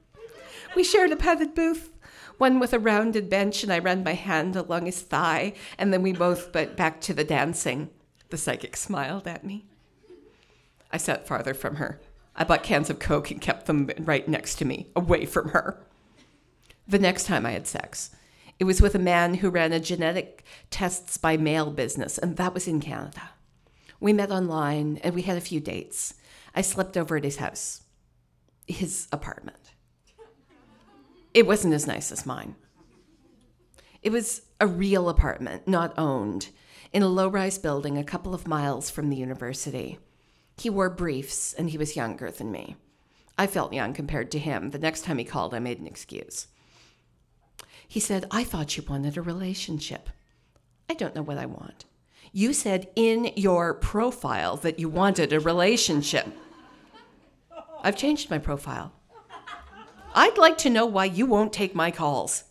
We 0.76 0.84
shared 0.84 1.12
a 1.12 1.16
padded 1.16 1.56
booth, 1.56 1.92
one 2.38 2.60
with 2.60 2.74
a 2.74 2.80
rounded 2.80 3.30
bench, 3.30 3.64
and 3.64 3.72
I 3.72 3.80
ran 3.80 4.04
my 4.04 4.14
hand 4.14 4.56
along 4.56 4.86
his 4.86 5.02
thigh, 5.02 5.54
and 5.78 5.92
then 5.92 6.02
we 6.02 6.14
both 6.14 6.54
went 6.54 6.78
back 6.78 7.02
to 7.02 7.14
the 7.14 7.24
dancing. 7.24 7.90
The 8.30 8.38
psychic 8.38 8.76
smiled 8.78 9.28
at 9.28 9.44
me. 9.44 9.66
I 10.92 10.98
sat 10.98 11.28
farther 11.28 11.54
from 11.54 11.76
her. 11.76 12.00
I 12.36 12.44
bought 12.44 12.64
cans 12.64 12.90
of 12.90 13.00
Coke 13.00 13.32
and 13.32 13.42
kept 13.42 13.66
them 13.66 13.90
right 14.00 14.28
next 14.28 14.56
to 14.56 14.66
me, 14.66 14.88
away 14.96 15.26
from 15.26 15.50
her. 15.50 15.84
The 16.88 17.00
next 17.00 17.26
time 17.26 17.46
I 17.46 17.52
had 17.52 17.68
sex, 17.68 18.12
it 18.60 18.64
was 18.64 18.82
with 18.82 18.96
a 18.96 19.00
man 19.00 19.36
who 19.36 19.50
ran 19.50 19.74
a 19.74 19.80
genetic 19.80 20.44
tests 20.70 21.18
by 21.18 21.38
mail 21.38 21.72
business, 21.72 22.18
and 22.18 22.38
that 22.38 22.54
was 22.54 22.68
in 22.68 22.80
Canada. 22.80 23.32
We 24.00 24.14
met 24.14 24.32
online 24.32 25.00
and 25.04 25.16
we 25.16 25.24
had 25.24 25.38
a 25.38 25.42
few 25.42 25.60
dates. 25.60 26.14
I 26.56 26.62
slept 26.62 26.98
over 26.98 27.18
at 27.18 27.24
his 27.24 27.38
house, 27.38 27.82
his 28.68 29.08
apartment. 29.12 29.67
It 31.38 31.46
wasn't 31.46 31.76
as 31.76 31.86
nice 31.86 32.12
as 32.12 32.26
mine. 32.26 32.56
It 34.02 34.10
was 34.10 34.42
a 34.60 34.66
real 34.66 35.08
apartment, 35.08 35.68
not 35.68 35.94
owned, 35.96 36.50
in 36.92 37.04
a 37.04 37.08
low 37.08 37.28
rise 37.28 37.60
building 37.60 37.96
a 37.96 38.04
couple 38.04 38.34
of 38.34 38.48
miles 38.48 38.90
from 38.90 39.12
the 39.12 39.18
university. 39.18 40.00
He 40.58 40.72
wore 40.72 40.90
briefs 40.90 41.54
and 41.54 41.70
he 41.70 41.78
was 41.78 41.96
younger 41.96 42.32
than 42.32 42.52
me. 42.52 42.76
I 43.38 43.46
felt 43.46 43.72
young 43.72 43.94
compared 43.94 44.32
to 44.32 44.40
him. 44.40 44.72
The 44.72 44.80
next 44.80 45.04
time 45.04 45.20
he 45.20 45.24
called, 45.24 45.54
I 45.54 45.60
made 45.60 45.80
an 45.80 45.86
excuse. 45.86 46.48
He 47.88 48.00
said, 48.00 48.26
I 48.32 48.44
thought 48.44 48.76
you 48.76 48.82
wanted 48.90 49.16
a 49.16 49.22
relationship. 49.22 50.10
I 50.90 50.96
don't 50.96 51.14
know 51.14 51.22
what 51.22 51.38
I 51.38 51.46
want. 51.46 51.86
You 52.32 52.52
said 52.52 52.90
in 52.96 53.32
your 53.36 53.76
profile 53.76 54.58
that 54.58 54.80
you 54.80 54.90
wanted 54.90 55.32
a 55.32 55.40
relationship. 55.40 56.26
I've 57.84 57.96
changed 57.96 58.32
my 58.32 58.40
profile. 58.40 58.92
I'd 60.20 60.40
like 60.40 60.58
to 60.60 60.72
know 60.72 60.88
why 60.88 61.06
you 61.06 61.28
won't 61.28 61.54
take 61.54 61.76
my 61.76 61.92
calls. 61.92 62.46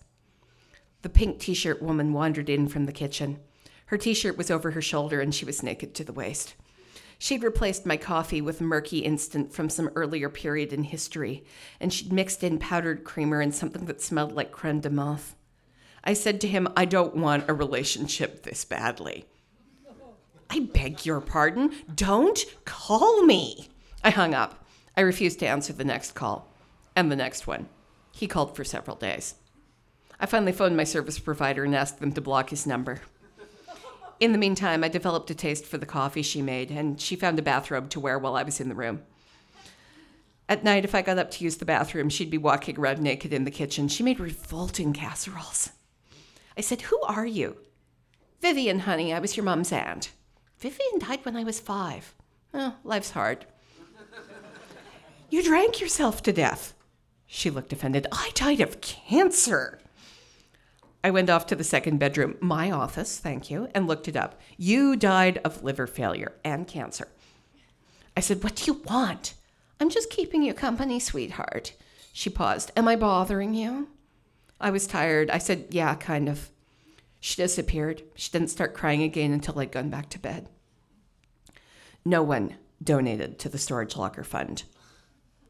The 1.02 1.08
pink 1.08 1.40
t 1.40 1.52
shirt 1.52 1.82
woman 1.82 2.12
wandered 2.12 2.48
in 2.48 2.68
from 2.68 2.86
the 2.86 2.92
kitchen. 2.92 3.40
Her 3.86 3.98
t 3.98 4.14
shirt 4.14 4.38
was 4.38 4.52
over 4.52 4.70
her 4.70 4.80
shoulder 4.80 5.20
and 5.20 5.34
she 5.34 5.44
was 5.44 5.64
naked 5.64 5.92
to 5.96 6.04
the 6.04 6.12
waist. 6.12 6.54
She'd 7.18 7.42
replaced 7.42 7.84
my 7.84 7.96
coffee 7.96 8.40
with 8.40 8.60
murky 8.60 9.00
instant 9.00 9.52
from 9.52 9.68
some 9.68 9.90
earlier 9.96 10.28
period 10.28 10.72
in 10.72 10.84
history, 10.84 11.44
and 11.80 11.92
she'd 11.92 12.12
mixed 12.12 12.44
in 12.44 12.60
powdered 12.60 13.02
creamer 13.02 13.40
and 13.40 13.52
something 13.52 13.86
that 13.86 14.00
smelled 14.00 14.30
like 14.30 14.52
creme 14.52 14.78
de 14.78 14.88
menthe. 14.88 15.34
I 16.04 16.12
said 16.12 16.40
to 16.42 16.48
him, 16.48 16.68
I 16.76 16.84
don't 16.84 17.16
want 17.16 17.50
a 17.50 17.54
relationship 17.54 18.44
this 18.44 18.64
badly. 18.64 19.24
I 20.48 20.60
beg 20.60 21.04
your 21.04 21.20
pardon. 21.20 21.72
Don't 21.92 22.44
call 22.64 23.24
me. 23.24 23.70
I 24.04 24.10
hung 24.10 24.34
up. 24.34 24.64
I 24.96 25.00
refused 25.00 25.40
to 25.40 25.48
answer 25.48 25.72
the 25.72 25.84
next 25.84 26.12
call 26.12 26.52
and 26.96 27.12
the 27.12 27.16
next 27.16 27.46
one. 27.46 27.68
He 28.10 28.26
called 28.26 28.56
for 28.56 28.64
several 28.64 28.96
days. 28.96 29.34
I 30.18 30.26
finally 30.26 30.52
phoned 30.52 30.76
my 30.76 30.84
service 30.84 31.18
provider 31.18 31.62
and 31.62 31.76
asked 31.76 32.00
them 32.00 32.12
to 32.12 32.20
block 32.20 32.50
his 32.50 32.66
number. 32.66 33.02
In 34.18 34.32
the 34.32 34.38
meantime, 34.38 34.82
I 34.82 34.88
developed 34.88 35.30
a 35.30 35.34
taste 35.34 35.66
for 35.66 35.76
the 35.76 35.84
coffee 35.84 36.22
she 36.22 36.40
made, 36.40 36.70
and 36.70 36.98
she 36.98 37.16
found 37.16 37.38
a 37.38 37.42
bathrobe 37.42 37.90
to 37.90 38.00
wear 38.00 38.18
while 38.18 38.34
I 38.34 38.42
was 38.42 38.60
in 38.60 38.70
the 38.70 38.74
room. 38.74 39.02
At 40.48 40.64
night, 40.64 40.84
if 40.84 40.94
I 40.94 41.02
got 41.02 41.18
up 41.18 41.30
to 41.32 41.44
use 41.44 41.56
the 41.56 41.66
bathroom, 41.66 42.08
she'd 42.08 42.30
be 42.30 42.38
walking 42.38 42.78
around 42.78 43.00
naked 43.00 43.32
in 43.32 43.44
the 43.44 43.50
kitchen. 43.50 43.88
She 43.88 44.02
made 44.02 44.18
revolting 44.18 44.94
casseroles. 44.94 45.70
I 46.56 46.62
said, 46.62 46.82
Who 46.82 46.98
are 47.02 47.26
you? 47.26 47.58
Vivian, 48.40 48.80
honey, 48.80 49.12
I 49.12 49.18
was 49.18 49.36
your 49.36 49.44
mom's 49.44 49.72
aunt. 49.72 50.12
Vivian 50.58 50.98
died 50.98 51.24
when 51.24 51.36
I 51.36 51.44
was 51.44 51.60
five. 51.60 52.14
Oh, 52.54 52.74
life's 52.84 53.10
hard. 53.10 53.44
you 55.28 55.42
drank 55.42 55.80
yourself 55.80 56.22
to 56.22 56.32
death. 56.32 56.72
She 57.26 57.50
looked 57.50 57.72
offended. 57.72 58.06
I 58.12 58.30
died 58.34 58.60
of 58.60 58.80
cancer. 58.80 59.80
I 61.02 61.10
went 61.10 61.30
off 61.30 61.46
to 61.46 61.56
the 61.56 61.64
second 61.64 61.98
bedroom, 61.98 62.36
my 62.40 62.70
office, 62.70 63.18
thank 63.18 63.50
you, 63.50 63.68
and 63.74 63.86
looked 63.86 64.08
it 64.08 64.16
up. 64.16 64.40
You 64.56 64.96
died 64.96 65.38
of 65.44 65.62
liver 65.62 65.86
failure 65.86 66.32
and 66.44 66.66
cancer. 66.66 67.08
I 68.16 68.20
said, 68.20 68.42
What 68.42 68.56
do 68.56 68.64
you 68.64 68.82
want? 68.84 69.34
I'm 69.78 69.90
just 69.90 70.10
keeping 70.10 70.42
you 70.42 70.54
company, 70.54 70.98
sweetheart. 70.98 71.74
She 72.12 72.30
paused. 72.30 72.72
Am 72.76 72.88
I 72.88 72.96
bothering 72.96 73.54
you? 73.54 73.88
I 74.60 74.70
was 74.70 74.86
tired. 74.86 75.30
I 75.30 75.38
said, 75.38 75.66
Yeah, 75.70 75.94
kind 75.94 76.28
of. 76.28 76.50
She 77.20 77.36
disappeared. 77.36 78.02
She 78.14 78.30
didn't 78.30 78.48
start 78.48 78.74
crying 78.74 79.02
again 79.02 79.32
until 79.32 79.58
I'd 79.58 79.72
gone 79.72 79.90
back 79.90 80.08
to 80.10 80.18
bed. 80.18 80.48
No 82.04 82.22
one 82.22 82.56
donated 82.82 83.38
to 83.40 83.48
the 83.48 83.58
storage 83.58 83.96
locker 83.96 84.24
fund. 84.24 84.62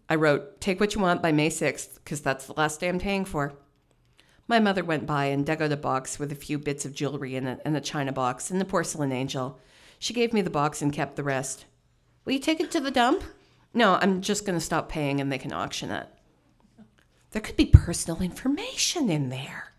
I 0.09 0.15
wrote, 0.15 0.61
Take 0.61 0.81
what 0.81 0.95
you 0.95 1.01
want 1.01 1.23
by 1.23 1.33
May 1.33 1.49
6th, 1.49 1.95
because 1.97 2.21
that's 2.21 2.47
the 2.47 2.55
last 2.55 2.81
day 2.81 2.89
I'm 2.89 2.99
paying 2.99 3.25
for. 3.25 3.55
My 4.49 4.61
mother 4.61 4.85
went 4.85 5.07
by 5.07 5.27
and 5.27 5.45
dug 5.45 5.61
out 5.61 5.73
a 5.73 5.77
box 5.77 6.19
with 6.19 6.31
a 6.31 6.37
few 6.37 6.59
bits 6.59 6.85
of 6.85 6.95
jewelry 6.95 7.35
in 7.35 7.49
it 7.49 7.61
and 7.65 7.77
a 7.77 7.81
china 7.81 8.13
box 8.13 8.51
and 8.51 8.61
the 8.61 8.65
porcelain 8.65 9.11
angel. 9.11 9.59
She 9.99 10.15
gave 10.15 10.33
me 10.33 10.41
the 10.41 10.51
box 10.51 10.81
and 10.81 10.93
kept 10.93 11.17
the 11.17 11.25
rest. 11.25 11.65
Will 12.25 12.35
you 12.35 12.39
take 12.39 12.61
it 12.61 12.71
to 12.71 12.81
the 12.81 12.93
dump? 12.93 13.25
No, 13.75 13.99
I'm 14.01 14.21
just 14.21 14.47
going 14.47 14.59
to 14.59 14.65
stop 14.65 14.89
paying 14.89 15.21
and 15.21 15.33
they 15.33 15.39
can 15.39 15.53
auction 15.53 15.91
it. 15.91 16.07
There 17.33 17.43
could 17.43 17.57
be 17.57 17.67
personal 17.67 18.23
information 18.23 19.11
in 19.11 19.31
there. 19.31 19.73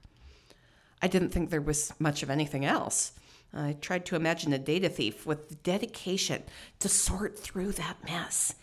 I 1.01 1.07
didn't 1.07 1.29
think 1.29 1.49
there 1.49 1.61
was 1.61 1.93
much 1.99 2.21
of 2.21 2.29
anything 2.29 2.65
else. 2.65 3.13
I 3.53 3.77
tried 3.79 4.05
to 4.07 4.15
imagine 4.15 4.51
a 4.51 4.59
data 4.59 4.89
thief 4.89 5.25
with 5.25 5.63
dedication 5.63 6.43
to 6.79 6.89
sort 6.89 7.39
through 7.39 7.71
that 7.73 8.03
mess. 8.03 8.53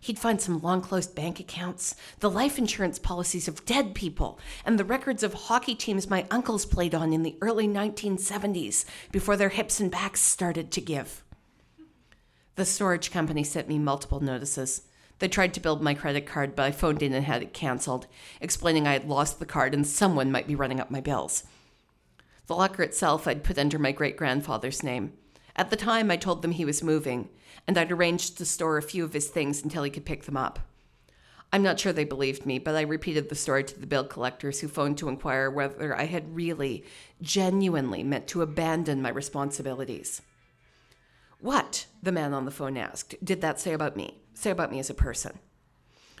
He'd 0.00 0.18
find 0.18 0.40
some 0.40 0.62
long 0.62 0.80
closed 0.80 1.14
bank 1.14 1.40
accounts, 1.40 1.94
the 2.20 2.30
life 2.30 2.58
insurance 2.58 2.98
policies 2.98 3.46
of 3.46 3.66
dead 3.66 3.94
people, 3.94 4.38
and 4.64 4.78
the 4.78 4.84
records 4.84 5.22
of 5.22 5.34
hockey 5.34 5.74
teams 5.74 6.08
my 6.08 6.26
uncles 6.30 6.64
played 6.64 6.94
on 6.94 7.12
in 7.12 7.22
the 7.22 7.36
early 7.42 7.68
1970s 7.68 8.86
before 9.12 9.36
their 9.36 9.50
hips 9.50 9.78
and 9.78 9.90
backs 9.90 10.20
started 10.20 10.70
to 10.72 10.80
give. 10.80 11.22
The 12.56 12.64
storage 12.64 13.10
company 13.10 13.44
sent 13.44 13.68
me 13.68 13.78
multiple 13.78 14.20
notices. 14.20 14.82
They 15.18 15.28
tried 15.28 15.52
to 15.54 15.60
build 15.60 15.82
my 15.82 15.92
credit 15.92 16.26
card, 16.26 16.56
but 16.56 16.64
I 16.64 16.72
phoned 16.72 17.02
in 17.02 17.12
and 17.12 17.26
had 17.26 17.42
it 17.42 17.52
canceled, 17.52 18.06
explaining 18.40 18.86
I 18.86 18.94
had 18.94 19.06
lost 19.06 19.38
the 19.38 19.46
card 19.46 19.74
and 19.74 19.86
someone 19.86 20.32
might 20.32 20.46
be 20.46 20.54
running 20.54 20.80
up 20.80 20.90
my 20.90 21.02
bills. 21.02 21.44
The 22.46 22.56
locker 22.56 22.82
itself 22.82 23.28
I'd 23.28 23.44
put 23.44 23.58
under 23.58 23.78
my 23.78 23.92
great 23.92 24.16
grandfather's 24.16 24.82
name. 24.82 25.12
At 25.56 25.70
the 25.70 25.76
time, 25.76 26.10
I 26.10 26.16
told 26.16 26.42
them 26.42 26.52
he 26.52 26.64
was 26.64 26.82
moving, 26.82 27.28
and 27.66 27.76
I'd 27.76 27.92
arranged 27.92 28.38
to 28.38 28.44
store 28.44 28.78
a 28.78 28.82
few 28.82 29.04
of 29.04 29.12
his 29.12 29.28
things 29.28 29.62
until 29.62 29.82
he 29.82 29.90
could 29.90 30.04
pick 30.04 30.24
them 30.24 30.36
up. 30.36 30.60
I'm 31.52 31.62
not 31.62 31.80
sure 31.80 31.92
they 31.92 32.04
believed 32.04 32.46
me, 32.46 32.58
but 32.58 32.76
I 32.76 32.82
repeated 32.82 33.28
the 33.28 33.34
story 33.34 33.64
to 33.64 33.80
the 33.80 33.86
bill 33.86 34.04
collectors 34.04 34.60
who 34.60 34.68
phoned 34.68 34.98
to 34.98 35.08
inquire 35.08 35.50
whether 35.50 35.96
I 35.96 36.04
had 36.04 36.34
really, 36.34 36.84
genuinely 37.20 38.04
meant 38.04 38.28
to 38.28 38.42
abandon 38.42 39.02
my 39.02 39.08
responsibilities. 39.08 40.22
What, 41.40 41.86
the 42.02 42.12
man 42.12 42.34
on 42.34 42.44
the 42.44 42.50
phone 42.50 42.76
asked, 42.76 43.16
did 43.24 43.40
that 43.40 43.58
say 43.58 43.72
about 43.72 43.96
me? 43.96 44.20
Say 44.34 44.50
about 44.50 44.70
me 44.70 44.78
as 44.78 44.90
a 44.90 44.94
person? 44.94 45.38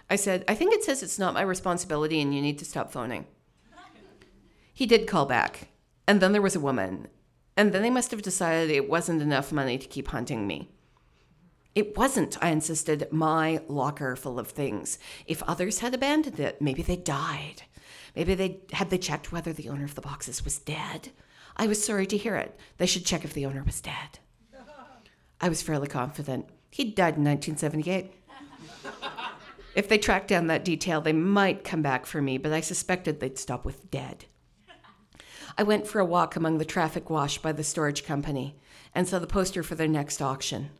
I 0.08 0.16
said, 0.16 0.44
I 0.48 0.56
think 0.56 0.74
it 0.74 0.82
says 0.82 1.02
it's 1.02 1.18
not 1.18 1.34
my 1.34 1.42
responsibility 1.42 2.20
and 2.20 2.34
you 2.34 2.42
need 2.42 2.58
to 2.58 2.64
stop 2.64 2.90
phoning. 2.90 3.26
He 4.74 4.86
did 4.86 5.06
call 5.06 5.26
back, 5.26 5.68
and 6.08 6.20
then 6.20 6.32
there 6.32 6.42
was 6.42 6.56
a 6.56 6.60
woman, 6.60 7.06
and 7.60 7.74
then 7.74 7.82
they 7.82 7.90
must 7.90 8.10
have 8.10 8.22
decided 8.22 8.70
it 8.70 8.88
wasn't 8.88 9.20
enough 9.20 9.52
money 9.52 9.76
to 9.76 9.86
keep 9.86 10.08
hunting 10.08 10.46
me. 10.46 10.70
It 11.74 11.94
wasn't, 11.94 12.42
I 12.42 12.48
insisted, 12.48 13.12
my 13.12 13.60
locker 13.68 14.16
full 14.16 14.38
of 14.38 14.48
things. 14.48 14.98
If 15.26 15.42
others 15.42 15.80
had 15.80 15.92
abandoned 15.92 16.40
it, 16.40 16.62
maybe 16.62 16.80
they 16.80 16.96
died. 16.96 17.64
Maybe 18.16 18.34
they 18.34 18.60
had 18.72 18.88
they 18.88 18.96
checked 18.96 19.30
whether 19.30 19.52
the 19.52 19.68
owner 19.68 19.84
of 19.84 19.94
the 19.94 20.00
boxes 20.00 20.42
was 20.42 20.56
dead. 20.56 21.10
I 21.54 21.66
was 21.66 21.84
sorry 21.84 22.06
to 22.06 22.16
hear 22.16 22.36
it. 22.36 22.58
They 22.78 22.86
should 22.86 23.04
check 23.04 23.26
if 23.26 23.34
the 23.34 23.44
owner 23.44 23.62
was 23.62 23.82
dead. 23.82 24.20
I 25.38 25.50
was 25.50 25.60
fairly 25.60 25.86
confident. 25.86 26.46
He'd 26.70 26.94
died 26.94 27.18
in 27.18 27.24
1978. 27.24 28.10
if 29.74 29.86
they 29.86 29.98
tracked 29.98 30.28
down 30.28 30.46
that 30.46 30.64
detail, 30.64 31.02
they 31.02 31.12
might 31.12 31.62
come 31.62 31.82
back 31.82 32.06
for 32.06 32.22
me, 32.22 32.38
but 32.38 32.54
I 32.54 32.62
suspected 32.62 33.20
they'd 33.20 33.38
stop 33.38 33.66
with 33.66 33.90
dead. 33.90 34.24
I 35.60 35.62
went 35.62 35.86
for 35.86 36.00
a 36.00 36.06
walk 36.06 36.36
among 36.36 36.56
the 36.56 36.64
traffic 36.64 37.10
wash 37.10 37.36
by 37.36 37.52
the 37.52 37.62
storage 37.62 38.02
company 38.02 38.56
and 38.94 39.06
saw 39.06 39.18
the 39.18 39.26
poster 39.26 39.62
for 39.62 39.74
their 39.74 39.86
next 39.86 40.22
auction. 40.22 40.70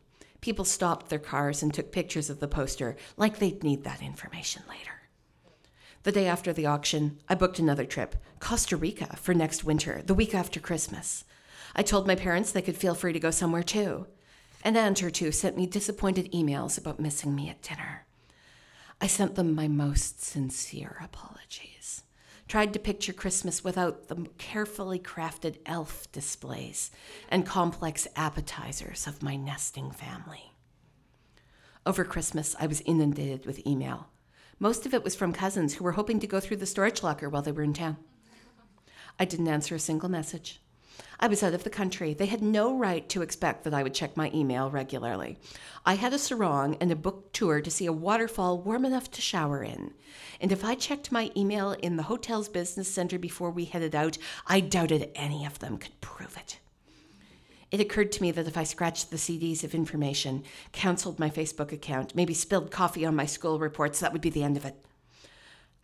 People 0.41 0.65
stopped 0.65 1.07
their 1.09 1.19
cars 1.19 1.61
and 1.61 1.71
took 1.71 1.91
pictures 1.91 2.31
of 2.31 2.39
the 2.39 2.47
poster, 2.47 2.95
like 3.15 3.37
they'd 3.37 3.63
need 3.63 3.83
that 3.83 4.01
information 4.01 4.63
later. 4.67 5.03
The 6.01 6.11
day 6.11 6.25
after 6.25 6.51
the 6.51 6.65
auction, 6.65 7.19
I 7.29 7.35
booked 7.35 7.59
another 7.59 7.85
trip, 7.85 8.15
Costa 8.39 8.75
Rica, 8.75 9.17
for 9.17 9.35
next 9.35 9.63
winter, 9.63 10.01
the 10.03 10.15
week 10.15 10.33
after 10.33 10.59
Christmas. 10.59 11.25
I 11.75 11.83
told 11.83 12.07
my 12.07 12.15
parents 12.15 12.51
they 12.51 12.63
could 12.63 12.75
feel 12.75 12.95
free 12.95 13.13
to 13.13 13.19
go 13.19 13.29
somewhere 13.29 13.61
too. 13.61 14.07
An 14.63 14.75
aunt 14.75 15.03
or 15.03 15.11
two 15.11 15.31
sent 15.31 15.57
me 15.57 15.67
disappointed 15.67 16.31
emails 16.31 16.79
about 16.79 16.99
missing 16.99 17.35
me 17.35 17.49
at 17.49 17.61
dinner. 17.61 18.07
I 18.99 19.05
sent 19.05 19.35
them 19.35 19.53
my 19.53 19.67
most 19.67 20.23
sincere 20.23 20.97
apologies. 21.03 21.70
Tried 22.51 22.73
to 22.73 22.79
picture 22.79 23.13
Christmas 23.13 23.63
without 23.63 24.09
the 24.09 24.27
carefully 24.37 24.99
crafted 24.99 25.59
elf 25.65 26.11
displays 26.11 26.91
and 27.29 27.45
complex 27.45 28.09
appetizers 28.17 29.07
of 29.07 29.23
my 29.23 29.37
nesting 29.37 29.89
family. 29.89 30.51
Over 31.85 32.03
Christmas, 32.03 32.53
I 32.59 32.67
was 32.67 32.81
inundated 32.81 33.45
with 33.45 33.65
email. 33.65 34.09
Most 34.59 34.85
of 34.85 34.93
it 34.93 35.01
was 35.01 35.15
from 35.15 35.31
cousins 35.31 35.75
who 35.75 35.85
were 35.85 35.93
hoping 35.93 36.19
to 36.19 36.27
go 36.27 36.41
through 36.41 36.57
the 36.57 36.65
storage 36.65 37.01
locker 37.01 37.29
while 37.29 37.41
they 37.41 37.53
were 37.53 37.63
in 37.63 37.71
town. 37.71 37.95
I 39.17 39.23
didn't 39.23 39.47
answer 39.47 39.75
a 39.75 39.79
single 39.79 40.09
message. 40.09 40.60
I 41.19 41.27
was 41.27 41.43
out 41.43 41.53
of 41.53 41.63
the 41.63 41.69
country. 41.69 42.13
They 42.13 42.25
had 42.25 42.41
no 42.41 42.75
right 42.75 43.07
to 43.09 43.21
expect 43.21 43.63
that 43.63 43.73
I 43.73 43.83
would 43.83 43.93
check 43.93 44.17
my 44.17 44.31
email 44.33 44.71
regularly. 44.71 45.37
I 45.85 45.93
had 45.93 46.13
a 46.13 46.19
sarong 46.19 46.77
and 46.81 46.91
a 46.91 46.95
booked 46.95 47.33
tour 47.33 47.61
to 47.61 47.71
see 47.71 47.85
a 47.85 47.93
waterfall 47.93 48.59
warm 48.59 48.85
enough 48.85 49.11
to 49.11 49.21
shower 49.21 49.63
in. 49.63 49.93
And 50.39 50.51
if 50.51 50.65
I 50.65 50.75
checked 50.75 51.11
my 51.11 51.31
email 51.37 51.73
in 51.73 51.95
the 51.95 52.03
hotel's 52.03 52.49
business 52.49 52.91
center 52.91 53.19
before 53.19 53.51
we 53.51 53.65
headed 53.65 53.93
out, 53.93 54.17
I 54.47 54.59
doubted 54.59 55.11
any 55.15 55.45
of 55.45 55.59
them 55.59 55.77
could 55.77 55.99
prove 56.01 56.37
it. 56.37 56.59
It 57.69 57.79
occurred 57.79 58.11
to 58.13 58.21
me 58.21 58.31
that 58.31 58.47
if 58.47 58.57
I 58.57 58.63
scratched 58.63 59.11
the 59.11 59.17
CDs 59.17 59.63
of 59.63 59.73
information, 59.73 60.43
canceled 60.71 61.19
my 61.19 61.29
Facebook 61.29 61.71
account, 61.71 62.15
maybe 62.15 62.33
spilled 62.33 62.69
coffee 62.69 63.05
on 63.05 63.15
my 63.15 63.25
school 63.25 63.59
reports, 63.59 63.99
that 63.99 64.11
would 64.11 64.21
be 64.21 64.29
the 64.29 64.43
end 64.43 64.57
of 64.57 64.65
it. 64.65 64.75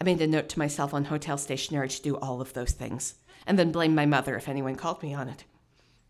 I 0.02 0.04
made 0.04 0.22
a 0.22 0.28
note 0.28 0.50
to 0.50 0.60
myself 0.60 0.94
on 0.94 1.06
hotel 1.06 1.38
stationery 1.38 1.90
to 1.90 2.02
do 2.02 2.18
all 2.18 2.42
of 2.42 2.54
those 2.54 2.72
things 2.72 3.16
and 3.48 3.58
then 3.58 3.72
blame 3.72 3.96
my 3.96 4.06
mother 4.06 4.36
if 4.36 4.48
anyone 4.48 4.76
called 4.76 5.02
me 5.02 5.14
on 5.14 5.30
it. 5.30 5.46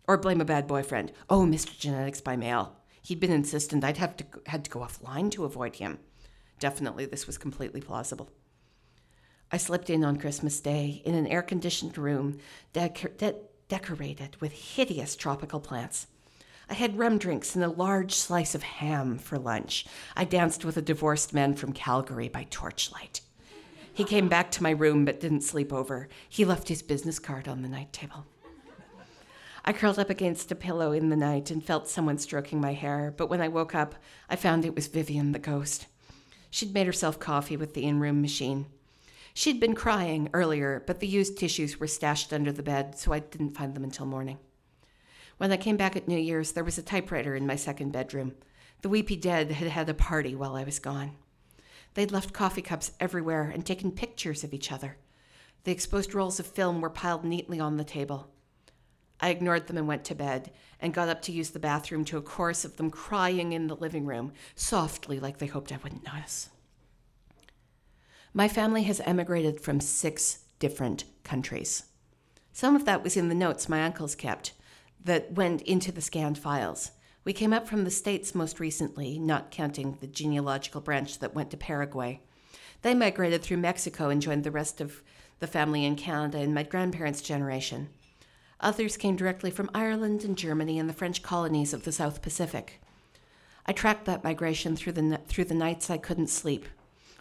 Or 0.08 0.18
blame 0.18 0.42
a 0.42 0.46
bad 0.46 0.68
boyfriend. 0.68 1.14
Oh, 1.30 1.46
Mr. 1.46 1.78
Genetics 1.78 2.20
by 2.20 2.36
mail. 2.36 2.76
He'd 3.02 3.20
been 3.22 3.32
insistent 3.32 3.86
I'd 3.86 3.98
have 3.98 4.18
to 4.18 4.26
had 4.48 4.66
to 4.66 4.70
go 4.72 4.80
offline 4.80 5.32
to 5.32 5.46
avoid 5.46 5.76
him. 5.76 6.00
Definitely 6.60 7.06
this 7.06 7.28
was 7.28 7.38
completely 7.38 7.80
plausible. 7.80 8.30
I 9.52 9.58
slipped 9.58 9.90
in 9.90 10.04
on 10.04 10.18
Christmas 10.18 10.60
Day 10.60 11.02
in 11.06 11.16
an 11.16 11.28
air-conditioned 11.28 11.98
room 11.98 12.40
dec- 12.74 13.18
de- 13.18 13.36
decorated 13.70 14.36
with 14.42 14.52
hideous 14.52 15.16
tropical 15.16 15.62
plants. 15.62 16.08
I 16.70 16.74
had 16.74 16.98
rum 16.98 17.18
drinks 17.18 17.56
and 17.56 17.64
a 17.64 17.70
large 17.70 18.14
slice 18.14 18.54
of 18.54 18.64
ham 18.64 19.18
for 19.18 19.38
lunch. 19.38 19.86
I 20.18 20.26
danced 20.26 20.66
with 20.66 20.76
a 20.76 20.82
divorced 20.82 21.34
man 21.34 21.54
from 21.54 21.72
Calgary 21.72 22.28
by 22.28 22.46
torchlight. 22.50 23.22
He 23.98 24.04
came 24.04 24.30
back 24.30 24.52
to 24.52 24.62
my 24.62 24.70
room 24.70 25.06
but 25.06 25.20
didn't 25.20 25.42
sleep 25.42 25.74
over. 25.74 26.08
He 26.30 26.46
left 26.46 26.68
his 26.68 26.84
business 26.84 27.18
card 27.18 27.48
on 27.48 27.64
the 27.64 27.68
night 27.68 27.92
table. 27.92 28.28
I 29.66 29.74
curled 29.74 29.98
up 29.98 30.12
against 30.12 30.52
a 30.52 30.56
pillow 30.56 30.92
in 30.92 31.10
the 31.10 31.16
night 31.16 31.50
and 31.50 31.66
felt 31.66 31.88
someone 31.88 32.20
stroking 32.20 32.62
my 32.62 32.74
hair, 32.74 33.12
but 33.18 33.28
when 33.28 33.42
I 33.42 33.48
woke 33.48 33.74
up, 33.74 33.96
I 34.30 34.36
found 34.36 34.66
it 34.66 34.76
was 34.76 34.86
Vivian 34.86 35.32
the 35.32 35.40
ghost. 35.40 35.88
She'd 36.52 36.76
made 36.76 36.86
herself 36.86 37.20
coffee 37.20 37.58
with 37.58 37.74
the 37.74 37.86
in 37.86 38.00
room 38.00 38.22
machine. 38.22 38.68
She'd 39.34 39.60
been 39.60 39.74
crying 39.74 40.30
earlier, 40.32 40.84
but 40.86 41.00
the 41.00 41.08
used 41.08 41.36
tissues 41.36 41.80
were 41.80 41.88
stashed 41.88 42.32
under 42.32 42.52
the 42.52 42.62
bed, 42.62 43.00
so 43.00 43.14
I 43.14 43.20
didn't 43.20 43.58
find 43.58 43.74
them 43.74 43.84
until 43.84 44.06
morning. 44.06 44.38
When 45.40 45.52
I 45.52 45.58
came 45.58 45.76
back 45.76 45.96
at 45.96 46.08
New 46.08 46.20
Year's, 46.20 46.52
there 46.52 46.64
was 46.64 46.78
a 46.78 46.84
typewriter 46.84 47.36
in 47.36 47.48
my 47.48 47.56
second 47.56 47.94
bedroom. 47.94 48.36
The 48.84 48.90
Weepy 48.90 49.16
Dead 49.16 49.54
had 49.54 49.70
had 49.70 49.90
a 49.90 49.96
party 49.96 50.36
while 50.36 50.56
I 50.56 50.66
was 50.66 50.78
gone. 50.78 51.14
They'd 51.94 52.12
left 52.12 52.34
coffee 52.34 52.62
cups 52.62 52.92
everywhere 53.00 53.52
and 53.54 53.66
taken 53.66 53.92
pictures 53.92 54.44
of 54.44 54.54
each 54.54 54.72
other. 54.72 54.98
The 55.64 55.72
exposed 55.72 56.14
rolls 56.14 56.40
of 56.40 56.48
film 56.48 56.82
were 56.82 56.90
piled 56.90 57.24
neatly 57.24 57.60
on 57.60 57.78
the 57.78 57.84
table. 57.84 58.32
I 59.20 59.30
ignored 59.30 59.68
them 59.68 59.78
and 59.78 59.88
went 59.88 60.06
to 60.06 60.16
bed 60.16 60.52
and 60.80 60.94
got 60.94 61.10
up 61.10 61.22
to 61.24 61.32
use 61.32 61.50
the 61.50 61.60
bathroom 61.60 62.06
to 62.06 62.18
a 62.18 62.22
chorus 62.22 62.64
of 62.64 62.78
them 62.78 62.92
crying 62.92 63.52
in 63.52 63.68
the 63.68 63.76
living 63.76 64.06
room, 64.06 64.32
softly 64.56 65.20
like 65.20 65.40
they 65.40 65.48
hoped 65.48 65.72
I 65.72 65.80
wouldn't 65.84 66.06
notice. 66.06 66.50
My 68.34 68.48
family 68.48 68.84
has 68.84 69.02
emigrated 69.02 69.60
from 69.60 69.80
six 69.80 70.40
different 70.60 71.06
countries. 71.24 71.86
Some 72.54 72.76
of 72.76 72.86
that 72.86 73.04
was 73.04 73.18
in 73.18 73.30
the 73.30 73.36
notes 73.36 73.68
my 73.68 73.84
uncles 73.84 74.16
kept 74.16 74.54
that 75.04 75.32
went 75.34 75.62
into 75.64 75.92
the 75.92 76.02
scanned 76.02 76.38
files. 76.38 76.92
We 77.28 77.34
came 77.34 77.52
up 77.52 77.68
from 77.68 77.84
the 77.84 77.92
States 77.92 78.34
most 78.34 78.58
recently, 78.58 79.20
not 79.20 79.52
counting 79.52 79.98
the 80.00 80.08
genealogical 80.08 80.80
branch 80.80 81.20
that 81.20 81.36
went 81.36 81.52
to 81.52 81.58
Paraguay. 81.58 82.22
They 82.84 82.94
migrated 82.94 83.42
through 83.42 83.58
Mexico 83.58 84.08
and 84.08 84.22
joined 84.22 84.46
the 84.46 84.50
rest 84.50 84.80
of 84.80 85.04
the 85.42 85.46
family 85.46 85.84
in 85.84 85.98
Canada 85.98 86.40
in 86.40 86.54
my 86.54 86.64
grandparents' 86.64 87.22
generation. 87.22 87.90
Others 88.62 88.96
came 88.96 89.18
directly 89.18 89.52
from 89.52 89.70
Ireland 89.76 90.24
and 90.24 90.38
Germany 90.38 90.80
and 90.80 90.88
the 90.88 90.94
French 90.94 91.22
colonies 91.22 91.74
of 91.74 91.84
the 91.84 91.92
South 91.92 92.22
Pacific. 92.22 92.80
I 93.66 93.74
tracked 93.74 94.06
that 94.06 94.24
migration 94.24 94.78
through 94.78 94.94
the, 94.94 95.20
through 95.28 95.44
the 95.44 95.54
nights 95.54 95.90
I 95.90 95.98
couldn't 95.98 96.30
sleep. 96.30 96.66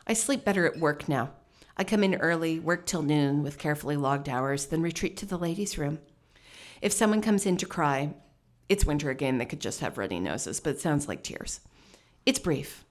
I 0.06 0.12
sleep 0.12 0.44
better 0.44 0.66
at 0.66 0.78
work 0.78 1.08
now. 1.08 1.32
I 1.76 1.82
come 1.82 2.04
in 2.04 2.14
early, 2.14 2.60
work 2.60 2.86
till 2.86 3.02
noon 3.02 3.42
with 3.42 3.58
carefully 3.58 3.96
logged 3.96 4.28
hours, 4.28 4.66
then 4.66 4.82
retreat 4.82 5.16
to 5.16 5.26
the 5.26 5.36
ladies' 5.36 5.76
room. 5.76 5.98
If 6.80 6.92
someone 6.92 7.22
comes 7.22 7.44
in 7.44 7.56
to 7.56 7.66
cry, 7.66 8.14
it's 8.68 8.84
winter 8.84 9.10
again, 9.10 9.38
they 9.38 9.44
could 9.44 9.60
just 9.60 9.80
have 9.80 9.98
runny 9.98 10.20
noses, 10.20 10.60
but 10.60 10.70
it 10.70 10.80
sounds 10.80 11.08
like 11.08 11.22
tears. 11.22 11.60
It's 12.24 12.38
brief. 12.38 12.84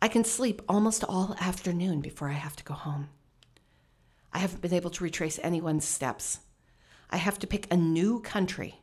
I 0.00 0.08
can 0.08 0.24
sleep 0.24 0.62
almost 0.68 1.04
all 1.04 1.34
afternoon 1.40 2.00
before 2.00 2.28
I 2.28 2.34
have 2.34 2.56
to 2.56 2.64
go 2.64 2.74
home. 2.74 3.08
I 4.32 4.38
haven't 4.38 4.60
been 4.60 4.74
able 4.74 4.90
to 4.90 5.04
retrace 5.04 5.40
anyone's 5.42 5.84
steps. 5.84 6.40
I 7.10 7.16
have 7.16 7.38
to 7.40 7.46
pick 7.46 7.72
a 7.72 7.76
new 7.76 8.20
country. 8.20 8.80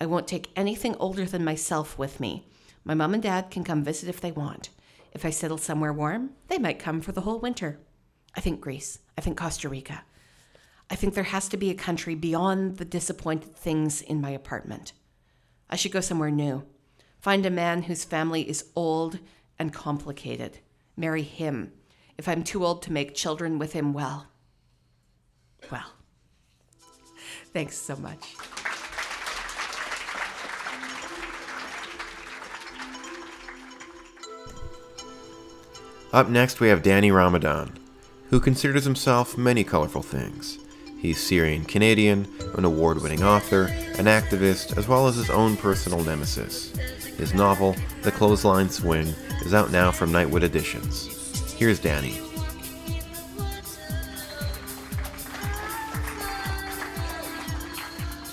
I 0.00 0.06
won't 0.06 0.26
take 0.26 0.50
anything 0.56 0.96
older 0.96 1.24
than 1.24 1.44
myself 1.44 1.96
with 1.96 2.18
me. 2.18 2.48
My 2.84 2.94
mom 2.94 3.14
and 3.14 3.22
dad 3.22 3.50
can 3.50 3.62
come 3.62 3.84
visit 3.84 4.08
if 4.08 4.20
they 4.20 4.32
want. 4.32 4.70
If 5.12 5.24
I 5.24 5.30
settle 5.30 5.58
somewhere 5.58 5.92
warm, 5.92 6.30
they 6.48 6.58
might 6.58 6.78
come 6.78 7.00
for 7.00 7.12
the 7.12 7.20
whole 7.20 7.38
winter. 7.38 7.78
I 8.34 8.40
think 8.40 8.60
Greece. 8.60 8.98
I 9.16 9.20
think 9.20 9.38
Costa 9.38 9.68
Rica. 9.68 10.02
I 10.90 10.96
think 10.96 11.14
there 11.14 11.24
has 11.24 11.48
to 11.50 11.56
be 11.56 11.70
a 11.70 11.74
country 11.74 12.14
beyond 12.14 12.78
the 12.78 12.84
disappointed 12.84 13.54
things 13.54 14.02
in 14.02 14.20
my 14.20 14.30
apartment. 14.30 14.92
I 15.70 15.76
should 15.76 15.92
go 15.92 16.00
somewhere 16.00 16.30
new. 16.30 16.64
Find 17.20 17.46
a 17.46 17.50
man 17.50 17.84
whose 17.84 18.04
family 18.04 18.48
is 18.48 18.66
old 18.74 19.18
and 19.58 19.72
complicated 19.72 20.58
marry 20.96 21.22
him 21.22 21.72
if 22.18 22.28
I'm 22.28 22.44
too 22.44 22.64
old 22.64 22.82
to 22.82 22.92
make 22.92 23.14
children 23.14 23.58
with 23.58 23.72
him 23.72 23.92
well. 23.92 24.26
Well, 25.70 25.92
thanks 27.52 27.76
so 27.76 27.96
much. 27.96 28.34
Up 36.12 36.28
next, 36.28 36.60
we 36.60 36.68
have 36.68 36.82
Danny 36.82 37.10
Ramadan, 37.10 37.78
who 38.28 38.38
considers 38.38 38.84
himself 38.84 39.38
many 39.38 39.64
colorful 39.64 40.02
things. 40.02 40.58
He's 41.02 41.18
Syrian 41.18 41.64
Canadian, 41.64 42.28
an 42.54 42.64
award 42.64 43.02
winning 43.02 43.24
author, 43.24 43.64
an 43.98 44.04
activist, 44.04 44.78
as 44.78 44.86
well 44.86 45.08
as 45.08 45.16
his 45.16 45.30
own 45.30 45.56
personal 45.56 46.00
nemesis. 46.04 46.70
His 47.18 47.34
novel, 47.34 47.74
The 48.02 48.12
Clothesline 48.12 48.70
Swing, 48.70 49.08
is 49.44 49.52
out 49.52 49.72
now 49.72 49.90
from 49.90 50.12
Nightwood 50.12 50.44
Editions. 50.44 51.08
Here's 51.54 51.80
Danny. 51.80 52.20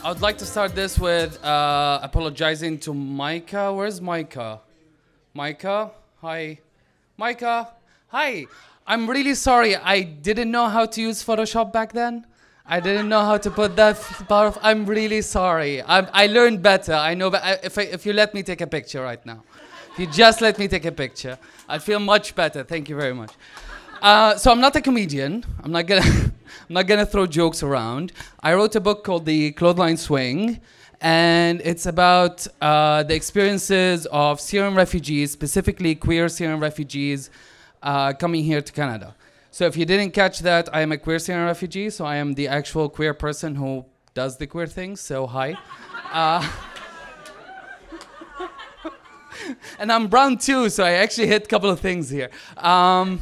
I 0.04 0.10
would 0.10 0.22
like 0.22 0.38
to 0.38 0.46
start 0.46 0.76
this 0.76 1.00
with 1.00 1.44
uh, 1.44 2.00
apologizing 2.04 2.78
to 2.82 2.94
Mica. 2.94 3.74
Where's 3.74 4.00
Mica? 4.00 4.60
Mica? 5.34 5.90
Hi. 6.22 6.60
Mica? 7.18 7.70
Hi. 8.10 8.46
I'm 8.86 9.10
really 9.10 9.34
sorry. 9.34 9.76
I 9.76 10.02
didn't 10.02 10.52
know 10.52 10.68
how 10.68 10.86
to 10.86 11.02
use 11.02 11.24
Photoshop 11.24 11.74
back 11.74 11.94
then. 11.94 12.28
I 12.72 12.80
didn't 12.80 13.10
know 13.10 13.22
how 13.22 13.38
to 13.38 13.50
put 13.50 13.76
that 13.78 14.00
part 14.28 14.56
of. 14.56 14.60
I'm 14.62 14.86
really 14.86 15.24
sorry. 15.24 15.82
I, 15.82 16.02
I 16.24 16.28
learned 16.28 16.62
better. 16.62 16.94
I 16.94 17.16
know. 17.16 17.32
But 17.32 17.62
if, 17.64 17.80
I, 17.80 17.82
if 17.82 18.06
you 18.06 18.14
let 18.14 18.36
me 18.36 18.44
take 18.44 18.62
a 18.62 18.68
picture 18.68 19.02
right 19.02 19.26
now, 19.26 19.44
if 19.92 19.98
you 19.98 20.06
just 20.06 20.40
let 20.40 20.60
me 20.60 20.68
take 20.68 20.86
a 20.86 20.92
picture, 20.92 21.40
I'd 21.68 21.82
feel 21.82 22.00
much 22.00 22.36
better. 22.36 22.64
Thank 22.64 22.88
you 22.88 22.96
very 22.96 23.16
much. 23.16 23.32
Uh, 24.04 24.36
so 24.36 24.52
I'm 24.52 24.62
not 24.62 24.76
a 24.76 24.82
comedian. 24.82 25.44
I'm 25.64 25.72
not 25.72 25.88
gonna 25.88 26.04
I'm 26.06 26.32
not 26.70 26.86
gonna 26.86 27.08
throw 27.08 27.26
jokes 27.26 27.64
around. 27.64 28.12
I 28.40 28.54
wrote 28.54 28.76
a 28.76 28.80
book 28.80 29.04
called 29.04 29.26
The 29.26 29.52
Clothesline 29.54 29.98
Swing, 29.98 30.62
and 31.02 31.62
it's 31.66 31.88
about 31.88 32.46
uh, 32.62 33.02
the 33.02 33.16
experiences 33.16 34.06
of 34.12 34.40
Syrian 34.40 34.76
refugees, 34.76 35.32
specifically 35.32 35.96
queer 35.96 36.30
Syrian 36.30 36.60
refugees, 36.60 37.32
uh, 37.82 38.14
coming 38.14 38.44
here 38.44 38.62
to 38.62 38.72
Canada. 38.72 39.16
So 39.52 39.66
if 39.66 39.76
you 39.76 39.86
didn't 39.86 40.12
catch 40.12 40.40
that, 40.40 40.70
I 40.74 40.82
am 40.82 40.92
a 40.92 40.98
queer 40.98 41.20
Syrian 41.20 41.46
refugee. 41.46 41.90
So 41.90 42.06
I 42.06 42.18
am 42.18 42.34
the 42.34 42.48
actual 42.48 42.90
queer 42.90 43.14
person 43.14 43.56
who 43.56 43.86
does 44.14 44.38
the 44.38 44.48
queer 44.48 44.68
things. 44.68 45.02
So 45.02 45.28
hi. 45.28 45.58
Uh, 46.12 46.44
and 49.80 49.92
I'm 49.92 50.08
brown 50.08 50.40
too, 50.40 50.70
so 50.70 50.84
I 50.84 50.94
actually 50.94 51.28
hit 51.28 51.44
a 51.44 51.48
couple 51.48 51.70
of 51.70 51.80
things 51.80 52.10
here. 52.10 52.32
Um, 52.58 53.22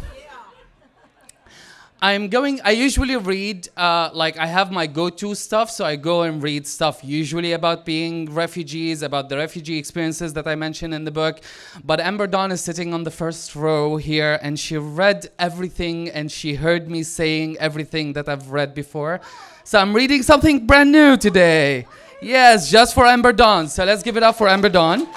I'm 1.99 2.29
going. 2.29 2.61
I 2.63 2.71
usually 2.71 3.15
read 3.15 3.69
uh, 3.75 4.11
like 4.13 4.37
I 4.37 4.45
have 4.45 4.71
my 4.71 4.85
go-to 4.85 5.33
stuff, 5.33 5.71
so 5.71 5.83
I 5.83 5.95
go 5.95 6.21
and 6.21 6.43
read 6.43 6.67
stuff 6.67 7.03
usually 7.03 7.53
about 7.53 7.85
being 7.85 8.31
refugees, 8.31 9.01
about 9.01 9.29
the 9.29 9.37
refugee 9.37 9.79
experiences 9.79 10.33
that 10.33 10.45
I 10.45 10.53
mentioned 10.53 10.93
in 10.93 11.05
the 11.05 11.11
book. 11.11 11.41
But 11.83 11.99
Amber 11.99 12.27
Dawn 12.27 12.51
is 12.51 12.61
sitting 12.61 12.93
on 12.93 13.03
the 13.03 13.09
first 13.09 13.55
row 13.55 13.97
here, 13.97 14.37
and 14.43 14.59
she 14.59 14.77
read 14.77 15.31
everything, 15.39 16.09
and 16.09 16.31
she 16.31 16.53
heard 16.53 16.87
me 16.87 17.01
saying 17.01 17.57
everything 17.57 18.13
that 18.13 18.29
I've 18.29 18.51
read 18.51 18.75
before. 18.75 19.19
So 19.63 19.79
I'm 19.79 19.95
reading 19.95 20.21
something 20.21 20.67
brand 20.67 20.91
new 20.91 21.17
today. 21.17 21.87
Yes, 22.21 22.69
just 22.69 22.93
for 22.93 23.07
Amber 23.07 23.33
Dawn. 23.33 23.69
So 23.69 23.83
let's 23.85 24.03
give 24.03 24.17
it 24.17 24.23
up 24.23 24.35
for 24.35 24.47
Amber 24.47 24.69
Dawn. 24.69 25.07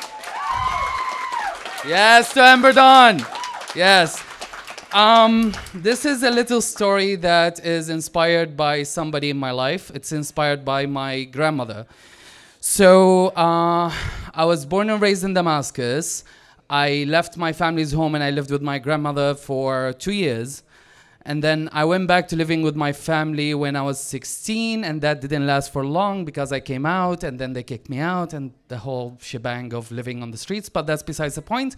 Yes, 1.87 2.33
to 2.33 2.43
Amber 2.43 2.73
Dawn. 2.73 3.21
Yes. 3.75 4.30
Um, 4.93 5.55
this 5.73 6.05
is 6.05 6.25
a 6.25 6.31
little 6.31 6.61
story 6.61 7.15
that 7.17 7.65
is 7.65 7.91
inspired 7.91 8.57
by 8.57 8.83
somebody 8.83 9.31
in 9.31 9.37
my 9.37 9.53
life. 9.53 9.93
It's 9.95 10.11
inspired 10.11 10.65
by 10.65 10.87
my 10.87 11.25
grandmother. 11.25 11.87
So, 12.59 13.29
uh, 13.29 13.95
I 14.35 14.45
was 14.45 14.67
born 14.67 14.91
and 14.91 15.01
raised 15.01 15.23
in 15.23 15.33
Damascus. 15.33 16.25
I 16.69 17.05
left 17.07 17.37
my 17.37 17.53
family's 17.53 17.93
home 17.93 18.17
and 18.17 18.25
I 18.25 18.31
lived 18.31 18.51
with 18.51 18.63
my 18.63 18.81
grandmother 18.81 19.35
for 19.35 19.93
two 19.93 20.13
years. 20.13 20.65
And 21.23 21.45
then 21.45 21.69
I 21.73 21.85
went 21.85 22.09
back 22.09 22.27
to 22.29 22.37
living 22.37 22.63
with 22.63 22.75
my 22.75 22.93
family 22.93 23.55
when 23.55 23.77
I 23.77 23.83
was 23.83 24.01
16, 24.01 24.83
and 24.83 25.03
that 25.03 25.21
didn't 25.21 25.47
last 25.47 25.73
for 25.73 25.85
long 25.85 26.25
because 26.25 26.51
I 26.51 26.59
came 26.59 26.87
out 26.87 27.23
and 27.23 27.39
then 27.39 27.53
they 27.53 27.63
kicked 27.63 27.91
me 27.91 27.99
out 27.99 28.33
and 28.33 28.53
the 28.67 28.79
whole 28.79 29.19
shebang 29.21 29.73
of 29.73 29.93
living 29.93 30.23
on 30.23 30.33
the 30.33 30.39
streets. 30.39 30.69
But 30.69 30.87
that's 30.87 31.03
besides 31.05 31.37
the 31.37 31.43
point. 31.43 31.77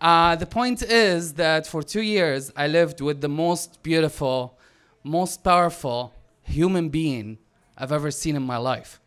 Uh, 0.00 0.36
the 0.36 0.46
point 0.46 0.82
is 0.82 1.34
that 1.34 1.66
for 1.66 1.82
two 1.82 2.02
years 2.02 2.52
I 2.56 2.68
lived 2.68 3.00
with 3.00 3.20
the 3.20 3.28
most 3.28 3.82
beautiful, 3.82 4.56
most 5.02 5.42
powerful 5.42 6.14
human 6.42 6.88
being 6.88 7.38
I've 7.76 7.92
ever 7.92 8.10
seen 8.10 8.36
in 8.36 8.42
my 8.42 8.58
life. 8.58 9.00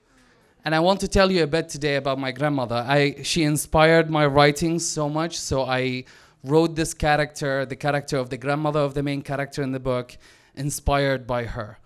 And 0.63 0.75
I 0.75 0.79
want 0.79 0.99
to 0.99 1.07
tell 1.07 1.31
you 1.31 1.43
a 1.43 1.47
bit 1.47 1.69
today 1.69 1.95
about 1.95 2.19
my 2.19 2.31
grandmother. 2.31 2.85
I, 2.87 3.23
she 3.23 3.43
inspired 3.43 4.09
my 4.09 4.25
writing 4.25 4.79
so 4.79 5.09
much, 5.09 5.39
so 5.39 5.63
I 5.63 6.03
wrote 6.43 6.75
this 6.75 6.93
character, 6.93 7.65
the 7.65 7.75
character 7.75 8.17
of 8.17 8.29
the 8.29 8.37
grandmother 8.37 8.79
of 8.79 8.93
the 8.93 9.01
main 9.01 9.21
character 9.21 9.63
in 9.63 9.71
the 9.71 9.79
book, 9.79 10.17
inspired 10.55 11.25
by 11.25 11.45
her. 11.45 11.79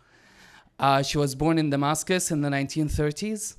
Uh, 0.78 1.02
she 1.02 1.18
was 1.18 1.36
born 1.36 1.58
in 1.58 1.70
Damascus 1.70 2.32
in 2.32 2.42
the 2.42 2.50
1930s. 2.50 3.56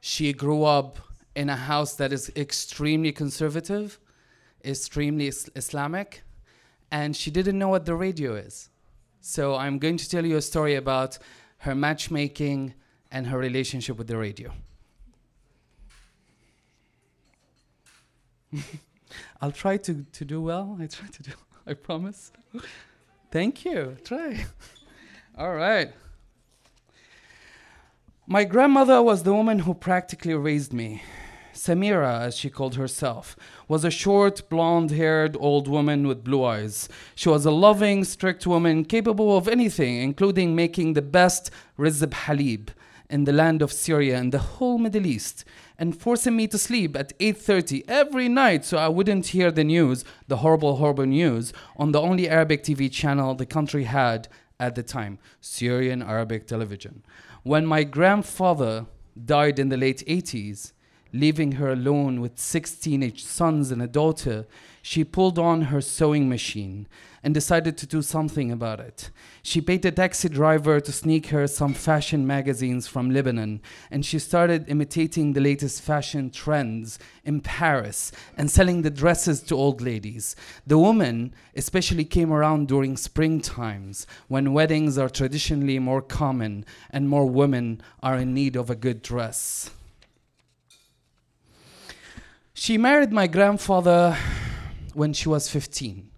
She 0.00 0.32
grew 0.32 0.64
up 0.64 0.98
in 1.40 1.48
a 1.48 1.56
house 1.56 1.94
that 1.94 2.12
is 2.12 2.30
extremely 2.36 3.12
conservative, 3.12 3.98
extremely 4.62 5.26
is- 5.28 5.50
Islamic, 5.56 6.22
and 6.90 7.16
she 7.16 7.30
didn't 7.30 7.58
know 7.58 7.68
what 7.68 7.86
the 7.86 7.94
radio 7.94 8.34
is. 8.34 8.68
So 9.22 9.54
I'm 9.56 9.78
going 9.78 9.96
to 9.96 10.06
tell 10.06 10.26
you 10.26 10.36
a 10.36 10.42
story 10.42 10.74
about 10.74 11.16
her 11.64 11.74
matchmaking 11.74 12.74
and 13.10 13.26
her 13.28 13.38
relationship 13.38 13.96
with 13.96 14.06
the 14.06 14.18
radio. 14.18 14.52
I'll 19.40 19.56
try 19.64 19.78
to, 19.78 20.04
to 20.18 20.24
do 20.26 20.42
well. 20.42 20.76
I 20.78 20.88
try 20.88 21.08
to 21.08 21.22
do, 21.22 21.32
I 21.66 21.72
promise. 21.72 22.32
Thank 23.30 23.64
you. 23.64 23.96
Try. 24.04 24.44
All 25.38 25.54
right. 25.54 25.90
My 28.26 28.44
grandmother 28.44 29.00
was 29.00 29.22
the 29.22 29.32
woman 29.32 29.60
who 29.60 29.72
practically 29.72 30.34
raised 30.34 30.74
me. 30.74 31.02
Samira, 31.60 32.22
as 32.22 32.38
she 32.38 32.48
called 32.48 32.76
herself, 32.76 33.36
was 33.68 33.84
a 33.84 33.90
short, 33.90 34.48
blonde 34.48 34.92
haired 34.92 35.36
old 35.38 35.68
woman 35.68 36.06
with 36.06 36.24
blue 36.24 36.42
eyes. 36.42 36.88
She 37.14 37.28
was 37.28 37.44
a 37.44 37.50
loving, 37.50 38.02
strict 38.04 38.46
woman 38.46 38.86
capable 38.86 39.36
of 39.36 39.46
anything, 39.46 39.96
including 39.96 40.56
making 40.56 40.94
the 40.94 41.02
best 41.02 41.50
rizb 41.78 42.12
halib 42.12 42.70
in 43.10 43.24
the 43.24 43.34
land 43.34 43.60
of 43.60 43.74
Syria 43.74 44.16
and 44.16 44.32
the 44.32 44.38
whole 44.38 44.78
Middle 44.78 45.04
East, 45.04 45.44
and 45.78 45.94
forcing 45.94 46.34
me 46.34 46.46
to 46.46 46.56
sleep 46.56 46.96
at 46.96 47.12
8:30 47.20 47.84
every 47.88 48.30
night 48.30 48.64
so 48.64 48.78
I 48.78 48.88
wouldn't 48.88 49.34
hear 49.36 49.50
the 49.50 49.64
news, 49.64 50.02
the 50.28 50.38
horrible, 50.38 50.76
horrible 50.76 51.04
news, 51.04 51.52
on 51.76 51.92
the 51.92 52.00
only 52.00 52.26
Arabic 52.26 52.62
TV 52.62 52.90
channel 52.90 53.34
the 53.34 53.44
country 53.44 53.84
had 53.84 54.28
at 54.58 54.76
the 54.76 54.82
time, 54.82 55.18
Syrian 55.42 56.02
Arabic 56.02 56.46
television. 56.46 57.02
When 57.42 57.66
my 57.66 57.84
grandfather 57.84 58.86
died 59.22 59.58
in 59.58 59.68
the 59.68 59.76
late 59.76 60.02
80s, 60.06 60.72
leaving 61.12 61.52
her 61.52 61.70
alone 61.70 62.20
with 62.20 62.38
six 62.38 62.72
teenage 62.72 63.24
sons 63.24 63.70
and 63.70 63.82
a 63.82 63.86
daughter, 63.86 64.46
she 64.82 65.04
pulled 65.04 65.38
on 65.38 65.62
her 65.62 65.80
sewing 65.80 66.28
machine 66.28 66.86
and 67.22 67.34
decided 67.34 67.76
to 67.76 67.86
do 67.86 68.00
something 68.00 68.50
about 68.50 68.80
it. 68.80 69.10
She 69.42 69.60
paid 69.60 69.84
a 69.84 69.90
taxi 69.90 70.28
driver 70.28 70.80
to 70.80 70.92
sneak 70.92 71.26
her 71.26 71.46
some 71.46 71.74
fashion 71.74 72.26
magazines 72.26 72.86
from 72.86 73.10
Lebanon, 73.10 73.60
and 73.90 74.06
she 74.06 74.18
started 74.18 74.68
imitating 74.68 75.32
the 75.32 75.40
latest 75.40 75.82
fashion 75.82 76.30
trends 76.30 76.98
in 77.24 77.40
Paris 77.40 78.10
and 78.38 78.50
selling 78.50 78.82
the 78.82 78.90
dresses 78.90 79.42
to 79.42 79.54
old 79.54 79.82
ladies. 79.82 80.34
The 80.66 80.78
woman 80.78 81.34
especially 81.54 82.04
came 82.04 82.32
around 82.32 82.68
during 82.68 82.96
spring 82.96 83.40
times 83.40 84.06
when 84.28 84.54
weddings 84.54 84.96
are 84.96 85.10
traditionally 85.10 85.78
more 85.78 86.02
common 86.02 86.64
and 86.90 87.08
more 87.08 87.26
women 87.26 87.82
are 88.02 88.16
in 88.16 88.32
need 88.32 88.56
of 88.56 88.70
a 88.70 88.74
good 88.74 89.02
dress. 89.02 89.70
She 92.62 92.76
married 92.76 93.10
my 93.10 93.26
grandfather 93.26 94.18
when 94.92 95.14
she 95.14 95.30
was 95.30 95.48
15. 95.48 96.10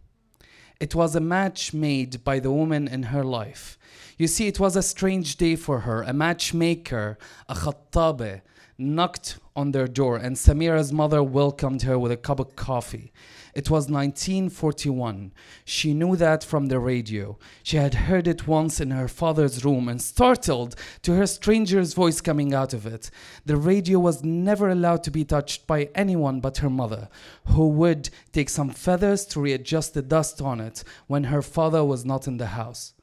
It 0.80 0.92
was 0.92 1.14
a 1.14 1.20
match 1.20 1.72
made 1.72 2.24
by 2.24 2.40
the 2.40 2.50
woman 2.50 2.88
in 2.88 3.04
her 3.14 3.22
life. 3.22 3.78
You 4.18 4.26
see, 4.26 4.48
it 4.48 4.58
was 4.58 4.74
a 4.74 4.82
strange 4.82 5.36
day 5.36 5.54
for 5.54 5.82
her. 5.86 6.02
A 6.02 6.12
matchmaker, 6.12 7.16
a 7.48 7.54
khattabe, 7.54 8.40
knocked 8.76 9.38
on 9.54 9.70
their 9.70 9.86
door, 9.86 10.16
and 10.16 10.34
Samira's 10.34 10.92
mother 10.92 11.22
welcomed 11.22 11.82
her 11.82 11.96
with 11.96 12.10
a 12.10 12.16
cup 12.16 12.40
of 12.40 12.56
coffee. 12.56 13.12
It 13.54 13.68
was 13.68 13.90
1941. 13.90 15.32
She 15.66 15.92
knew 15.92 16.16
that 16.16 16.42
from 16.42 16.66
the 16.66 16.78
radio. 16.78 17.38
She 17.62 17.76
had 17.76 17.94
heard 17.94 18.26
it 18.26 18.48
once 18.48 18.80
in 18.80 18.90
her 18.92 19.08
father's 19.08 19.62
room 19.62 19.88
and 19.88 20.00
startled 20.00 20.74
to 21.02 21.12
hear 21.12 21.24
a 21.24 21.26
stranger's 21.26 21.92
voice 21.92 22.22
coming 22.22 22.54
out 22.54 22.72
of 22.72 22.86
it. 22.86 23.10
The 23.44 23.58
radio 23.58 23.98
was 23.98 24.24
never 24.24 24.70
allowed 24.70 25.04
to 25.04 25.10
be 25.10 25.24
touched 25.24 25.66
by 25.66 25.90
anyone 25.94 26.40
but 26.40 26.58
her 26.58 26.70
mother, 26.70 27.10
who 27.48 27.68
would 27.68 28.08
take 28.32 28.48
some 28.48 28.70
feathers 28.70 29.26
to 29.26 29.40
readjust 29.40 29.92
the 29.92 30.02
dust 30.02 30.40
on 30.40 30.58
it 30.58 30.82
when 31.06 31.24
her 31.24 31.42
father 31.42 31.84
was 31.84 32.06
not 32.06 32.26
in 32.26 32.38
the 32.38 32.46
house. 32.46 32.94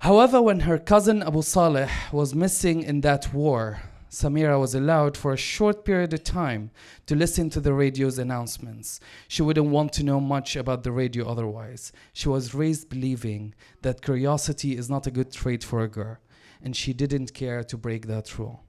However, 0.00 0.42
when 0.42 0.60
her 0.60 0.78
cousin 0.78 1.22
Abu 1.22 1.40
Saleh 1.40 1.90
was 2.12 2.34
missing 2.34 2.82
in 2.82 3.00
that 3.00 3.32
war, 3.32 3.80
Samira 4.10 4.58
was 4.58 4.74
allowed 4.74 5.16
for 5.16 5.32
a 5.32 5.36
short 5.36 5.84
period 5.84 6.12
of 6.14 6.24
time 6.24 6.70
to 7.06 7.14
listen 7.14 7.50
to 7.50 7.60
the 7.60 7.74
radio's 7.74 8.18
announcements. 8.18 9.00
She 9.28 9.42
wouldn't 9.42 9.68
want 9.68 9.92
to 9.94 10.02
know 10.02 10.20
much 10.20 10.56
about 10.56 10.82
the 10.82 10.92
radio 10.92 11.28
otherwise. 11.28 11.92
She 12.12 12.28
was 12.28 12.54
raised 12.54 12.88
believing 12.88 13.54
that 13.82 14.02
curiosity 14.02 14.76
is 14.76 14.88
not 14.88 15.06
a 15.06 15.10
good 15.10 15.32
trait 15.32 15.62
for 15.62 15.82
a 15.82 15.88
girl, 15.88 16.18
and 16.62 16.74
she 16.74 16.92
didn't 16.92 17.34
care 17.34 17.62
to 17.64 17.76
break 17.76 18.06
that 18.06 18.38
rule. 18.38 18.64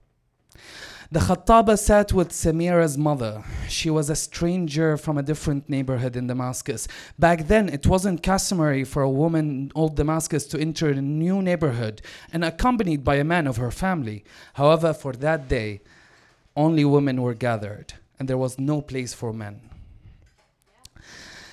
The 1.11 1.21
Khattaba 1.21 1.77
sat 1.77 2.13
with 2.13 2.29
Samira's 2.29 2.95
mother. 2.95 3.43
She 3.67 3.89
was 3.89 4.11
a 4.11 4.15
stranger 4.15 4.95
from 4.95 5.17
a 5.17 5.23
different 5.23 5.67
neighborhood 5.67 6.15
in 6.15 6.27
Damascus. 6.27 6.87
Back 7.17 7.47
then, 7.47 7.67
it 7.67 7.87
wasn't 7.87 8.21
customary 8.21 8.83
for 8.83 9.01
a 9.01 9.09
woman 9.09 9.49
in 9.49 9.71
old 9.73 9.95
Damascus 9.95 10.45
to 10.47 10.59
enter 10.59 10.89
a 10.89 11.01
new 11.01 11.41
neighborhood 11.41 12.03
and 12.31 12.45
accompanied 12.45 13.03
by 13.03 13.15
a 13.15 13.23
man 13.23 13.47
of 13.47 13.57
her 13.57 13.71
family. 13.71 14.23
However, 14.53 14.93
for 14.93 15.13
that 15.13 15.47
day, 15.47 15.81
only 16.55 16.85
women 16.85 17.21
were 17.23 17.33
gathered, 17.33 17.93
and 18.19 18.29
there 18.29 18.37
was 18.37 18.59
no 18.59 18.81
place 18.81 19.13
for 19.13 19.33
men. 19.33 19.68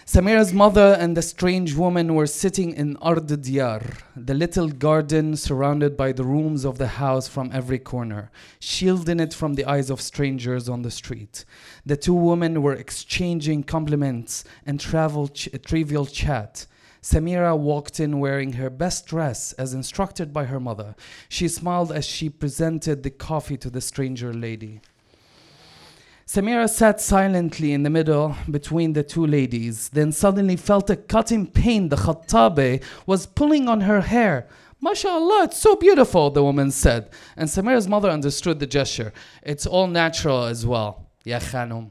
Samira's 0.07 0.53
mother 0.53 0.97
and 1.01 1.17
the 1.17 1.21
strange 1.21 1.75
woman 1.75 2.15
were 2.15 2.29
sitting 2.29 2.73
in 2.73 2.97
Ard 2.99 3.27
Diyar, 3.27 3.83
the 4.15 4.35
little 4.35 4.69
garden 4.69 5.35
surrounded 5.35 5.97
by 5.97 6.13
the 6.13 6.23
rooms 6.23 6.65
of 6.65 6.79
the 6.79 6.87
house 6.87 7.27
from 7.27 7.51
every 7.53 7.81
corner, 7.81 8.31
shielding 8.61 9.19
it 9.19 9.35
from 9.35 9.55
the 9.55 9.65
eyes 9.65 9.91
of 9.91 10.01
strangers 10.01 10.69
on 10.69 10.83
the 10.83 10.93
street. 10.93 11.45
The 11.85 11.97
two 11.97 12.15
women 12.15 12.63
were 12.63 12.75
exchanging 12.75 13.65
compliments 13.65 14.45
and 14.65 14.79
ch- 14.79 15.49
trivial 15.67 16.07
chat. 16.07 16.67
Samira 17.03 17.59
walked 17.59 17.99
in 17.99 18.21
wearing 18.21 18.53
her 18.53 18.71
best 18.71 19.07
dress 19.07 19.55
as 19.55 19.75
instructed 19.75 20.33
by 20.33 20.45
her 20.45 20.61
mother. 20.61 20.95
She 21.29 21.49
smiled 21.49 21.91
as 21.91 22.07
she 22.07 22.29
presented 22.29 23.03
the 23.03 23.11
coffee 23.11 23.57
to 23.57 23.71
the 23.71 23.81
stranger 23.81 24.33
lady. 24.33 24.83
Samira 26.27 26.68
sat 26.68 27.01
silently 27.01 27.72
in 27.72 27.85
the 27.85 27.91
middle 27.91 28.35
between 28.51 28.95
the 28.95 29.05
two 29.05 29.24
ladies, 29.24 29.91
then 29.91 30.11
suddenly 30.11 30.57
felt 30.57 30.91
a 30.91 30.97
cutting 30.97 31.47
pain. 31.47 31.89
The 31.89 31.97
Khattabe 31.97 32.83
was 33.07 33.27
pulling 33.27 33.68
on 33.68 33.83
her 33.83 34.01
hair. 34.01 34.49
MashaAllah, 34.85 35.45
it's 35.45 35.59
so 35.59 35.77
beautiful, 35.77 36.31
the 36.31 36.43
woman 36.43 36.72
said. 36.72 37.11
And 37.37 37.49
Samira's 37.49 37.87
mother 37.87 38.11
understood 38.11 38.59
the 38.59 38.66
gesture. 38.66 39.12
It's 39.45 39.66
all 39.66 39.87
natural 39.87 40.45
as 40.45 40.66
well. 40.66 41.07
Ya 41.24 41.39
khanum. 41.39 41.91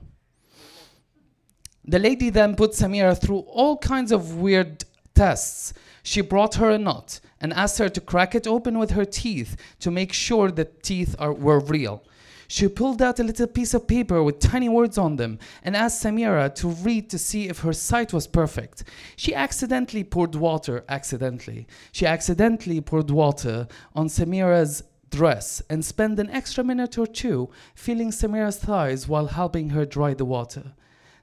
The 1.85 1.99
lady 1.99 2.29
then 2.29 2.57
put 2.57 2.71
Samira 2.71 3.19
through 3.19 3.39
all 3.39 3.77
kinds 3.77 4.11
of 4.11 4.35
weird 4.35 4.83
tests. 5.13 5.73
She 6.03 6.19
brought 6.19 6.55
her 6.55 6.71
a 6.71 6.77
nut 6.77 7.21
and 7.39 7.53
asked 7.53 7.77
her 7.77 7.87
to 7.87 8.01
crack 8.01 8.35
it 8.35 8.47
open 8.47 8.79
with 8.79 8.91
her 8.91 9.05
teeth 9.05 9.55
to 9.79 9.91
make 9.91 10.11
sure 10.11 10.51
the 10.51 10.65
teeth 10.65 11.15
are, 11.19 11.31
were 11.31 11.59
real. 11.61 12.03
She 12.47 12.67
pulled 12.67 13.01
out 13.01 13.19
a 13.19 13.23
little 13.23 13.47
piece 13.47 13.73
of 13.73 13.87
paper 13.87 14.21
with 14.23 14.39
tiny 14.39 14.69
words 14.69 14.97
on 14.97 15.15
them 15.15 15.39
and 15.63 15.75
asked 15.75 16.03
Samira 16.03 16.53
to 16.55 16.67
read 16.67 17.09
to 17.09 17.17
see 17.17 17.47
if 17.47 17.59
her 17.59 17.73
sight 17.73 18.13
was 18.13 18.27
perfect. 18.27 18.83
She 19.15 19.33
accidentally 19.33 20.03
poured 20.03 20.35
water, 20.35 20.83
accidentally. 20.87 21.67
She 21.91 22.05
accidentally 22.05 22.81
poured 22.81 23.09
water 23.09 23.67
on 23.95 24.07
Samira's 24.07 24.83
dress 25.09 25.61
and 25.69 25.83
spent 25.83 26.19
an 26.19 26.29
extra 26.29 26.63
minute 26.63 26.97
or 26.97 27.07
two 27.07 27.49
feeling 27.73 28.11
Samira's 28.11 28.57
thighs 28.57 29.07
while 29.07 29.27
helping 29.27 29.69
her 29.69 29.85
dry 29.85 30.13
the 30.13 30.25
water. 30.25 30.73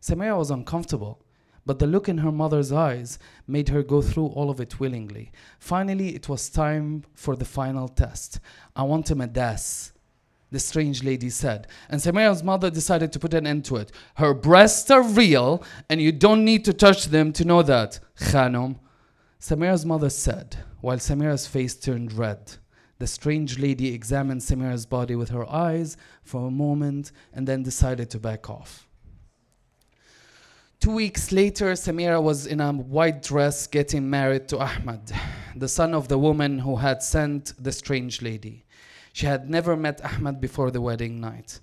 Samira 0.01 0.37
was 0.37 0.51
uncomfortable, 0.51 1.23
but 1.65 1.79
the 1.79 1.87
look 1.87 2.09
in 2.09 2.19
her 2.19 2.33
mother's 2.33 2.73
eyes 2.73 3.19
made 3.47 3.69
her 3.69 3.83
go 3.83 4.03
through 4.03 4.27
all 4.27 4.51
of 4.51 4.61
it 4.61 4.81
willingly. 4.81 5.31
Finally, 5.59 6.15
it 6.15 6.29
was 6.29 6.51
time 6.51 7.05
for 7.15 7.37
the 7.37 7.45
final 7.45 7.87
test. 7.87 8.41
I 8.75 8.83
want 8.83 9.11
a 9.11 9.15
madas 9.15 9.92
the 10.53 10.61
strange 10.61 11.03
lady 11.03 11.31
said. 11.31 11.67
And 11.89 12.01
Samira's 12.01 12.45
mother 12.45 12.71
decided 12.71 13.13
to 13.13 13.19
put 13.19 13.35
an 13.35 13.47
end 13.47 13.65
to 13.65 13.77
it. 13.77 13.91
Her 14.15 14.35
breasts 14.35 14.91
are 14.91 15.03
real, 15.03 15.65
and 15.89 16.01
you 16.01 16.13
don't 16.13 16.45
need 16.45 16.65
to 16.67 16.73
touch 16.73 17.07
them 17.07 17.33
to 17.33 17.45
know 17.45 17.63
that, 17.63 17.99
Khanum. 18.17 18.77
Samira's 19.41 19.85
mother 19.85 20.11
said, 20.11 20.57
while 20.81 20.99
Samira's 20.99 21.47
face 21.49 21.75
turned 21.75 22.13
red. 22.13 22.53
The 22.99 23.07
strange 23.09 23.59
lady 23.59 23.93
examined 23.93 24.43
Samira's 24.43 24.87
body 24.87 25.17
with 25.17 25.31
her 25.31 25.51
eyes 25.51 25.97
for 26.23 26.47
a 26.47 26.51
moment 26.51 27.11
and 27.33 27.49
then 27.49 27.65
decided 27.65 28.11
to 28.11 28.21
back 28.21 28.49
off. 28.49 28.87
Two 30.79 30.93
weeks 30.93 31.33
later, 31.33 31.73
Samira 31.73 32.23
was 32.23 32.47
in 32.47 32.61
a 32.61 32.73
white 32.73 33.23
dress 33.23 33.67
getting 33.67 34.09
married 34.09 34.49
to 34.49 34.59
Ahmad, 34.59 35.13
the 35.57 35.69
son 35.69 35.95
of 35.95 36.09
the 36.09 36.19
woman 36.19 36.59
who 36.59 36.77
had 36.77 37.03
sent 37.03 37.55
the 37.59 37.73
strange 37.73 38.21
lady. 38.21 38.62
She 39.13 39.27
had 39.27 39.49
never 39.49 39.77
met 39.77 40.05
Ahmed 40.05 40.41
before 40.41 40.71
the 40.71 40.81
wedding 40.81 41.21
night. 41.21 41.61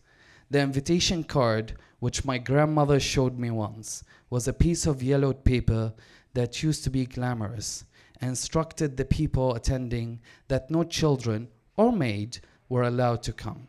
The 0.52 0.62
invitation 0.62 1.24
card, 1.24 1.74
which 2.00 2.26
my 2.26 2.38
grandmother 2.38 3.00
showed 3.00 3.38
me 3.38 3.52
once, 3.52 4.04
was 4.30 4.47
a 4.47 4.54
piece 4.54 4.86
of 4.86 5.04
yellowed 5.04 5.43
paper 5.43 5.93
that 6.34 6.64
used 6.64 6.84
to 6.84 6.89
be 6.89 7.06
glamorous 7.06 7.86
and 8.22 8.30
instructed 8.30 8.97
the 8.97 9.06
people 9.06 9.56
attending 9.56 10.20
that 10.47 10.70
no 10.70 10.84
children 10.84 11.47
or 11.76 11.91
maid 11.91 12.39
were 12.68 12.84
allowed 12.84 13.24
to 13.24 13.34
come. 13.34 13.68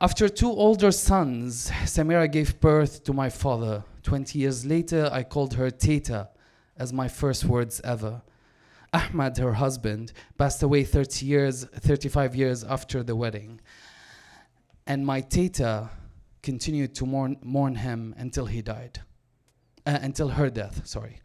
After 0.00 0.28
two 0.28 0.50
older 0.50 0.92
sons, 0.92 1.70
Samira 1.84 2.30
gave 2.30 2.60
birth 2.60 3.02
to 3.04 3.12
my 3.12 3.28
father. 3.28 3.84
Twenty 4.02 4.38
years 4.38 4.64
later, 4.64 5.08
I 5.12 5.24
called 5.24 5.54
her 5.54 5.70
Teta 5.70 6.28
as 6.76 6.92
my 6.92 7.08
first 7.08 7.44
words 7.44 7.80
ever. 7.82 8.22
Ahmad, 8.92 9.36
her 9.38 9.54
husband, 9.54 10.12
passed 10.36 10.62
away 10.62 10.84
30 10.84 11.26
years, 11.26 11.64
35 11.64 12.34
years 12.34 12.64
after 12.64 13.02
the 13.02 13.14
wedding. 13.14 13.60
And 14.86 15.04
my 15.04 15.20
teta 15.20 15.90
continued 16.42 16.94
to 16.94 17.06
mourn, 17.06 17.36
mourn 17.42 17.74
him 17.74 18.14
until 18.16 18.46
he 18.46 18.62
died, 18.62 19.00
uh, 19.86 19.98
until 20.00 20.28
her 20.28 20.48
death, 20.48 20.86
sorry. 20.86 21.20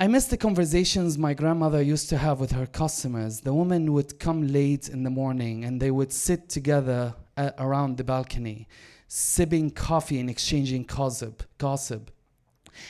I 0.00 0.06
miss 0.06 0.26
the 0.26 0.36
conversations 0.36 1.18
my 1.18 1.34
grandmother 1.34 1.82
used 1.82 2.08
to 2.10 2.18
have 2.18 2.38
with 2.38 2.52
her 2.52 2.66
customers. 2.66 3.40
The 3.40 3.52
woman 3.52 3.92
would 3.92 4.20
come 4.20 4.46
late 4.46 4.88
in 4.88 5.02
the 5.02 5.10
morning 5.10 5.64
and 5.64 5.80
they 5.80 5.90
would 5.90 6.12
sit 6.12 6.48
together 6.48 7.14
uh, 7.36 7.50
around 7.58 7.96
the 7.96 8.04
balcony, 8.04 8.68
sipping 9.08 9.70
coffee 9.70 10.20
and 10.20 10.30
exchanging 10.30 10.84
gossip. 10.84 11.42
gossip. 11.58 12.12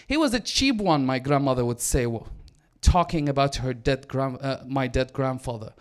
He 0.06 0.18
was 0.18 0.34
a 0.34 0.40
cheap 0.40 0.76
one, 0.76 1.06
my 1.06 1.18
grandmother 1.18 1.64
would 1.64 1.80
say 1.80 2.06
talking 2.80 3.28
about 3.28 3.56
her 3.56 3.74
dead 3.74 4.08
grand, 4.08 4.38
uh, 4.40 4.58
my 4.66 4.86
dead 4.86 5.12
grandfather. 5.12 5.72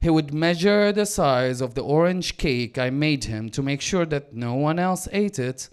He 0.00 0.10
would 0.10 0.34
measure 0.34 0.92
the 0.92 1.06
size 1.06 1.60
of 1.60 1.74
the 1.74 1.82
orange 1.82 2.36
cake 2.36 2.76
I 2.76 2.90
made 2.90 3.24
him 3.24 3.48
to 3.50 3.62
make 3.62 3.80
sure 3.80 4.04
that 4.06 4.34
no 4.34 4.54
one 4.54 4.78
else 4.78 5.08
ate 5.12 5.38
it. 5.38 5.70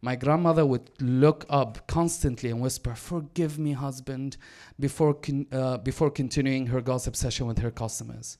My 0.00 0.14
grandmother 0.16 0.64
would 0.64 0.90
look 1.00 1.44
up 1.48 1.86
constantly 1.86 2.50
and 2.50 2.60
whisper, 2.60 2.94
Forgive 2.94 3.58
me, 3.58 3.72
husband, 3.72 4.36
before, 4.78 5.14
con- 5.14 5.46
uh, 5.50 5.78
before 5.78 6.10
continuing 6.10 6.66
her 6.68 6.80
gossip 6.80 7.16
session 7.16 7.46
with 7.46 7.58
her 7.58 7.70
customers. 7.70 8.38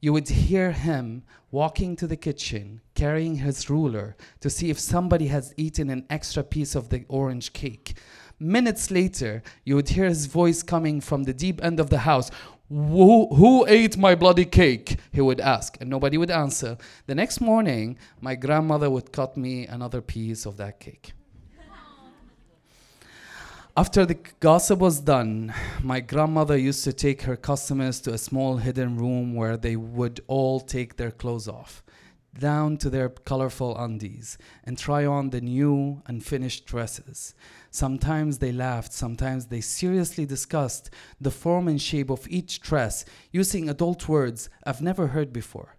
You 0.00 0.12
would 0.12 0.28
hear 0.28 0.72
him 0.72 1.24
walking 1.50 1.96
to 1.96 2.06
the 2.06 2.16
kitchen, 2.16 2.80
carrying 2.94 3.36
his 3.36 3.68
ruler 3.68 4.16
to 4.40 4.48
see 4.48 4.70
if 4.70 4.78
somebody 4.78 5.26
has 5.28 5.54
eaten 5.56 5.90
an 5.90 6.04
extra 6.08 6.44
piece 6.44 6.74
of 6.74 6.90
the 6.90 7.04
orange 7.08 7.52
cake. 7.52 7.96
Minutes 8.40 8.90
later, 8.90 9.42
you 9.64 9.74
would 9.74 9.88
hear 9.88 10.06
his 10.06 10.26
voice 10.26 10.62
coming 10.62 11.00
from 11.00 11.24
the 11.24 11.34
deep 11.34 11.62
end 11.62 11.80
of 11.80 11.90
the 11.90 11.98
house. 11.98 12.30
Who, 12.68 13.34
who 13.34 13.66
ate 13.66 13.96
my 13.96 14.14
bloody 14.14 14.44
cake? 14.44 14.96
He 15.10 15.20
would 15.20 15.40
ask, 15.40 15.76
and 15.80 15.88
nobody 15.88 16.18
would 16.18 16.30
answer. 16.30 16.76
The 17.06 17.14
next 17.14 17.40
morning, 17.40 17.96
my 18.20 18.34
grandmother 18.34 18.90
would 18.90 19.10
cut 19.10 19.36
me 19.36 19.66
another 19.66 20.00
piece 20.00 20.46
of 20.46 20.56
that 20.58 20.78
cake. 20.78 21.12
After 23.76 24.04
the 24.04 24.18
gossip 24.40 24.80
was 24.80 25.00
done, 25.00 25.54
my 25.82 26.00
grandmother 26.00 26.56
used 26.56 26.82
to 26.84 26.92
take 26.92 27.22
her 27.22 27.36
customers 27.36 28.00
to 28.00 28.12
a 28.12 28.18
small 28.18 28.56
hidden 28.56 28.96
room 28.96 29.34
where 29.34 29.56
they 29.56 29.76
would 29.76 30.20
all 30.26 30.58
take 30.60 30.96
their 30.96 31.12
clothes 31.12 31.46
off. 31.48 31.82
down 32.38 32.76
to 32.78 32.90
their 32.90 33.08
colorful 33.08 33.76
undies 33.76 34.38
and 34.64 34.78
try 34.78 35.04
on 35.04 35.30
the 35.30 35.40
new 35.40 36.02
unfinished 36.06 36.66
dresses. 36.66 37.34
Sometimes 37.70 38.38
they 38.38 38.52
laughed, 38.52 38.92
sometimes 38.92 39.46
they 39.46 39.60
seriously 39.60 40.24
discussed 40.24 40.90
the 41.20 41.30
form 41.30 41.68
and 41.68 41.80
shape 41.80 42.10
of 42.10 42.26
each 42.28 42.60
dress 42.60 43.04
using 43.30 43.68
adult 43.68 44.08
words 44.08 44.48
I've 44.64 44.80
never 44.80 45.08
heard 45.08 45.32
before. 45.32 45.76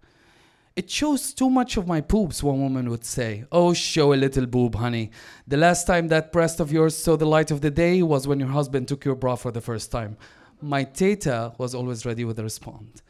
It 0.75 0.89
shows 0.89 1.33
too 1.33 1.49
much 1.49 1.75
of 1.77 1.87
my 1.87 1.99
poops, 1.99 2.41
one 2.41 2.61
woman 2.61 2.89
would 2.89 3.03
say. 3.03 3.43
Oh, 3.51 3.73
show 3.73 4.13
a 4.13 4.15
little 4.15 4.45
boob, 4.45 4.75
honey. 4.75 5.11
The 5.47 5.57
last 5.57 5.85
time 5.85 6.07
that 6.07 6.31
breast 6.31 6.59
of 6.59 6.71
yours 6.71 6.95
saw 6.95 7.17
the 7.17 7.25
light 7.25 7.51
of 7.51 7.61
the 7.61 7.71
day 7.71 8.01
was 8.01 8.27
when 8.27 8.39
your 8.39 8.49
husband 8.49 8.87
took 8.87 9.03
your 9.03 9.15
bra 9.15 9.35
for 9.35 9.51
the 9.51 9.59
first 9.59 9.91
time. 9.91 10.15
My 10.61 10.83
teta 10.83 11.53
was 11.57 11.75
always 11.75 12.05
ready 12.05 12.23
with 12.23 12.39
a 12.39 12.43
response. 12.43 13.01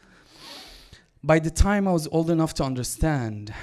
By 1.23 1.39
the 1.39 1.51
time 1.51 1.85
I 1.85 1.91
was 1.91 2.07
old 2.11 2.29
enough 2.29 2.53
to 2.55 2.63
understand, 2.63 3.53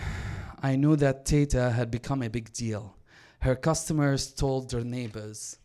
I 0.62 0.76
knew 0.76 0.94
that 0.96 1.24
Teta 1.24 1.70
had 1.70 1.90
become 1.90 2.22
a 2.22 2.28
big 2.28 2.52
deal. 2.52 2.95
Her 3.46 3.54
customers 3.54 4.32
told 4.32 4.70
their 4.70 4.82
neighbors. 4.82 5.58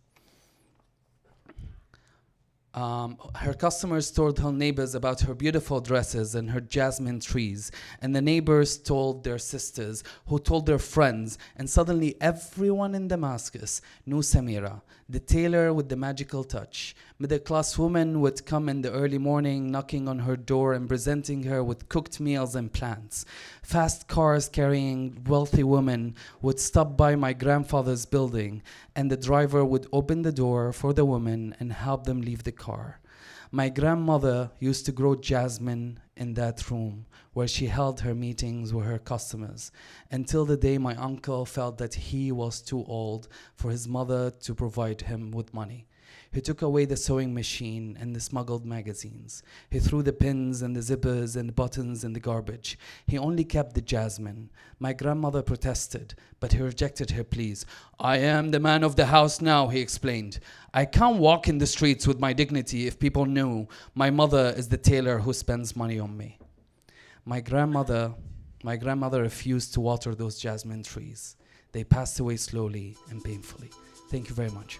Um, 2.76 3.18
her 3.34 3.56
customers 3.56 4.12
told 4.12 4.38
her 4.38 4.52
neighbors 4.52 4.94
about 4.94 5.22
her 5.22 5.34
beautiful 5.34 5.82
dresses 5.82 6.36
and 6.36 6.52
her 6.52 6.62
jasmine 6.62 7.22
trees, 7.22 7.72
and 8.00 8.16
the 8.16 8.22
neighbors 8.22 8.78
told 8.78 9.24
their 9.24 9.40
sisters, 9.40 10.04
who 10.28 10.38
told 10.38 10.68
their 10.68 10.78
friends, 10.78 11.40
and 11.56 11.68
suddenly 11.68 12.18
everyone 12.22 12.94
in 12.94 13.08
Damascus 13.08 13.82
knew 14.06 14.20
Samira, 14.20 14.84
the 15.10 15.20
tailor 15.20 15.74
with 15.74 15.90
the 15.90 15.96
magical 15.98 16.44
touch. 16.44 16.96
Middle 17.22 17.38
class 17.38 17.78
women 17.78 18.20
would 18.22 18.48
come 18.48 18.68
in 18.68 18.82
the 18.82 18.92
early 18.92 19.20
morning, 19.20 19.70
knocking 19.70 20.08
on 20.08 20.18
her 20.18 20.36
door 20.36 20.74
and 20.74 20.88
presenting 20.88 21.44
her 21.44 21.64
with 21.64 21.88
cooked 21.88 22.20
meals 22.20 22.56
and 22.56 22.74
plants. 22.74 23.26
Fast 23.62 24.08
cars 24.08 24.50
carrying 24.50 25.24
wealthy 25.28 25.62
women 25.62 26.16
would 26.42 26.60
stop 26.60 26.98
by 26.98 27.16
my 27.16 27.34
grandfather's 27.34 28.08
building, 28.08 28.64
and 28.96 29.12
the 29.12 29.18
driver 29.18 29.64
would 29.64 29.86
open 29.94 30.24
the 30.24 30.32
door 30.32 30.74
for 30.74 30.94
the 30.94 31.06
woman 31.06 31.56
and 31.60 31.72
help 31.72 32.06
them 32.06 32.22
leave 32.22 32.44
the 32.44 32.52
car. 32.52 33.00
My 33.52 33.70
grandmother 33.70 34.50
used 34.58 34.88
to 34.88 34.92
grow 34.92 35.14
jasmine 35.14 36.00
in 36.18 36.34
that 36.34 36.72
room 36.72 37.06
where 37.34 37.48
she 37.48 37.68
held 37.68 38.00
her 38.00 38.16
meetings 38.16 38.74
with 38.74 38.86
her 38.86 38.98
customers 38.98 39.72
until 40.10 40.44
the 40.44 40.58
day 40.58 40.80
my 40.80 40.96
uncle 40.96 41.46
felt 41.46 41.78
that 41.78 41.94
he 41.94 42.32
was 42.32 42.64
too 42.64 42.84
old 42.88 43.28
for 43.54 43.70
his 43.70 43.88
mother 43.88 44.32
to 44.32 44.56
provide 44.56 45.02
him 45.02 45.30
with 45.30 45.54
money. 45.54 45.86
He 46.34 46.40
took 46.40 46.62
away 46.62 46.86
the 46.86 46.96
sewing 46.96 47.34
machine 47.34 47.98
and 48.00 48.16
the 48.16 48.22
smuggled 48.22 48.66
magazines. 48.66 49.44
He 49.70 49.80
threw 49.80 50.02
the 50.02 50.14
pins 50.14 50.62
and 50.62 50.74
the 50.74 50.80
zippers 50.80 51.36
and 51.36 51.50
the 51.50 51.54
buttons 51.54 52.06
in 52.06 52.14
the 52.14 52.22
garbage. 52.22 52.80
He 53.06 53.18
only 53.18 53.44
kept 53.44 53.74
the 53.74 53.82
jasmine. 53.82 54.50
My 54.80 54.94
grandmother 54.94 55.42
protested, 55.42 56.16
but 56.40 56.54
he 56.54 56.62
rejected 56.62 57.12
her 57.12 57.26
pleas. 57.26 57.66
I 58.00 58.20
am 58.20 58.52
the 58.52 58.62
man 58.62 58.86
of 58.86 58.96
the 58.96 59.08
house 59.08 59.42
now, 59.42 59.68
he 59.68 59.82
explained. 59.82 60.40
I 60.74 60.86
can't 60.86 61.18
walk 61.18 61.50
in 61.50 61.58
the 61.58 61.68
streets 61.68 62.08
with 62.08 62.22
my 62.22 62.32
dignity 62.32 62.88
if 62.88 62.98
people 62.98 63.26
knew 63.26 63.68
my 63.94 64.10
mother 64.10 64.54
is 64.56 64.70
the 64.70 64.78
tailor 64.78 65.20
who 65.20 65.34
spends 65.34 65.76
money 65.76 66.00
on 66.00 66.16
me. 66.16 66.40
My 67.26 67.42
grandmother, 67.42 68.14
my 68.64 68.78
grandmother 68.78 69.22
refused 69.22 69.74
to 69.74 69.82
water 69.82 70.16
those 70.16 70.40
jasmine 70.40 70.84
trees. 70.84 71.36
They 71.74 71.84
passed 71.84 72.22
away 72.22 72.38
slowly 72.38 72.96
and 73.10 73.22
painfully. 73.22 73.70
Thank 74.10 74.30
you 74.30 74.36
very 74.36 74.52
much. 74.52 74.80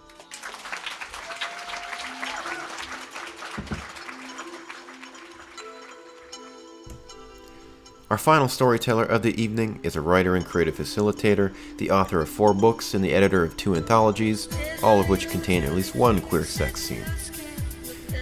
Our 8.12 8.18
final 8.18 8.46
storyteller 8.46 9.04
of 9.04 9.22
the 9.22 9.42
evening 9.42 9.80
is 9.82 9.96
a 9.96 10.02
writer 10.02 10.36
and 10.36 10.44
creative 10.44 10.76
facilitator, 10.76 11.54
the 11.78 11.90
author 11.90 12.20
of 12.20 12.28
four 12.28 12.52
books, 12.52 12.92
and 12.92 13.02
the 13.02 13.14
editor 13.14 13.42
of 13.42 13.56
two 13.56 13.74
anthologies, 13.74 14.50
all 14.82 15.00
of 15.00 15.08
which 15.08 15.30
contain 15.30 15.62
at 15.62 15.72
least 15.72 15.94
one 15.94 16.20
queer 16.20 16.44
sex 16.44 16.82
scene. 16.82 17.06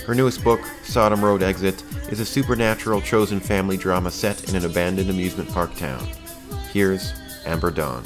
Her 0.07 0.14
newest 0.14 0.45
book, 0.45 0.61
Sodom 0.84 1.24
Road 1.24 1.43
Exit, 1.43 1.82
is 2.09 2.20
a 2.20 2.24
supernatural 2.24 3.01
chosen 3.01 3.41
family 3.41 3.76
drama 3.76 4.12
set 4.12 4.49
in 4.49 4.55
an 4.55 4.64
abandoned 4.64 5.11
amusement 5.11 5.51
park 5.51 5.74
town. 5.74 6.07
Here's 6.72 7.12
Amber 7.45 7.72
Dawn. 7.72 8.05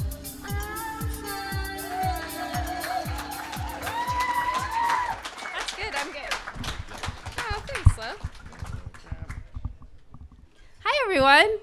Oh. 7.98 8.16
Hi, 10.82 11.04
everyone. 11.04 11.53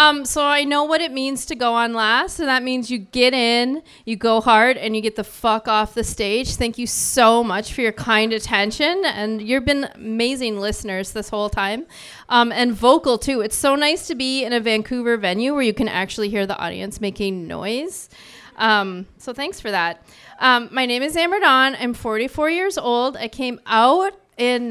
Um, 0.00 0.24
so 0.24 0.42
I 0.42 0.64
know 0.64 0.84
what 0.84 1.02
it 1.02 1.12
means 1.12 1.44
to 1.44 1.54
go 1.54 1.74
on 1.74 1.92
last, 1.92 2.38
and 2.38 2.48
that 2.48 2.62
means 2.62 2.90
you 2.90 2.96
get 2.96 3.34
in, 3.34 3.82
you 4.06 4.16
go 4.16 4.40
hard, 4.40 4.78
and 4.78 4.96
you 4.96 5.02
get 5.02 5.14
the 5.14 5.24
fuck 5.24 5.68
off 5.68 5.92
the 5.92 6.02
stage. 6.02 6.56
Thank 6.56 6.78
you 6.78 6.86
so 6.86 7.44
much 7.44 7.74
for 7.74 7.82
your 7.82 7.92
kind 7.92 8.32
attention, 8.32 9.02
and 9.04 9.42
you've 9.42 9.66
been 9.66 9.90
amazing 9.94 10.58
listeners 10.58 11.12
this 11.12 11.28
whole 11.28 11.50
time, 11.50 11.84
um, 12.30 12.50
and 12.50 12.72
vocal 12.72 13.18
too. 13.18 13.42
It's 13.42 13.54
so 13.54 13.74
nice 13.74 14.06
to 14.06 14.14
be 14.14 14.42
in 14.42 14.54
a 14.54 14.60
Vancouver 14.60 15.18
venue 15.18 15.52
where 15.52 15.64
you 15.64 15.74
can 15.74 15.86
actually 15.86 16.30
hear 16.30 16.46
the 16.46 16.56
audience 16.56 16.98
making 16.98 17.46
noise. 17.46 18.08
Um, 18.56 19.06
so 19.18 19.34
thanks 19.34 19.60
for 19.60 19.70
that. 19.70 20.02
Um, 20.38 20.70
my 20.72 20.86
name 20.86 21.02
is 21.02 21.14
Amber 21.14 21.40
Dawn. 21.40 21.76
I'm 21.78 21.92
44 21.92 22.48
years 22.48 22.78
old. 22.78 23.18
I 23.18 23.28
came 23.28 23.60
out 23.66 24.14
in 24.38 24.66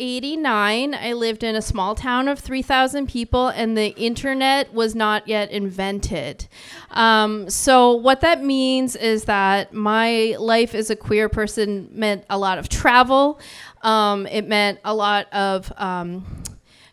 1989. 0.00 0.94
I 0.94 1.12
lived 1.12 1.44
in 1.44 1.54
a 1.54 1.60
small 1.60 1.94
town 1.94 2.26
of 2.26 2.38
3,000 2.38 3.06
people, 3.06 3.48
and 3.48 3.76
the 3.76 3.88
internet 3.98 4.72
was 4.72 4.94
not 4.94 5.28
yet 5.28 5.50
invented. 5.50 6.48
Um, 6.90 7.50
so 7.50 7.92
what 7.92 8.22
that 8.22 8.42
means 8.42 8.96
is 8.96 9.24
that 9.24 9.74
my 9.74 10.36
life 10.38 10.74
as 10.74 10.88
a 10.88 10.96
queer 10.96 11.28
person 11.28 11.90
meant 11.92 12.24
a 12.30 12.38
lot 12.38 12.56
of 12.58 12.70
travel. 12.70 13.40
Um, 13.82 14.26
it 14.26 14.48
meant 14.48 14.80
a 14.86 14.94
lot 14.94 15.30
of 15.34 15.70
um, 15.76 16.24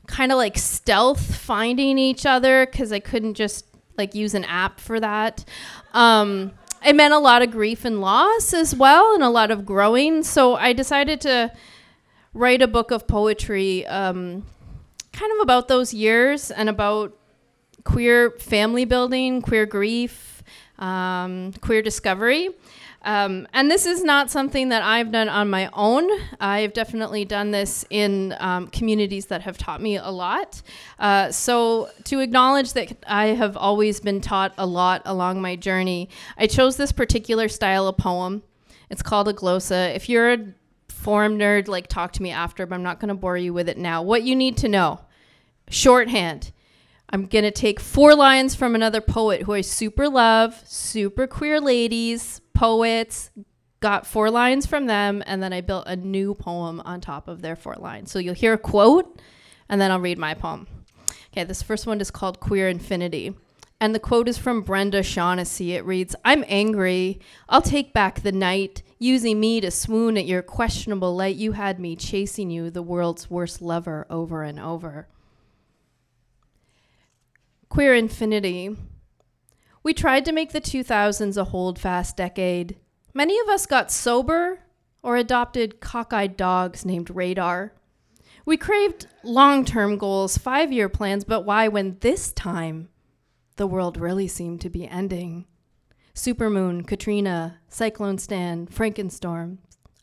kind 0.08 0.34
of 0.34 0.38
like 0.38 0.58
stealth 0.58 1.34
finding 1.34 1.98
each 1.98 2.26
other 2.26 2.66
because 2.66 2.92
I 2.92 3.00
couldn't 3.00 3.36
just 3.36 3.66
like 3.98 4.16
use 4.16 4.34
an 4.34 4.44
app 4.44 4.82
for 4.82 5.00
that. 5.00 5.46
Um, 5.94 6.52
it 6.86 6.94
meant 6.94 7.14
a 7.14 7.20
lot 7.20 7.42
of 7.42 7.52
grief 7.52 7.86
and 7.86 8.02
loss 8.02 8.54
as 8.54 8.76
well, 8.76 9.14
and 9.14 9.24
a 9.24 9.30
lot 9.30 9.50
of 9.50 9.66
growing. 9.66 10.24
So 10.24 10.56
I 10.56 10.74
decided 10.74 11.22
to 11.22 11.54
write 12.38 12.62
a 12.62 12.68
book 12.68 12.92
of 12.92 13.08
poetry, 13.08 13.86
um, 13.88 14.46
kind 15.12 15.32
of 15.34 15.40
about 15.42 15.68
those 15.68 15.94
years 15.94 16.52
and 16.52 16.70
about 16.70 17.18
queer 17.84 18.32
family 18.32 18.86
building, 18.86 19.42
queer 19.42 19.66
grief, 19.66 20.44
um, 20.78 21.52
queer 21.62 21.82
discovery. 21.82 22.50
Um, 23.04 23.48
and 23.54 23.72
this 23.72 23.86
is 23.86 24.04
not 24.04 24.30
something 24.30 24.70
that 24.70 24.82
I've 24.84 25.12
done 25.12 25.30
on 25.30 25.50
my 25.50 25.70
own. 25.74 26.10
I've 26.40 26.74
definitely 26.74 27.26
done 27.26 27.52
this 27.52 27.86
in 27.90 28.36
um, 28.40 28.68
communities 28.68 29.28
that 29.28 29.42
have 29.42 29.58
taught 29.58 29.82
me 29.82 29.96
a 29.96 30.10
lot. 30.10 30.62
Uh, 31.00 31.32
so, 31.32 31.90
to 32.06 32.20
acknowledge 32.20 32.74
that 32.74 32.98
I 33.08 33.28
have 33.28 33.56
always 33.56 34.00
been 34.00 34.20
taught 34.20 34.54
a 34.58 34.66
lot 34.66 35.02
along 35.06 35.42
my 35.42 35.56
journey, 35.56 36.10
I 36.38 36.48
chose 36.48 36.76
this 36.76 36.92
particular 36.92 37.48
style 37.48 37.88
of 37.88 37.98
poem. 37.98 38.44
It's 38.90 39.02
called 39.02 39.28
a 39.30 39.34
glossa. 39.34 39.96
If 39.96 40.10
you're 40.10 40.34
a 40.34 40.40
form 40.98 41.38
nerd, 41.38 41.68
like 41.68 41.88
talk 41.88 42.12
to 42.14 42.22
me 42.22 42.32
after, 42.32 42.66
but 42.66 42.76
I'm 42.76 42.84
not 42.84 43.00
going 43.00 43.10
to 43.10 43.16
bore 43.16 43.38
you 43.38 43.54
with 43.54 43.70
it 43.70 43.78
now. 43.78 44.02
What 44.02 44.24
you 44.24 44.36
need 44.36 44.58
to 44.58 44.68
know 44.68 45.02
shorthand. 45.70 46.52
I'm 47.10 47.26
going 47.26 47.46
to 47.46 47.52
take 47.52 47.80
four 47.80 48.16
lines 48.16 48.56
from 48.56 48.76
another 48.76 49.00
poet 49.00 49.44
who 49.44 49.54
I 49.54 49.62
super 49.62 50.10
love, 50.10 50.62
super 50.66 51.26
queer 51.26 51.62
ladies, 51.62 52.42
poets, 52.54 53.32
got 53.80 54.06
four 54.06 54.30
lines 54.30 54.66
from 54.66 54.88
them, 54.88 55.24
and 55.26 55.42
then 55.42 55.54
I 55.54 55.62
built 55.62 55.88
a 55.88 55.96
new 55.96 56.34
poem 56.34 56.82
on 56.82 57.00
top 57.00 57.28
of 57.28 57.42
their 57.42 57.56
four 57.56 57.76
lines. 57.76 58.12
So 58.12 58.20
you'll 58.20 58.34
hear 58.34 58.54
a 58.54 58.58
quote, 58.58 59.22
and 59.70 59.80
then 59.80 59.92
I'll 59.92 60.00
read 60.00 60.18
my 60.18 60.34
poem. 60.34 60.68
Okay, 61.32 61.44
this 61.44 61.62
first 61.62 61.88
one 61.88 62.02
is 62.02 62.12
called 62.12 62.40
Queer 62.40 62.68
Infinity. 62.68 63.36
And 63.80 63.94
the 63.94 64.00
quote 64.00 64.28
is 64.28 64.38
from 64.40 64.62
Brenda 64.62 65.04
Shaughnessy. 65.04 65.74
It 65.74 65.86
reads 65.86 66.16
I'm 66.26 66.44
angry. 66.48 67.20
I'll 67.48 67.62
take 67.62 67.94
back 67.94 68.22
the 68.22 68.32
night, 68.32 68.82
using 69.00 69.40
me 69.40 69.62
to 69.62 69.72
swoon 69.72 70.18
at 70.18 70.26
your 70.26 70.42
questionable 70.42 71.16
light. 71.16 71.36
You 71.36 71.54
had 71.54 71.80
me 71.80 71.96
chasing 71.96 72.50
you, 72.50 72.70
the 72.70 72.82
world's 72.82 73.30
worst 73.30 73.62
lover, 73.62 74.06
over 74.10 74.44
and 74.44 74.60
over. 74.60 75.08
Queer 77.70 77.94
Infinity. 77.94 78.76
We 79.84 79.94
tried 79.94 80.26
to 80.26 80.32
make 80.32 80.52
the 80.52 80.62
2000s 80.62 81.38
a 81.38 81.46
hold 81.46 81.80
fast 81.80 82.18
decade. 82.18 82.78
Many 83.14 83.40
of 83.40 83.48
us 83.48 83.66
got 83.66 83.92
sober 83.92 84.60
or 85.04 85.18
adopted 85.18 85.80
cockeyed 85.80 86.36
dogs 86.36 86.86
named 86.86 87.10
Radar. 87.10 87.74
We 88.46 88.58
craved 88.58 89.08
long 89.24 89.66
term 89.66 89.98
goals, 89.98 90.38
five 90.38 90.72
year 90.72 90.90
plans, 90.90 91.24
but 91.24 91.42
why 91.42 91.68
when 91.68 91.98
this 92.00 92.32
time 92.32 92.90
the 93.58 93.68
world 93.68 93.98
really 93.98 94.28
seemed 94.28 94.62
to 94.62 94.70
be 94.70 94.88
ending? 94.88 95.46
Supermoon, 96.18 96.86
Katrina, 96.88 97.60
Cyclone 97.70 98.18
Stan, 98.18 98.66
Frankenstorm, 98.66 99.60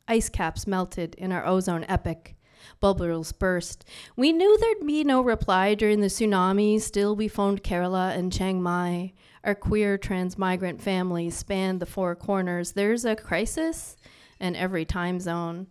ice 0.07 0.29
caps 0.29 0.65
melted 0.65 1.17
in 1.17 1.33
our 1.33 1.45
ozone 1.45 1.85
epic. 1.89 2.37
Bubbles 2.79 3.33
burst. 3.33 3.85
We 4.15 4.33
knew 4.33 4.57
there'd 4.57 4.87
be 4.87 5.03
no 5.03 5.21
reply 5.21 5.75
during 5.75 6.01
the 6.01 6.07
tsunami. 6.07 6.81
Still, 6.81 7.17
we 7.17 7.27
phoned 7.27 7.65
Kerala 7.65 8.17
and 8.17 8.33
Chiang 8.33 8.63
Mai. 8.63 9.13
Our 9.43 9.57
queer 9.57 9.99
transmigrant 9.99 10.81
families 10.81 11.37
spanned 11.37 11.81
the 11.81 11.85
four 11.85 12.15
corners. 12.15 12.73
There's 12.73 13.05
a 13.05 13.17
crisis 13.17 13.97
in 14.39 14.55
every 14.55 14.85
time 14.85 15.19
zone. 15.19 15.67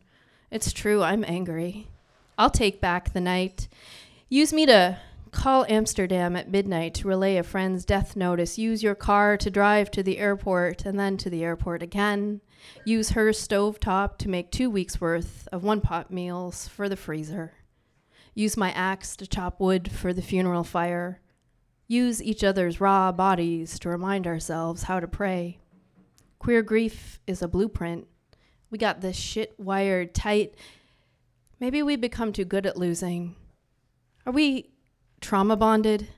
It's 0.51 0.73
true, 0.73 1.01
I'm 1.03 1.23
angry. 1.25 1.87
I'll 2.37 2.49
take 2.49 2.81
back 2.81 3.13
the 3.13 3.21
night. 3.21 3.69
Use 4.27 4.51
me 4.51 4.65
to 4.65 4.99
call 5.33 5.65
Amsterdam 5.67 6.35
at 6.35 6.49
midnight 6.49 6.93
to 6.93 7.07
relay 7.07 7.37
a 7.37 7.43
friend's 7.43 7.83
death 7.83 8.15
notice. 8.15 8.57
Use 8.57 8.81
your 8.81 8.95
car 8.95 9.35
to 9.37 9.49
drive 9.49 9.91
to 9.91 10.03
the 10.03 10.19
airport 10.19 10.85
and 10.85 10.97
then 10.99 11.17
to 11.17 11.29
the 11.29 11.43
airport 11.43 11.83
again. 11.83 12.39
Use 12.85 13.09
her 13.09 13.31
stovetop 13.31 14.17
to 14.19 14.29
make 14.29 14.51
two 14.51 14.69
weeks' 14.69 15.01
worth 15.01 15.47
of 15.51 15.63
one 15.63 15.81
pot 15.81 16.11
meals 16.11 16.67
for 16.67 16.87
the 16.87 16.95
freezer. 16.95 17.53
Use 18.33 18.55
my 18.55 18.71
axe 18.71 19.15
to 19.17 19.27
chop 19.27 19.59
wood 19.59 19.91
for 19.91 20.13
the 20.13 20.21
funeral 20.21 20.63
fire. 20.63 21.19
Use 21.87 22.23
each 22.23 22.43
other's 22.43 22.79
raw 22.79 23.11
bodies 23.11 23.77
to 23.79 23.89
remind 23.89 24.25
ourselves 24.25 24.83
how 24.83 24.99
to 24.99 25.07
pray. 25.07 25.59
Queer 26.39 26.61
grief 26.61 27.19
is 27.27 27.41
a 27.41 27.47
blueprint. 27.47 28.07
We 28.69 28.77
got 28.77 29.01
this 29.01 29.17
shit 29.17 29.59
wired 29.59 30.13
tight. 30.13 30.55
Maybe 31.59 31.83
we 31.83 31.95
become 31.95 32.31
too 32.31 32.45
good 32.45 32.65
at 32.65 32.77
losing. 32.77 33.35
Are 34.25 34.33
we 34.33 34.72
trauma 35.23 35.55
bonded? 35.55 36.09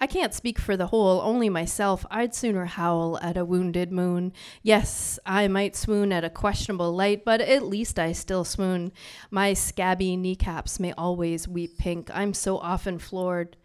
I 0.00 0.06
can't 0.06 0.34
speak 0.34 0.58
for 0.58 0.76
the 0.76 0.88
whole, 0.88 1.20
only 1.20 1.48
myself. 1.48 2.04
I'd 2.10 2.34
sooner 2.34 2.64
howl 2.64 3.18
at 3.20 3.36
a 3.36 3.44
wounded 3.44 3.92
moon. 3.92 4.32
Yes, 4.62 5.18
I 5.24 5.46
might 5.46 5.76
swoon 5.76 6.12
at 6.12 6.24
a 6.24 6.30
questionable 6.30 6.92
light, 6.92 7.24
but 7.24 7.40
at 7.40 7.62
least 7.62 7.98
I 7.98 8.12
still 8.12 8.44
swoon. 8.44 8.92
My 9.30 9.52
scabby 9.52 10.16
kneecaps 10.16 10.80
may 10.80 10.92
always 10.92 11.46
weep 11.46 11.78
pink. 11.78 12.10
I'm 12.12 12.34
so 12.34 12.58
often 12.58 12.98
floored. 12.98 13.56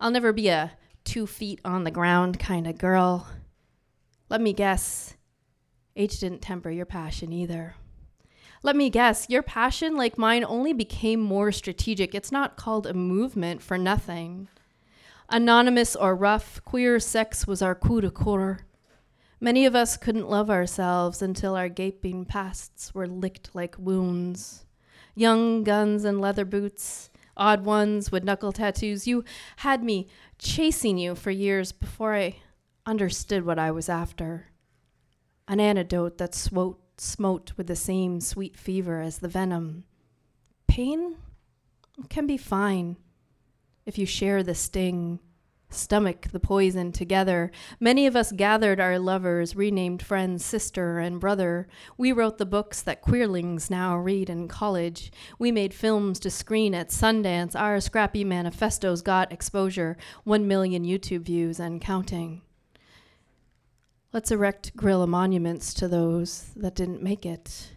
I'll 0.00 0.10
never 0.10 0.32
be 0.32 0.48
a 0.48 0.72
two 1.04 1.26
feet 1.26 1.60
on 1.64 1.84
the 1.84 1.90
ground 1.90 2.38
kind 2.38 2.66
of 2.66 2.78
girl. 2.78 3.26
Let 4.30 4.40
me 4.40 4.52
guess. 4.54 5.16
Age 5.96 6.18
didn't 6.18 6.40
temper 6.40 6.70
your 6.70 6.86
passion 6.86 7.32
either. 7.32 7.74
Let 8.64 8.76
me 8.76 8.88
guess, 8.88 9.28
your 9.28 9.42
passion, 9.42 9.94
like 9.94 10.16
mine, 10.16 10.42
only 10.42 10.72
became 10.72 11.20
more 11.20 11.52
strategic. 11.52 12.14
It's 12.14 12.32
not 12.32 12.56
called 12.56 12.86
a 12.86 12.94
movement 12.94 13.60
for 13.60 13.76
nothing. 13.76 14.48
Anonymous 15.28 15.94
or 15.94 16.16
rough, 16.16 16.64
queer 16.64 16.98
sex 16.98 17.46
was 17.46 17.60
our 17.60 17.74
coup 17.74 18.00
de 18.00 18.10
coeur. 18.10 18.60
Many 19.38 19.66
of 19.66 19.76
us 19.76 19.98
couldn't 19.98 20.30
love 20.30 20.48
ourselves 20.48 21.20
until 21.20 21.54
our 21.54 21.68
gaping 21.68 22.24
pasts 22.24 22.94
were 22.94 23.06
licked 23.06 23.54
like 23.54 23.76
wounds. 23.78 24.64
Young 25.14 25.62
guns 25.62 26.02
and 26.02 26.18
leather 26.18 26.46
boots, 26.46 27.10
odd 27.36 27.66
ones 27.66 28.10
with 28.10 28.24
knuckle 28.24 28.52
tattoos, 28.52 29.06
you 29.06 29.24
had 29.56 29.84
me 29.84 30.08
chasing 30.38 30.96
you 30.96 31.14
for 31.14 31.30
years 31.30 31.70
before 31.70 32.14
I 32.14 32.36
understood 32.86 33.44
what 33.44 33.58
I 33.58 33.70
was 33.70 33.90
after. 33.90 34.46
An 35.46 35.60
antidote 35.60 36.16
that 36.16 36.34
smote, 36.34 36.80
smote 36.96 37.52
with 37.56 37.66
the 37.66 37.76
same 37.76 38.20
sweet 38.20 38.56
fever 38.56 39.00
as 39.00 39.18
the 39.18 39.28
venom. 39.28 39.84
Pain 40.66 41.16
can 42.08 42.26
be 42.26 42.36
fine 42.36 42.96
if 43.86 43.98
you 43.98 44.06
share 44.06 44.42
the 44.42 44.54
sting, 44.54 45.20
stomach 45.70 46.28
the 46.32 46.40
poison 46.40 46.92
together. 46.92 47.50
Many 47.80 48.06
of 48.06 48.16
us 48.16 48.32
gathered 48.32 48.80
our 48.80 48.98
lovers, 48.98 49.56
renamed 49.56 50.02
friends, 50.02 50.44
sister 50.44 50.98
and 50.98 51.20
brother. 51.20 51.68
We 51.98 52.12
wrote 52.12 52.38
the 52.38 52.46
books 52.46 52.80
that 52.82 53.02
queerlings 53.02 53.70
now 53.70 53.96
read 53.96 54.30
in 54.30 54.48
college. 54.48 55.12
We 55.38 55.52
made 55.52 55.74
films 55.74 56.18
to 56.20 56.30
screen 56.30 56.74
at 56.74 56.88
Sundance. 56.88 57.58
Our 57.58 57.80
scrappy 57.80 58.24
manifestos 58.24 59.02
got 59.02 59.32
exposure, 59.32 59.96
1 60.24 60.46
million 60.46 60.84
YouTube 60.84 61.22
views 61.22 61.60
and 61.60 61.80
counting. 61.80 62.42
Let's 64.14 64.30
erect 64.30 64.76
guerrilla 64.76 65.08
monuments 65.08 65.74
to 65.74 65.88
those 65.88 66.52
that 66.54 66.76
didn't 66.76 67.02
make 67.02 67.26
it. 67.26 67.72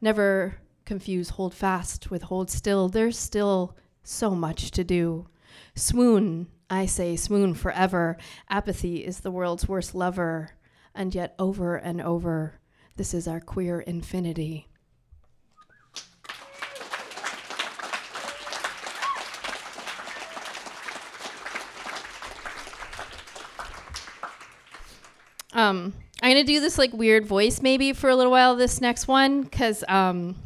Never 0.00 0.54
confuse 0.84 1.30
hold 1.30 1.52
fast 1.52 2.12
with 2.12 2.22
hold 2.22 2.48
still. 2.48 2.88
There's 2.88 3.18
still 3.18 3.76
so 4.04 4.36
much 4.36 4.70
to 4.70 4.84
do. 4.84 5.26
Swoon, 5.74 6.46
I 6.70 6.86
say, 6.86 7.16
swoon 7.16 7.54
forever. 7.54 8.18
Apathy 8.48 9.04
is 9.04 9.18
the 9.18 9.32
world's 9.32 9.66
worst 9.66 9.96
lover. 9.96 10.50
And 10.94 11.12
yet, 11.12 11.34
over 11.40 11.74
and 11.74 12.00
over, 12.00 12.60
this 12.94 13.12
is 13.12 13.26
our 13.26 13.40
queer 13.40 13.80
infinity. 13.80 14.68
Um, 25.62 25.92
I'm 26.20 26.32
gonna 26.32 26.44
do 26.44 26.60
this 26.60 26.76
like 26.78 26.92
weird 26.92 27.24
voice 27.24 27.62
maybe 27.62 27.92
for 27.92 28.10
a 28.10 28.16
little 28.16 28.32
while. 28.32 28.56
This 28.56 28.80
next 28.80 29.06
one, 29.06 29.42
because 29.42 29.84
um, 29.88 30.36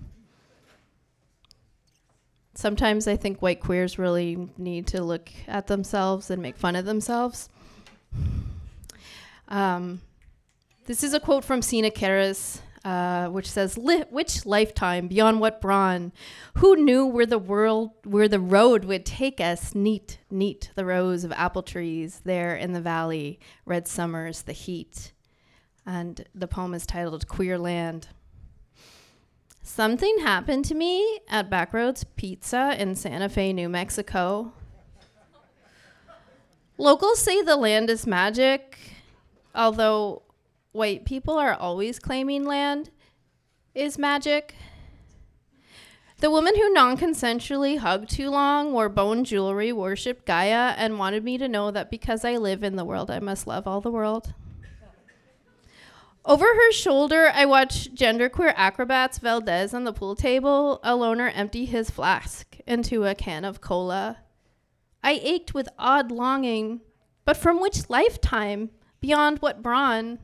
sometimes 2.55 3.09
I 3.09 3.17
think 3.17 3.41
white 3.41 3.61
queers 3.61 3.99
really 3.99 4.49
need 4.59 4.87
to 4.89 5.03
look 5.03 5.31
at 5.49 5.69
themselves 5.69 6.31
and 6.31 6.43
make 6.43 6.57
fun 6.57 6.77
of 6.77 6.85
themselves. 6.85 7.49
Um, 9.49 10.03
this 10.85 11.03
is 11.03 11.14
a 11.14 11.21
quote 11.21 11.45
from 11.45 11.62
Sina 11.62 11.91
Queyras, 11.91 12.61
uh, 12.87 13.26
which 13.30 13.51
says, 13.51 13.76
"Which 13.76 14.47
lifetime 14.47 15.09
beyond 15.09 15.41
what 15.41 15.61
brawn? 15.61 16.12
Who 16.59 16.76
knew 16.76 17.05
where 17.05 17.26
the 17.26 17.37
world, 17.37 17.91
where 18.05 18.28
the 18.28 18.39
road 18.39 18.84
would 18.84 19.05
take 19.05 19.41
us? 19.41 19.74
Neat, 19.74 20.20
neat, 20.30 20.70
the 20.76 20.84
rows 20.84 21.24
of 21.24 21.32
apple 21.32 21.64
trees 21.64 22.20
there 22.24 22.55
in 22.55 22.74
the 22.74 22.80
valley. 22.80 23.41
Red 23.64 23.89
summers, 23.89 24.43
the 24.43 24.53
heat." 24.53 25.12
And 25.84 26.24
the 26.32 26.47
poem 26.47 26.74
is 26.74 26.87
titled 26.87 27.26
"Queer 27.26 27.59
Land." 27.59 28.07
Something 29.64 30.20
happened 30.20 30.64
to 30.66 30.76
me 30.76 31.18
at 31.28 31.51
Backroads 31.51 32.05
Pizza 32.14 32.80
in 32.80 32.95
Santa 32.95 33.28
Fe, 33.28 33.53
New 33.53 33.68
Mexico. 33.68 34.53
Locals 36.78 37.18
say 37.18 37.43
the 37.43 37.57
land 37.57 37.91
is 37.91 38.07
magic, 38.07 38.78
although 39.57 40.22
white 40.77 41.05
people 41.05 41.39
are 41.39 41.55
always 41.55 41.99
claiming 41.99 42.45
land 42.45 42.91
is 43.74 43.99
magic. 43.99 44.55
The 46.18 46.31
woman 46.31 46.55
who 46.55 46.72
non 46.72 46.97
consensually 46.97 47.79
hugged 47.79 48.09
too 48.09 48.31
long, 48.31 48.72
wore 48.72 48.89
bone 48.89 49.24
jewelry, 49.24 49.72
worshipped 49.72 50.24
Gaia, 50.24 50.74
and 50.77 50.99
wanted 50.99 51.24
me 51.24 51.37
to 51.39 51.49
know 51.49 51.70
that 51.70 51.91
because 51.91 52.24
I 52.24 52.37
live 52.37 52.62
in 52.62 52.77
the 52.77 52.85
world, 52.85 53.11
I 53.11 53.18
must 53.18 53.47
love 53.47 53.66
all 53.66 53.81
the 53.81 53.91
world. 53.91 54.33
Over 56.24 56.47
her 56.47 56.72
shoulder, 56.72 57.31
I 57.33 57.45
watch 57.47 57.95
genderqueer 57.95 58.53
acrobats 58.57 59.18
Valdez 59.18 59.72
on 59.72 59.85
the 59.85 59.93
pool 59.93 60.16
table, 60.16 60.81
a 60.83 60.97
loner 60.97 61.29
empty 61.29 61.66
his 61.66 61.91
flask 61.91 62.59
into 62.66 63.05
a 63.05 63.14
can 63.14 63.45
of 63.45 63.61
cola. 63.61 64.18
I 65.05 65.20
ached 65.22 65.55
with 65.55 65.68
odd 65.79 66.11
longing, 66.11 66.80
but 67.25 67.37
from 67.37 67.61
which 67.61 67.88
lifetime? 67.88 68.71
Beyond 69.01 69.38
what 69.38 69.63
brawn? 69.63 70.18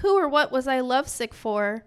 Who 0.00 0.18
or 0.18 0.28
what 0.28 0.52
was 0.52 0.68
I 0.68 0.80
lovesick 0.80 1.34
for? 1.34 1.84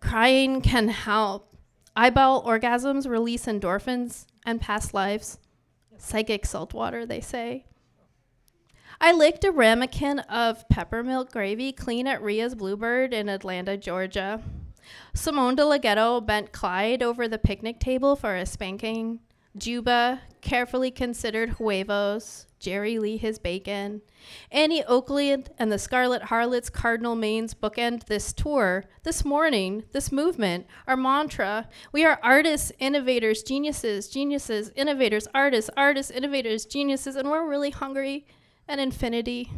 Crying 0.00 0.60
can 0.60 0.88
help. 0.88 1.56
Eyeball 1.96 2.44
orgasms 2.44 3.08
release 3.08 3.46
endorphins 3.46 4.26
and 4.46 4.60
past 4.60 4.94
lives. 4.94 5.38
Psychic 5.98 6.46
salt 6.46 6.72
water, 6.72 7.04
they 7.04 7.20
say. 7.20 7.66
I 9.00 9.12
licked 9.12 9.44
a 9.44 9.52
ramekin 9.52 10.20
of 10.20 10.68
peppermilk 10.68 11.30
gravy 11.32 11.72
clean 11.72 12.06
at 12.06 12.22
Ria's 12.22 12.54
Bluebird 12.54 13.14
in 13.14 13.28
Atlanta, 13.28 13.76
Georgia. 13.76 14.42
Simone 15.14 15.54
de 15.54 15.78
Ghetto 15.78 16.20
bent 16.20 16.52
Clyde 16.52 17.02
over 17.02 17.26
the 17.26 17.38
picnic 17.38 17.80
table 17.80 18.16
for 18.16 18.36
a 18.36 18.44
spanking. 18.46 19.20
Juba 19.56 20.20
carefully 20.40 20.90
considered 20.90 21.54
huevos. 21.58 22.46
Jerry 22.60 22.98
Lee 22.98 23.16
his 23.16 23.38
bacon. 23.38 24.02
Annie 24.52 24.84
Oakley 24.84 25.30
and 25.58 25.72
the 25.72 25.78
Scarlet 25.78 26.24
Harlots 26.24 26.68
Cardinal 26.68 27.16
Mains 27.16 27.54
bookend 27.54 28.04
this 28.04 28.34
tour, 28.34 28.84
this 29.02 29.24
morning, 29.24 29.84
this 29.92 30.12
movement, 30.12 30.66
our 30.86 30.96
mantra. 30.96 31.68
We 31.90 32.04
are 32.04 32.20
artists, 32.22 32.70
innovators, 32.78 33.42
geniuses, 33.42 34.08
geniuses, 34.08 34.70
innovators, 34.76 35.26
artists, 35.34 35.70
artists, 35.74 36.12
innovators, 36.12 36.66
geniuses, 36.66 37.16
and 37.16 37.30
we're 37.30 37.48
really 37.48 37.70
hungry 37.70 38.26
and 38.68 38.78
infinity. 38.78 39.50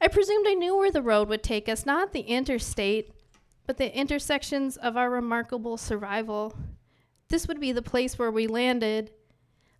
I 0.00 0.08
presumed 0.08 0.46
I 0.48 0.54
knew 0.54 0.76
where 0.76 0.90
the 0.90 1.02
road 1.02 1.28
would 1.28 1.44
take 1.44 1.68
us, 1.68 1.86
not 1.86 2.12
the 2.12 2.20
interstate, 2.20 3.12
but 3.64 3.78
the 3.78 3.96
intersections 3.96 4.76
of 4.76 4.96
our 4.96 5.08
remarkable 5.08 5.76
survival. 5.76 6.52
This 7.28 7.48
would 7.48 7.60
be 7.60 7.72
the 7.72 7.82
place 7.82 8.18
where 8.18 8.30
we 8.30 8.46
landed. 8.46 9.10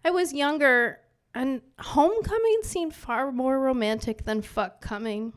I 0.04 0.10
was 0.10 0.32
younger, 0.32 1.00
and 1.34 1.62
homecoming 1.78 2.60
seemed 2.62 2.94
far 2.94 3.30
more 3.30 3.58
romantic 3.60 4.24
than 4.24 4.42
fuck 4.42 4.80
coming. 4.80 5.32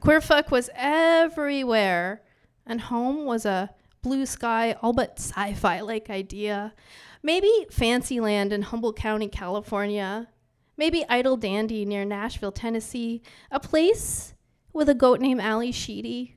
Queer 0.00 0.20
fuck 0.20 0.50
was 0.50 0.70
everywhere, 0.74 2.22
and 2.66 2.80
home 2.80 3.24
was 3.24 3.46
a 3.46 3.70
blue 4.02 4.26
sky, 4.26 4.76
all 4.82 4.92
but 4.92 5.18
sci 5.18 5.54
fi 5.54 5.80
like 5.80 6.10
idea. 6.10 6.74
Maybe 7.22 7.50
Fancyland 7.70 8.52
in 8.52 8.62
Humboldt 8.62 8.96
County, 8.96 9.28
California. 9.28 10.28
Maybe 10.76 11.04
Idle 11.08 11.36
Dandy 11.36 11.84
near 11.84 12.06
Nashville, 12.06 12.52
Tennessee. 12.52 13.22
A 13.50 13.60
place 13.60 14.34
with 14.72 14.88
a 14.88 14.94
goat 14.94 15.20
named 15.20 15.40
Ally 15.40 15.70
Sheedy. 15.70 16.36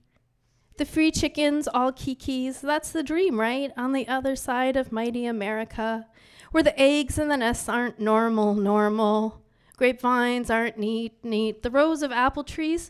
The 0.77 0.85
free 0.85 1.11
chickens, 1.11 1.67
all 1.67 1.91
kikis. 1.91 2.61
That's 2.61 2.91
the 2.91 3.03
dream, 3.03 3.39
right? 3.39 3.71
On 3.77 3.93
the 3.93 4.07
other 4.07 4.35
side 4.35 4.75
of 4.75 4.91
mighty 4.91 5.25
America, 5.25 6.07
where 6.51 6.63
the 6.63 6.79
eggs 6.79 7.19
in 7.19 7.27
the 7.27 7.37
nests 7.37 7.69
aren't 7.69 7.99
normal, 7.99 8.55
normal. 8.55 9.43
Grapevines 9.77 10.49
aren't 10.49 10.79
neat, 10.79 11.23
neat. 11.23 11.61
The 11.61 11.69
rows 11.69 12.01
of 12.01 12.11
apple 12.11 12.43
trees, 12.43 12.89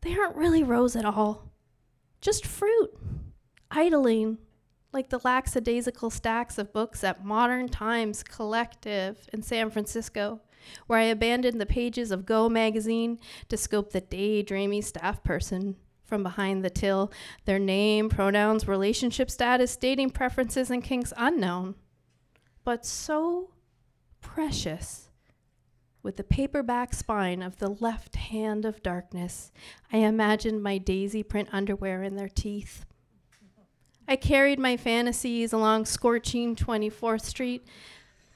they 0.00 0.16
aren't 0.16 0.36
really 0.36 0.64
rows 0.64 0.96
at 0.96 1.04
all. 1.04 1.52
Just 2.20 2.44
fruit, 2.44 2.90
idling, 3.70 4.38
like 4.92 5.10
the 5.10 5.20
lackadaisical 5.22 6.10
stacks 6.10 6.58
of 6.58 6.72
books 6.72 7.04
at 7.04 7.24
Modern 7.24 7.68
Times 7.68 8.24
Collective 8.24 9.28
in 9.32 9.42
San 9.42 9.70
Francisco, 9.70 10.40
where 10.88 10.98
I 10.98 11.04
abandoned 11.04 11.60
the 11.60 11.66
pages 11.66 12.10
of 12.10 12.26
Go 12.26 12.48
magazine 12.48 13.20
to 13.48 13.56
scope 13.56 13.92
the 13.92 14.00
daydreamy 14.00 14.82
staff 14.82 15.22
person 15.22 15.76
from 16.06 16.22
behind 16.22 16.64
the 16.64 16.70
till, 16.70 17.12
their 17.44 17.58
name, 17.58 18.08
pronouns, 18.08 18.68
relationship 18.68 19.30
status, 19.30 19.76
dating 19.76 20.10
preferences, 20.10 20.70
and 20.70 20.82
kinks 20.82 21.12
unknown. 21.16 21.74
But 22.64 22.86
so 22.86 23.50
precious. 24.20 25.10
With 26.02 26.16
the 26.16 26.24
paperback 26.24 26.94
spine 26.94 27.42
of 27.42 27.58
the 27.58 27.68
left 27.68 28.14
hand 28.14 28.64
of 28.64 28.82
darkness, 28.82 29.50
I 29.92 29.98
imagined 29.98 30.62
my 30.62 30.78
daisy 30.78 31.24
print 31.24 31.48
underwear 31.50 32.04
in 32.04 32.14
their 32.14 32.28
teeth. 32.28 32.86
I 34.06 34.14
carried 34.14 34.60
my 34.60 34.76
fantasies 34.76 35.52
along 35.52 35.86
scorching 35.86 36.54
24th 36.54 37.22
Street. 37.22 37.66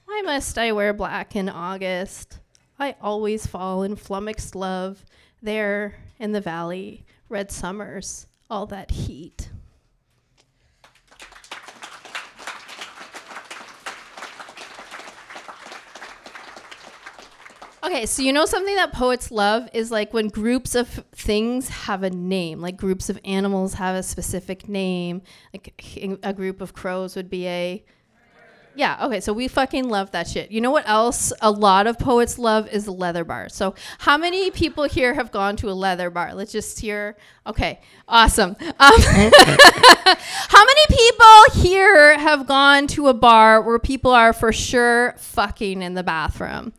Why 0.05 0.23
must 0.25 0.59
I 0.59 0.73
wear 0.73 0.93
black 0.93 1.37
in 1.37 1.49
August? 1.49 2.41
I 2.77 2.97
always 3.01 3.47
fall 3.47 3.85
in 3.85 3.95
flummoxed 3.95 4.57
love 4.57 5.05
there 5.41 5.95
in 6.19 6.33
the 6.33 6.41
valley, 6.41 7.05
red 7.31 7.51
summers, 7.51 8.27
all 8.51 8.67
that 8.67 8.91
heat. 8.91 9.51
Okay, 17.83 18.05
so 18.05 18.23
you 18.23 18.33
know 18.33 18.45
something 18.45 18.77
that 18.77 18.93
poets 18.93 19.31
love 19.31 19.69
is 19.73 19.91
like 19.91 20.13
when 20.13 20.29
groups 20.29 20.75
of 20.75 20.89
things 21.13 21.69
have 21.71 22.03
a 22.03 22.11
name, 22.11 22.61
like 22.61 22.77
groups 22.77 23.09
of 23.09 23.19
animals 23.25 23.75
have 23.75 23.97
a 23.97 24.03
specific 24.03 24.69
name. 24.69 25.23
Like 25.53 26.19
a 26.23 26.33
group 26.33 26.61
of 26.61 26.75
crows 26.75 27.17
would 27.17 27.31
be 27.31 27.49
a. 27.49 27.85
Yeah, 28.75 29.05
okay, 29.07 29.21
so 29.21 29.33
we 29.33 29.49
fucking 29.49 29.89
love 29.89 30.13
that 30.13 30.29
shit. 30.29 30.51
You 30.51 30.61
know 30.61 30.71
what 30.71 30.89
else 30.89 31.33
a 31.41 31.51
lot 31.51 31.87
of 31.87 31.99
poets 31.99 32.39
love 32.39 32.69
is 32.69 32.87
leather 32.89 33.25
bar. 33.25 33.49
So, 33.49 33.75
how 33.99 34.17
many 34.17 34.51
people 34.51 34.85
here 34.85 35.15
have 35.15 35.33
gone 35.33 35.57
to 35.57 35.71
a 35.71 35.73
leather 35.73 36.09
bar? 36.09 36.35
Let's 36.35 36.53
just 36.53 36.79
hear. 36.79 37.17
Okay, 37.47 37.81
awesome. 38.07 38.51
Um, 38.61 38.77
how 38.79 40.65
many 40.65 40.87
people 40.89 41.63
here 41.63 42.19
have 42.19 42.47
gone 42.47 42.87
to 42.89 43.09
a 43.09 43.15
bar 43.15 43.61
where 43.61 43.79
people 43.79 44.13
are 44.13 44.33
for 44.33 44.53
sure 44.53 45.15
fucking 45.19 45.83
in 45.83 45.95
the 45.95 46.05
bathroom? 46.05 46.73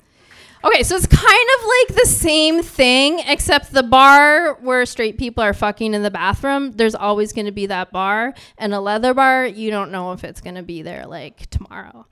Okay, 0.63 0.83
so 0.83 0.95
it's 0.95 1.07
kind 1.07 1.49
of 1.59 1.65
like 1.65 1.97
the 1.97 2.07
same 2.07 2.61
thing, 2.61 3.19
except 3.25 3.71
the 3.71 3.81
bar 3.81 4.53
where 4.61 4.85
straight 4.85 5.17
people 5.17 5.43
are 5.43 5.53
fucking 5.53 5.95
in 5.95 6.03
the 6.03 6.11
bathroom, 6.11 6.73
there's 6.73 6.93
always 6.93 7.33
going 7.33 7.47
to 7.47 7.51
be 7.51 7.65
that 7.65 7.91
bar. 7.91 8.35
And 8.59 8.71
a 8.71 8.79
leather 8.79 9.15
bar, 9.15 9.45
you 9.45 9.71
don't 9.71 9.91
know 9.91 10.11
if 10.11 10.23
it's 10.23 10.39
going 10.39 10.55
to 10.55 10.61
be 10.61 10.83
there 10.83 11.07
like 11.07 11.49
tomorrow. 11.49 12.05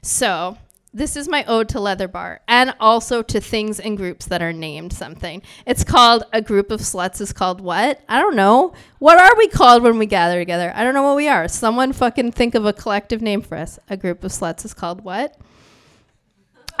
So, 0.00 0.56
this 0.94 1.14
is 1.14 1.28
my 1.28 1.44
ode 1.44 1.68
to 1.68 1.78
leather 1.78 2.08
bar 2.08 2.40
and 2.48 2.74
also 2.80 3.22
to 3.22 3.40
things 3.40 3.78
and 3.78 3.96
groups 3.96 4.26
that 4.26 4.42
are 4.42 4.52
named 4.52 4.92
something. 4.92 5.42
It's 5.66 5.84
called 5.84 6.24
a 6.32 6.40
group 6.40 6.70
of 6.70 6.80
sluts 6.80 7.20
is 7.20 7.32
called 7.32 7.60
what? 7.60 8.00
I 8.08 8.18
don't 8.18 8.34
know. 8.34 8.72
What 8.98 9.18
are 9.18 9.36
we 9.36 9.46
called 9.46 9.82
when 9.82 9.98
we 9.98 10.06
gather 10.06 10.40
together? 10.40 10.72
I 10.74 10.82
don't 10.82 10.94
know 10.94 11.02
what 11.02 11.16
we 11.16 11.28
are. 11.28 11.46
Someone 11.48 11.92
fucking 11.92 12.32
think 12.32 12.54
of 12.54 12.64
a 12.64 12.72
collective 12.72 13.22
name 13.22 13.42
for 13.42 13.56
us. 13.56 13.78
A 13.88 13.96
group 13.96 14.24
of 14.24 14.32
sluts 14.32 14.64
is 14.64 14.74
called 14.74 15.02
what? 15.02 15.36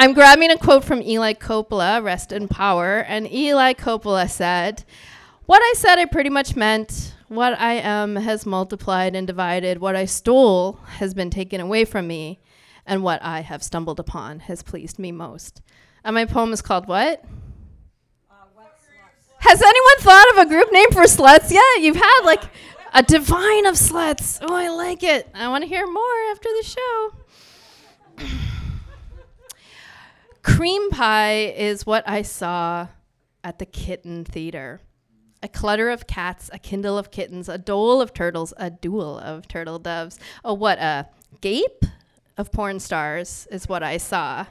I'm 0.00 0.14
grabbing 0.14 0.50
a 0.50 0.56
quote 0.56 0.82
from 0.82 1.02
Eli 1.02 1.34
Coppola, 1.34 2.02
Rest 2.02 2.32
in 2.32 2.48
Power, 2.48 3.00
and 3.00 3.30
Eli 3.30 3.74
Coppola 3.74 4.30
said, 4.30 4.82
What 5.44 5.60
I 5.60 5.74
said 5.76 5.98
I 5.98 6.06
pretty 6.06 6.30
much 6.30 6.56
meant. 6.56 7.14
What 7.28 7.60
I 7.60 7.74
am 7.74 8.16
has 8.16 8.46
multiplied 8.46 9.14
and 9.14 9.26
divided. 9.26 9.78
What 9.78 9.96
I 9.96 10.06
stole 10.06 10.80
has 10.86 11.12
been 11.12 11.28
taken 11.28 11.60
away 11.60 11.84
from 11.84 12.06
me. 12.06 12.40
And 12.86 13.02
what 13.02 13.22
I 13.22 13.40
have 13.42 13.62
stumbled 13.62 14.00
upon 14.00 14.40
has 14.40 14.62
pleased 14.62 14.98
me 14.98 15.12
most. 15.12 15.60
And 16.02 16.14
my 16.14 16.24
poem 16.24 16.54
is 16.54 16.62
called 16.62 16.88
what? 16.88 17.22
Has 19.40 19.60
anyone 19.60 19.98
thought 19.98 20.30
of 20.32 20.38
a 20.38 20.46
group 20.46 20.72
name 20.72 20.92
for 20.92 21.02
sluts 21.02 21.50
yet? 21.50 21.82
You've 21.82 21.96
had 21.96 22.22
like 22.24 22.44
a 22.94 23.02
divine 23.02 23.66
of 23.66 23.74
sluts. 23.74 24.38
Oh, 24.40 24.54
I 24.54 24.70
like 24.70 25.02
it. 25.02 25.28
I 25.34 25.48
want 25.48 25.62
to 25.62 25.68
hear 25.68 25.86
more 25.86 26.30
after 26.30 26.48
the 26.48 26.64
show. 26.66 28.50
Cream 30.42 30.90
pie 30.90 31.52
is 31.56 31.84
what 31.84 32.08
I 32.08 32.22
saw 32.22 32.88
at 33.44 33.58
the 33.58 33.66
kitten 33.66 34.24
theater. 34.24 34.80
A 35.42 35.48
clutter 35.48 35.90
of 35.90 36.06
cats, 36.06 36.50
a 36.52 36.58
kindle 36.58 36.98
of 36.98 37.10
kittens, 37.10 37.48
a 37.48 37.58
dole 37.58 38.00
of 38.00 38.12
turtles, 38.12 38.52
a 38.56 38.70
duel 38.70 39.18
of 39.18 39.48
turtle 39.48 39.78
doves. 39.78 40.18
Oh, 40.44 40.54
what 40.54 40.78
a 40.78 41.08
gape 41.40 41.84
of 42.36 42.52
porn 42.52 42.80
stars 42.80 43.46
is 43.50 43.68
what 43.68 43.82
I 43.82 43.96
saw. 43.96 44.46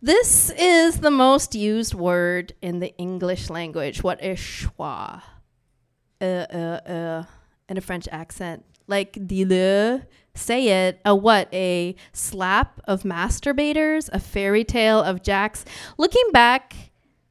This 0.00 0.50
is 0.50 0.98
the 0.98 1.10
most 1.10 1.54
used 1.54 1.94
word 1.94 2.54
in 2.60 2.80
the 2.80 2.96
English 2.96 3.50
language. 3.50 4.02
What 4.02 4.22
is 4.22 4.38
schwa? 4.38 5.22
Uh, 6.20 6.24
uh, 6.24 6.80
uh, 6.86 7.24
in 7.68 7.76
a 7.76 7.80
French 7.80 8.08
accent. 8.10 8.64
Like, 8.86 9.16
dis-le, 9.26 10.02
say 10.34 10.88
it. 10.88 11.00
A 11.04 11.14
what? 11.14 11.48
A 11.52 11.94
slap 12.12 12.80
of 12.84 13.02
masturbators? 13.02 14.08
A 14.12 14.18
fairy 14.18 14.64
tale 14.64 15.00
of 15.00 15.22
jacks? 15.22 15.64
Looking 15.98 16.28
back, 16.32 16.74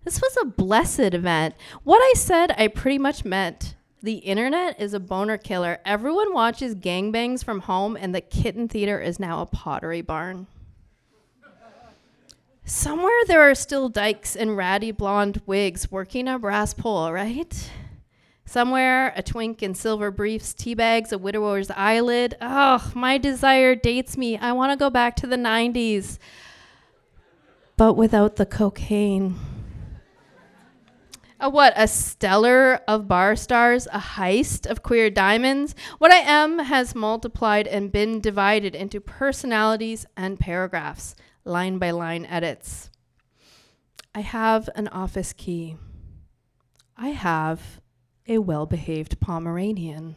this 0.03 0.21
was 0.21 0.37
a 0.41 0.45
blessed 0.45 1.13
event. 1.13 1.55
What 1.83 1.99
I 1.99 2.13
said, 2.15 2.53
I 2.57 2.67
pretty 2.67 2.97
much 2.97 3.25
meant. 3.25 3.75
The 4.03 4.15
internet 4.15 4.81
is 4.81 4.95
a 4.95 4.99
boner 4.99 5.37
killer. 5.37 5.77
Everyone 5.85 6.33
watches 6.33 6.73
gangbangs 6.73 7.43
from 7.43 7.59
home, 7.61 7.95
and 7.95 8.15
the 8.15 8.21
kitten 8.21 8.67
theater 8.67 8.99
is 8.99 9.19
now 9.19 9.41
a 9.41 9.45
pottery 9.45 10.01
barn. 10.01 10.47
Somewhere 12.65 13.25
there 13.27 13.41
are 13.41 13.53
still 13.53 13.89
dykes 13.89 14.35
in 14.35 14.55
ratty 14.55 14.91
blonde 14.91 15.41
wigs 15.45 15.91
working 15.91 16.27
a 16.27 16.39
brass 16.39 16.73
pole, 16.73 17.11
right? 17.11 17.69
Somewhere, 18.51 19.13
a 19.15 19.23
twink 19.23 19.63
in 19.63 19.73
silver 19.73 20.11
briefs 20.11 20.53
teabags 20.53 21.13
a 21.13 21.17
widower's 21.17 21.71
eyelid. 21.71 22.35
Oh, 22.41 22.91
my 22.93 23.17
desire 23.17 23.75
dates 23.75 24.17
me. 24.17 24.37
I 24.37 24.51
want 24.51 24.73
to 24.73 24.75
go 24.75 24.89
back 24.89 25.15
to 25.15 25.25
the 25.25 25.37
90s, 25.37 26.17
but 27.77 27.93
without 27.93 28.35
the 28.35 28.45
cocaine. 28.45 29.39
A 31.39 31.49
what? 31.49 31.71
A 31.77 31.87
stellar 31.87 32.81
of 32.89 33.07
bar 33.07 33.37
stars, 33.37 33.87
a 33.93 33.99
heist 33.99 34.69
of 34.69 34.83
queer 34.83 35.09
diamonds. 35.09 35.73
What 35.97 36.11
I 36.11 36.17
am 36.17 36.59
has 36.59 36.93
multiplied 36.93 37.67
and 37.67 37.89
been 37.89 38.19
divided 38.19 38.75
into 38.75 38.99
personalities 38.99 40.05
and 40.17 40.37
paragraphs, 40.37 41.15
line 41.45 41.77
by 41.77 41.91
line 41.91 42.25
edits. 42.25 42.89
I 44.13 44.19
have 44.19 44.69
an 44.75 44.89
office 44.89 45.31
key. 45.31 45.77
I 46.97 47.11
have 47.11 47.79
a 48.27 48.37
well 48.37 48.65
behaved 48.65 49.19
Pomeranian. 49.19 50.15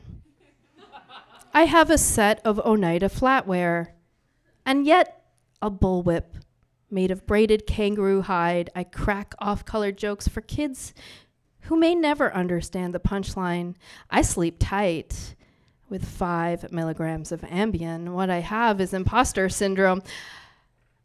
I 1.53 1.65
have 1.65 1.91
a 1.91 1.99
set 1.99 2.41
of 2.45 2.59
Oneida 2.59 3.09
flatware, 3.09 3.89
and 4.67 4.87
yet 4.87 5.23
a 5.63 5.71
bullwhip 5.71 6.25
made 6.91 7.11
of 7.11 7.27
braided 7.27 7.67
kangaroo 7.67 8.23
hide. 8.23 8.71
I 8.75 8.85
crack 8.85 9.35
off 9.39 9.65
color 9.65 9.93
jokes 9.93 10.29
for 10.29 10.41
kids 10.41 10.95
who 11.63 11.77
may 11.77 11.95
never 11.95 12.35
understand 12.35 12.93
the 12.95 13.01
punchline. 13.01 13.75
I 14.11 14.23
sleep 14.23 14.57
tight 14.59 15.35
with 15.89 16.05
five 16.05 16.73
milligrams 16.73 17.33
of 17.33 17.41
Ambien. 17.43 18.13
What 18.13 18.31
I 18.31 18.41
have 18.41 18.81
is 18.81 18.93
imposter 18.93 19.49
syndrome. 19.49 20.03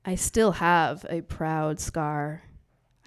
I 0.04 0.16
still 0.16 0.54
have 0.54 1.06
a 1.10 1.22
proud 1.22 1.80
scar. 1.80 2.44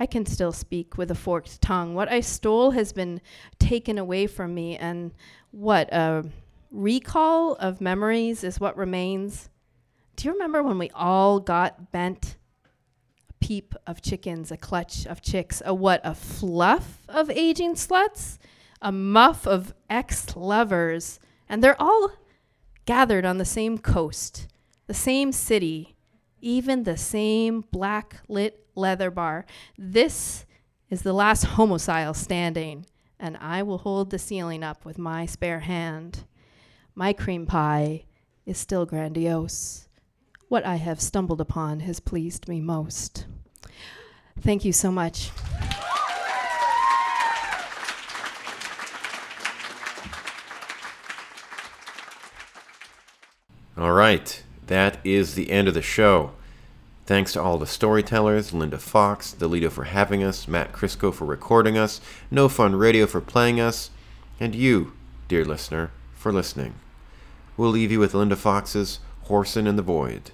I 0.02 0.06
can 0.06 0.26
still 0.26 0.50
speak 0.50 0.98
with 0.98 1.12
a 1.12 1.14
forked 1.14 1.62
tongue. 1.62 1.94
What 1.94 2.10
I 2.10 2.22
stole 2.22 2.72
has 2.72 2.92
been 2.92 3.20
taken 3.60 3.98
away 3.98 4.26
from 4.26 4.52
me, 4.52 4.76
and 4.76 5.12
what 5.52 5.92
a 5.92 6.24
recall 6.72 7.54
of 7.54 7.80
memories 7.80 8.42
is 8.42 8.58
what 8.58 8.76
remains. 8.76 9.48
Do 10.16 10.26
you 10.26 10.32
remember 10.32 10.60
when 10.60 10.76
we 10.76 10.90
all 10.92 11.38
got 11.38 11.92
bent? 11.92 12.34
A 13.30 13.32
peep 13.34 13.76
of 13.86 14.02
chickens, 14.02 14.50
a 14.50 14.56
clutch 14.56 15.06
of 15.06 15.22
chicks, 15.22 15.62
a 15.64 15.72
what? 15.72 16.00
A 16.02 16.16
fluff 16.16 17.02
of 17.08 17.30
aging 17.30 17.74
sluts, 17.74 18.38
a 18.80 18.90
muff 18.90 19.46
of 19.46 19.72
ex 19.88 20.34
lovers, 20.34 21.20
And 21.48 21.62
they're 21.62 21.80
all 21.80 22.10
gathered 22.86 23.24
on 23.24 23.38
the 23.38 23.44
same 23.44 23.78
coast, 23.78 24.48
the 24.88 24.94
same 24.94 25.30
city, 25.30 25.94
even 26.40 26.82
the 26.82 26.96
same 26.96 27.60
black 27.70 28.16
lit 28.26 28.61
leather 28.74 29.10
bar. 29.10 29.44
This 29.76 30.44
is 30.90 31.02
the 31.02 31.12
last 31.12 31.44
homicile 31.56 32.14
standing, 32.14 32.86
and 33.18 33.36
I 33.38 33.62
will 33.62 33.78
hold 33.78 34.10
the 34.10 34.18
ceiling 34.18 34.62
up 34.62 34.84
with 34.84 34.98
my 34.98 35.26
spare 35.26 35.60
hand. 35.60 36.24
My 36.94 37.12
cream 37.12 37.46
pie 37.46 38.04
is 38.44 38.58
still 38.58 38.84
grandiose. 38.84 39.88
What 40.48 40.66
I 40.66 40.76
have 40.76 41.00
stumbled 41.00 41.40
upon 41.40 41.80
has 41.80 42.00
pleased 42.00 42.48
me 42.48 42.60
most. 42.60 43.26
Thank 44.40 44.64
you 44.64 44.72
so 44.72 44.90
much. 44.90 45.30
All 53.76 53.92
right, 53.92 54.42
that 54.66 54.98
is 55.02 55.34
the 55.34 55.50
end 55.50 55.68
of 55.68 55.74
the 55.74 55.82
show. 55.82 56.32
Thanks 57.12 57.34
to 57.34 57.42
all 57.42 57.58
the 57.58 57.66
storytellers, 57.66 58.54
Linda 58.54 58.78
Fox, 58.78 59.32
The 59.32 59.46
Lido 59.46 59.68
for 59.68 59.84
having 59.84 60.24
us, 60.24 60.48
Matt 60.48 60.72
Krysko 60.72 61.12
for 61.12 61.26
recording 61.26 61.76
us, 61.76 62.00
No 62.30 62.48
Fun 62.48 62.74
Radio 62.74 63.04
for 63.04 63.20
playing 63.20 63.60
us, 63.60 63.90
and 64.40 64.54
you, 64.54 64.94
dear 65.28 65.44
listener, 65.44 65.90
for 66.14 66.32
listening. 66.32 66.72
We'll 67.58 67.68
leave 67.68 67.92
you 67.92 68.00
with 68.00 68.14
Linda 68.14 68.34
Fox's 68.34 68.98
Horsin' 69.26 69.66
in 69.66 69.76
the 69.76 69.82
Void. 69.82 70.30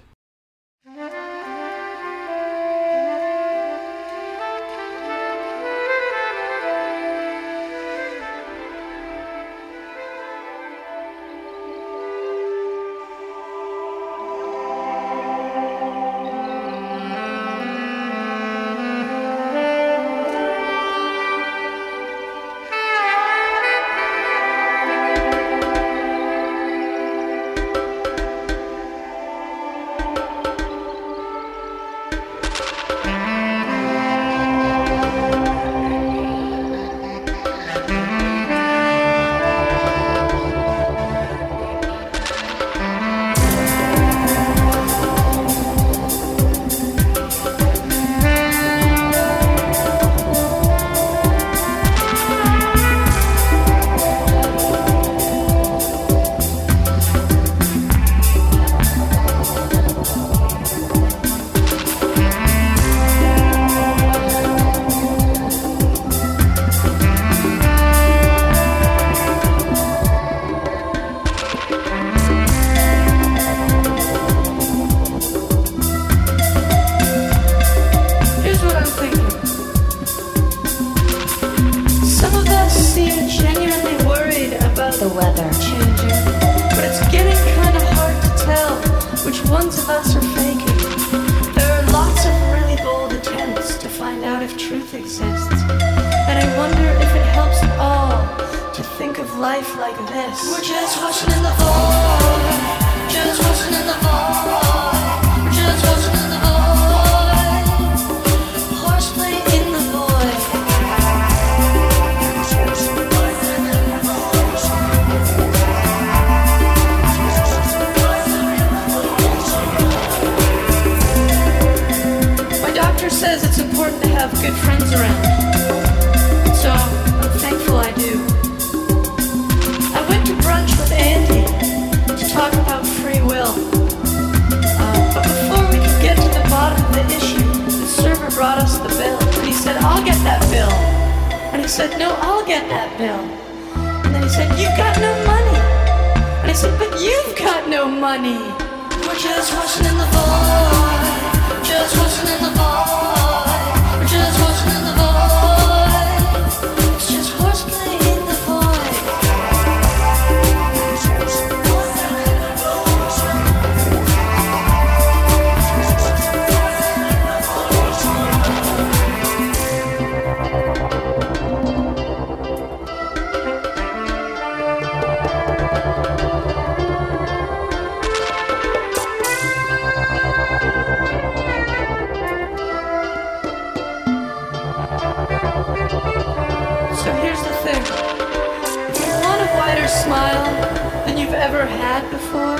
Than 191.59 191.67
you've 191.67 191.79
ever 191.79 191.83
had 191.83 192.09
before, 192.11 192.57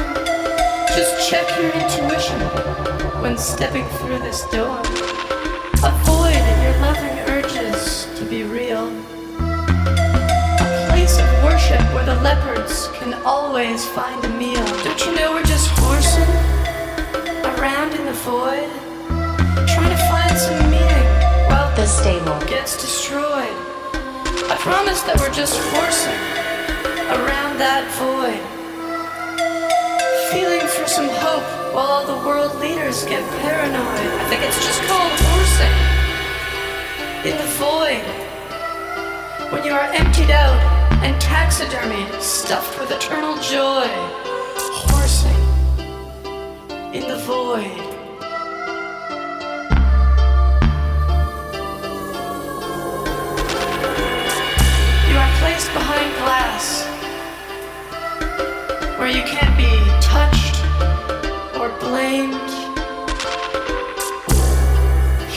just 0.95 1.29
check 1.29 1.47
your 1.57 1.71
intuition 1.71 2.39
when 3.21 3.37
stepping 3.37 3.85
through 3.99 4.19
this 4.19 4.43
door. 4.49 4.79
Avoid 5.83 6.35
your 6.63 6.75
loving 6.81 7.19
urges 7.29 8.07
to 8.17 8.25
be 8.25 8.43
real. 8.43 8.87
A 9.39 10.87
place 10.89 11.17
of 11.17 11.43
worship 11.43 11.81
where 11.93 12.05
the 12.05 12.15
leopards 12.21 12.89
can 12.99 13.13
always 13.23 13.85
find 13.85 14.23
a 14.25 14.29
meal. 14.29 14.65
Don't 14.83 15.05
you 15.05 15.15
know 15.15 15.31
we're 15.33 15.43
just 15.43 15.69
horsing 15.79 16.33
around 17.55 17.93
in 17.93 18.05
the 18.05 18.17
void, 18.27 18.69
trying 19.67 19.95
to 19.95 20.01
find 20.09 20.37
some 20.37 20.69
meaning 20.69 21.09
while 21.47 21.73
The 21.75 21.85
stable. 21.85 22.39
gets 22.47 22.75
destroyed. 22.81 23.55
I 24.51 24.57
promise 24.59 25.01
that 25.03 25.17
we're 25.19 25.33
just 25.33 25.57
horsing 25.71 26.19
around 27.15 27.59
that 27.59 27.85
void. 27.97 28.48
For 30.79 30.87
some 30.87 31.09
hope 31.09 31.43
while 31.75 31.87
all 31.87 32.05
the 32.05 32.25
world 32.25 32.55
leaders 32.61 33.03
get 33.03 33.21
paranoid. 33.41 34.11
I 34.21 34.29
think 34.29 34.43
it's 34.43 34.63
just 34.65 34.81
called 34.83 35.11
horsing 35.27 35.75
in 37.29 37.35
the 37.35 37.49
void. 37.59 38.05
When 39.51 39.65
you 39.65 39.73
are 39.73 39.91
emptied 39.91 40.31
out 40.31 40.57
and 41.03 41.21
taxidermied, 41.21 42.21
stuffed 42.21 42.79
with 42.79 42.91
eternal 42.91 43.35
joy. 43.41 43.89
Horsing 44.87 45.35
in 46.93 47.09
the 47.09 47.17
void. 47.27 47.75
You 55.09 55.17
are 55.17 55.31
placed 55.41 55.73
behind 55.73 56.15
glass 56.19 56.89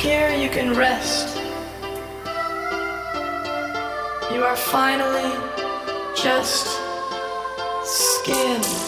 here 0.03 0.35
you 0.35 0.51
can 0.51 0.77
rest. 0.77 1.37
You 4.33 4.45
are 4.45 4.57
finally 4.57 5.33
just 6.15 6.67
skin. 7.85 8.82